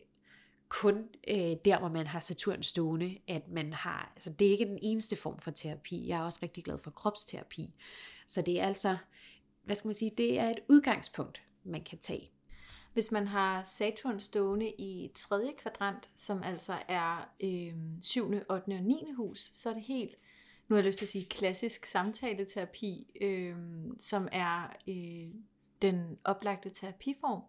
kun 0.72 1.10
øh, 1.28 1.56
der, 1.66 1.80
hvor 1.80 1.90
man 1.90 2.08
har 2.08 2.20
Saturn 2.20 2.64
stående, 2.64 3.18
at 3.28 3.48
man 3.48 3.74
har, 3.74 4.12
altså 4.16 4.34
det 4.40 4.48
er 4.48 4.52
ikke 4.52 4.66
den 4.66 4.80
eneste 4.82 5.16
form 5.16 5.40
for 5.40 5.52
terapi. 5.52 6.08
Jeg 6.08 6.20
er 6.20 6.24
også 6.24 6.40
rigtig 6.44 6.64
glad 6.64 6.78
for 6.78 6.92
kropsterapi. 6.92 7.74
Så 8.28 8.42
det 8.42 8.60
er 8.60 8.68
altså, 8.68 8.98
hvad 9.64 9.76
skal 9.76 9.88
man 9.88 9.96
sige, 9.96 10.12
det 10.18 10.40
er 10.40 10.50
et 10.50 10.60
udgangspunkt, 10.70 11.44
man 11.64 11.84
kan 11.84 11.98
tage. 11.98 12.32
Hvis 12.94 13.12
man 13.12 13.28
har 13.28 13.64
Saturn 13.64 14.20
stående 14.20 14.70
i 14.70 15.12
tredje 15.16 15.52
kvadrant, 15.58 16.10
som 16.16 16.44
altså 16.44 16.78
er 16.88 17.30
øh, 17.44 17.74
7., 18.02 18.26
8. 18.26 18.46
og 18.50 18.62
9. 18.68 19.06
hus, 19.18 19.40
så 19.40 19.70
er 19.70 19.74
det 19.74 19.84
helt 19.84 20.18
nu 20.72 20.76
har 20.76 20.82
jeg 20.82 20.86
lyst 20.86 20.98
til 20.98 21.06
at 21.06 21.10
sige 21.10 21.26
klassisk 21.26 21.86
samtaleterapi, 21.86 23.08
øh, 23.22 23.56
som 24.00 24.28
er 24.32 24.76
øh, 24.88 25.34
den 25.82 26.18
oplagte 26.24 26.70
terapiform. 26.70 27.42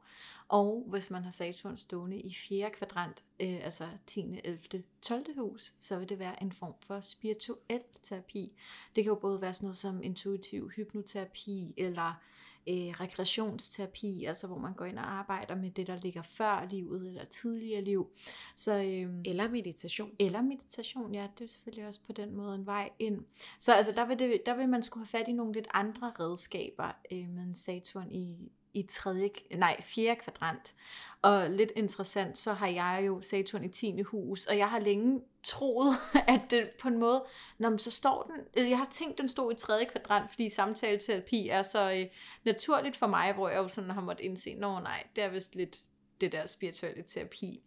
Og 0.49 0.87
hvis 0.89 1.11
man 1.11 1.25
har 1.25 1.31
Saturn 1.31 1.77
stående 1.77 2.21
i 2.21 2.35
fjerde 2.35 2.75
kvadrant, 2.75 3.25
øh, 3.41 3.61
altså 3.65 3.89
10., 4.07 4.41
11., 4.45 4.83
12. 5.03 5.27
hus, 5.39 5.75
så 5.81 5.99
vil 5.99 6.09
det 6.09 6.19
være 6.19 6.43
en 6.43 6.53
form 6.53 6.75
for 6.81 7.01
spirituel 7.01 7.83
terapi. 8.03 8.53
Det 8.97 9.05
kan 9.05 9.11
jo 9.11 9.19
både 9.19 9.41
være 9.41 9.55
sådan 9.55 9.67
noget 9.67 9.77
som 9.77 10.03
intuitiv 10.03 10.71
hypnoterapi, 10.71 11.75
eller 11.77 12.23
øh, 12.69 12.75
rekreationsterapi, 12.75 14.25
altså 14.25 14.47
hvor 14.47 14.59
man 14.59 14.75
går 14.75 14.85
ind 14.85 14.99
og 14.99 15.13
arbejder 15.13 15.55
med 15.55 15.71
det, 15.71 15.87
der 15.87 15.97
ligger 15.97 16.23
før 16.23 16.67
livet 16.71 17.07
eller 17.07 17.25
tidligere 17.25 17.83
liv. 17.83 18.11
Så, 18.57 18.73
øh, 18.73 19.15
eller 19.25 19.51
meditation. 19.51 20.11
Eller 20.19 20.43
meditation, 20.43 21.15
ja, 21.15 21.29
det 21.39 21.45
er 21.45 21.49
selvfølgelig 21.49 21.87
også 21.87 22.01
på 22.07 22.13
den 22.13 22.35
måde 22.35 22.55
en 22.55 22.67
vej 22.67 22.91
ind. 22.99 23.25
Så 23.59 23.75
altså, 23.75 23.93
der, 23.93 24.05
vil 24.05 24.19
det, 24.19 24.47
der 24.47 24.55
vil 24.55 24.69
man 24.69 24.83
skulle 24.83 25.07
have 25.07 25.19
fat 25.19 25.29
i 25.29 25.33
nogle 25.33 25.53
lidt 25.53 25.69
andre 25.75 26.13
redskaber 26.21 26.93
øh, 27.13 27.29
med 27.29 27.43
en 27.43 27.55
Saturn 27.55 28.13
i, 28.13 28.53
i 28.75 28.83
tredje, 28.83 29.31
nej, 29.55 29.83
fjerde 29.83 30.21
kvadrant. 30.21 30.75
Og 31.23 31.51
lidt 31.51 31.73
interessant, 31.77 32.39
så 32.39 32.53
har 32.53 32.67
jeg 32.67 33.03
jo 33.07 33.21
Saturn 33.21 33.65
i 33.65 33.69
10. 33.69 34.03
hus, 34.03 34.47
og 34.47 34.59
jeg 34.59 34.71
har 34.71 34.79
længe 34.79 35.21
troet, 35.43 35.97
at 36.29 36.41
det 36.51 36.71
på 36.81 36.89
en 36.89 36.99
måde, 36.99 37.25
når 37.59 37.71
man 37.71 37.79
så 37.79 37.91
står 37.91 38.23
den, 38.23 38.45
øh, 38.57 38.71
jeg 38.71 38.79
har 38.79 38.89
tænkt, 38.91 39.19
den 39.19 39.29
stod 39.29 39.53
i 39.53 39.57
tredje 39.57 39.85
kvadrant, 39.85 40.31
fordi 40.31 40.49
samtaleterapi 40.49 41.49
er 41.49 41.63
så 41.63 41.93
øh, 41.93 42.07
naturligt 42.45 42.97
for 42.97 43.07
mig, 43.07 43.35
hvor 43.35 43.49
jeg 43.49 43.59
jo 43.59 43.69
sådan 43.69 43.91
har 43.91 44.01
måttet 44.01 44.25
indse, 44.25 44.55
nå 44.55 44.81
nej, 44.81 45.05
det 45.17 45.25
er 45.25 45.29
vist 45.29 45.55
lidt 45.55 45.79
det 46.21 46.33
der 46.33 46.47
spirituelle 46.47 47.03
terapi, 47.03 47.63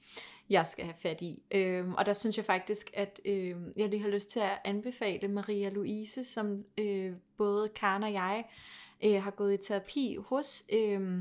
jeg 0.50 0.68
skal 0.68 0.86
have 0.86 0.96
fat 0.98 1.22
i. 1.22 1.44
Øhm, 1.52 1.94
og 1.94 2.06
der 2.06 2.14
synes 2.14 2.38
jeg 2.38 2.46
faktisk, 2.46 2.92
at 2.94 3.20
øh, 3.26 3.56
jeg 3.78 3.90
lige 3.90 4.02
har 4.02 4.10
lyst 4.10 4.30
til 4.30 4.40
at 4.40 4.60
anbefale 4.66 5.28
Maria 5.28 5.70
Louise, 5.70 6.24
som 6.24 6.64
øh, 6.78 7.14
både 7.38 7.70
Karen 7.70 8.04
og 8.04 8.14
jeg 8.14 8.46
øh, 9.04 9.24
har 9.24 9.32
gået 9.32 9.54
i 9.54 9.68
terapi 9.68 10.18
hos, 10.28 10.64
øh, 10.74 11.20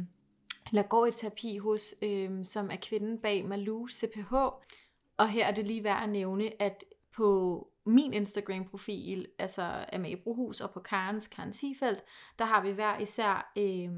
eller 0.69 0.83
går 0.83 1.07
i 1.07 1.13
terapi 1.13 1.59
hos, 1.59 1.95
øh, 2.03 2.45
som 2.45 2.71
er 2.71 2.77
kvinden 2.83 3.19
bag 3.19 3.45
Malou 3.45 3.89
CPH. 3.89 4.33
Og 5.17 5.29
her 5.29 5.47
er 5.47 5.55
det 5.55 5.67
lige 5.67 5.85
værd 5.85 6.03
at 6.03 6.09
nævne, 6.09 6.63
at 6.63 6.85
på 7.17 7.69
min 7.87 8.13
Instagram-profil, 8.13 9.27
altså 9.39 9.85
Amalie 9.93 10.17
Brohus, 10.17 10.61
og 10.61 10.71
på 10.71 10.81
Karens 10.81 11.29
Karen 11.29 11.53
Siefeldt, 11.53 12.05
der 12.39 12.45
har 12.45 12.63
vi 12.63 12.71
hver 12.71 12.99
især 12.99 13.53
øh, 13.59 13.91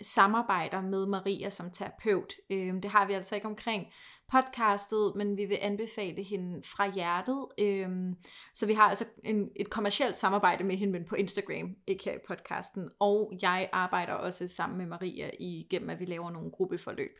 samarbejder 0.00 0.80
med 0.80 1.06
Maria 1.06 1.50
som 1.50 1.70
terapeut. 1.70 2.32
Øh, 2.50 2.74
det 2.74 2.84
har 2.84 3.06
vi 3.06 3.12
altså 3.12 3.34
ikke 3.34 3.46
omkring 3.46 3.86
podcastet, 4.32 5.12
men 5.16 5.36
vi 5.36 5.44
vil 5.44 5.58
anbefale 5.60 6.22
hende 6.22 6.62
fra 6.62 6.92
hjertet. 6.92 7.46
Øhm, 7.58 8.14
så 8.54 8.66
vi 8.66 8.72
har 8.72 8.82
altså 8.82 9.04
en, 9.24 9.50
et 9.56 9.70
kommercielt 9.70 10.16
samarbejde 10.16 10.64
med 10.64 10.76
hende, 10.76 10.92
men 10.92 11.04
på 11.04 11.14
Instagram, 11.14 11.76
ikke 11.86 12.04
her 12.04 12.12
i 12.12 12.26
podcasten. 12.28 12.88
Og 12.98 13.32
jeg 13.42 13.68
arbejder 13.72 14.12
også 14.12 14.48
sammen 14.48 14.78
med 14.78 14.86
Maria 14.86 15.30
igennem, 15.40 15.90
at 15.90 16.00
vi 16.00 16.04
laver 16.04 16.30
nogle 16.30 16.50
gruppeforløb. 16.50 17.12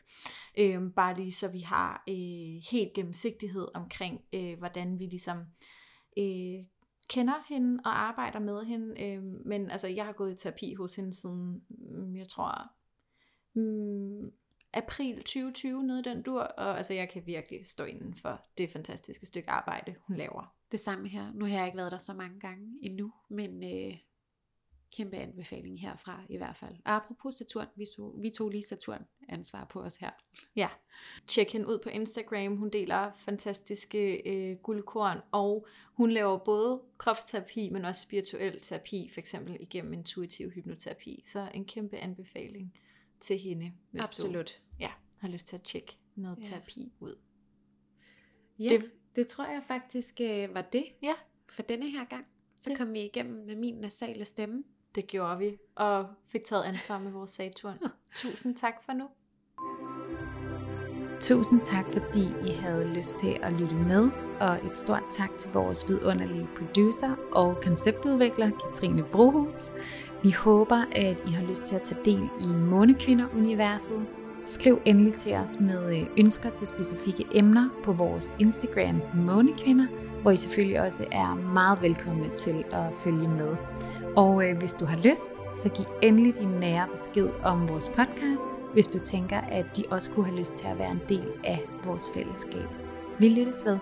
Øhm, 0.59 0.93
bare 0.93 1.15
lige 1.15 1.33
så 1.33 1.49
vi 1.53 1.61
har 1.61 2.05
øh, 2.09 2.63
helt 2.71 2.93
gennemsigtighed 2.95 3.69
omkring, 3.75 4.21
øh, 4.33 4.59
hvordan 4.59 4.99
vi 4.99 5.05
ligesom 5.05 5.39
øh, 6.19 6.65
kender 7.09 7.45
hende 7.49 7.81
og 7.85 8.01
arbejder 8.01 8.39
med 8.39 8.65
hende. 8.65 9.03
Øh, 9.05 9.23
men 9.23 9.71
altså, 9.71 9.89
jeg 9.89 10.05
har 10.05 10.13
gået 10.13 10.33
i 10.33 10.37
terapi 10.37 10.75
hos 10.75 10.97
hende 10.97 11.13
siden, 11.13 11.63
mm, 11.69 12.17
jeg 12.17 12.29
tror, 12.29 12.71
mm, 13.55 14.31
april 14.73 15.17
2020, 15.17 15.83
noget 15.83 16.05
den 16.05 16.23
dur. 16.23 16.41
Og 16.41 16.77
altså, 16.77 16.95
jeg 16.95 17.09
kan 17.09 17.27
virkelig 17.27 17.67
stå 17.67 17.85
inden 17.85 18.15
for 18.15 18.45
det 18.59 18.71
fantastiske 18.71 19.27
stykke 19.27 19.51
arbejde, 19.51 19.95
hun 20.01 20.17
laver. 20.17 20.55
Det 20.73 20.81
samme 20.81 21.09
her. 21.09 21.33
Nu 21.33 21.45
har 21.45 21.57
jeg 21.57 21.67
ikke 21.67 21.79
været 21.79 21.93
der 21.93 21.99
så 21.99 22.13
mange 22.13 22.41
gange 22.41 22.79
endnu, 22.83 23.13
men 23.31 23.65
øh, 23.65 23.99
kæmpe 24.97 25.17
anbefaling 25.17 25.81
herfra 25.81 26.23
i 26.29 26.37
hvert 26.37 26.57
fald. 26.57 26.75
Og 26.85 26.93
apropos 26.93 27.35
Saturn, 27.35 27.67
vi 27.77 27.85
tog, 27.97 28.15
vi 28.19 28.31
tog 28.31 28.49
lige 28.49 28.63
Saturn 28.63 29.05
ansvar 29.29 29.65
på 29.65 29.83
os 29.83 29.97
her. 29.97 30.11
Ja, 30.57 30.69
tjek 31.27 31.53
hende 31.53 31.69
ud 31.69 31.79
på 31.79 31.89
Instagram. 31.89 32.57
Hun 32.57 32.71
deler 32.71 33.13
fantastiske 33.13 34.29
øh, 34.29 34.57
guldkorn, 34.57 35.19
og 35.33 35.67
hun 35.95 36.11
laver 36.11 36.39
både 36.39 36.81
kropsterapi, 36.99 37.71
men 37.71 37.85
også 37.85 38.01
spirituel 38.01 38.61
terapi, 38.61 39.11
for 39.13 39.21
eksempel 39.21 39.57
igennem 39.61 39.93
intuitiv 39.93 40.51
hypnoterapi. 40.51 41.23
Så 41.25 41.51
en 41.55 41.65
kæmpe 41.65 41.97
anbefaling 41.97 42.75
til 43.21 43.39
hende, 43.39 43.73
hvis 43.91 44.05
Absolut. 44.05 44.61
du 44.73 44.77
ja, 44.81 44.91
har 45.19 45.29
lyst 45.29 45.47
til 45.47 45.57
at 45.57 45.63
tjekke 45.63 45.97
noget 46.15 46.39
ja. 46.39 46.43
terapi 46.43 46.93
ud. 47.01 47.17
Ja, 48.59 48.69
det, 48.69 48.91
det 49.17 49.27
tror 49.27 49.45
jeg 49.45 49.63
faktisk 49.67 50.21
øh, 50.21 50.55
var 50.55 50.63
det 50.63 50.85
ja. 51.03 51.15
for 51.49 51.63
denne 51.63 51.91
her 51.91 52.05
gang. 52.05 52.27
Så 52.57 52.75
kom 52.77 52.93
vi 52.93 53.01
igennem 53.01 53.47
med 53.47 53.57
min 53.57 53.75
nasale 53.75 54.25
stemme. 54.25 54.65
Det 54.95 55.07
gjorde 55.07 55.39
vi, 55.39 55.59
og 55.75 56.07
fik 56.27 56.45
taget 56.45 56.65
ansvar 56.65 56.99
med 56.99 57.11
vores 57.11 57.31
Saturn. 57.31 57.79
Tusind 58.15 58.57
tak 58.57 58.85
for 58.85 58.93
nu. 58.93 59.09
Tusind 61.21 61.61
tak, 61.61 61.85
fordi 61.93 62.51
I 62.51 62.53
havde 62.53 62.95
lyst 62.95 63.17
til 63.17 63.39
at 63.43 63.53
lytte 63.53 63.75
med, 63.75 64.11
og 64.41 64.67
et 64.67 64.77
stort 64.77 65.03
tak 65.11 65.31
til 65.39 65.51
vores 65.53 65.89
vidunderlige 65.89 66.49
producer 66.59 67.17
og 67.33 67.57
konceptudvikler, 67.63 68.51
Katrine 68.51 69.05
Brohus. 69.13 69.71
Vi 70.23 70.31
håber, 70.31 70.85
at 70.97 71.25
I 71.27 71.31
har 71.31 71.47
lyst 71.47 71.67
til 71.67 71.77
at 71.77 71.83
tage 71.83 72.01
del 72.05 72.29
i 72.41 72.47
Månekvinder-universet. 72.47 74.07
Skriv 74.45 74.81
endelig 74.85 75.15
til 75.15 75.35
os 75.35 75.61
med 75.61 75.97
øh, 75.97 76.07
ønsker 76.19 76.51
til 76.51 76.67
specifikke 76.67 77.25
emner 77.35 77.69
på 77.85 77.93
vores 77.93 78.35
Instagram 78.39 79.01
Månekvinder, 79.15 79.87
hvor 80.23 80.31
I 80.31 80.37
selvfølgelig 80.37 80.81
også 80.81 81.05
er 81.13 81.35
meget 81.35 81.83
velkomne 81.83 82.29
til 82.37 82.65
at 82.73 82.85
følge 83.05 83.29
med. 83.29 83.57
Og 84.17 84.49
øh, 84.49 84.59
hvis 84.59 84.75
du 84.75 84.85
har 84.85 84.97
lyst, 84.97 85.43
så 85.55 85.69
giv 85.69 85.85
endelig 86.03 86.37
din 86.41 86.49
nære 86.49 86.87
besked 86.91 87.29
om 87.45 87.69
vores 87.69 87.89
podcast, 87.89 88.61
hvis 88.73 88.89
du 88.89 88.99
tænker, 88.99 89.41
at 89.41 89.67
de 89.77 89.85
også 89.91 90.11
kunne 90.11 90.27
have 90.27 90.39
lyst 90.39 90.57
til 90.57 90.67
at 90.67 90.79
være 90.79 90.91
en 90.91 91.03
del 91.09 91.29
af 91.45 91.61
vores 91.85 92.11
fællesskab. 92.15 92.69
Vi 93.19 93.29
lyttes 93.29 93.65
ved. 93.67 93.79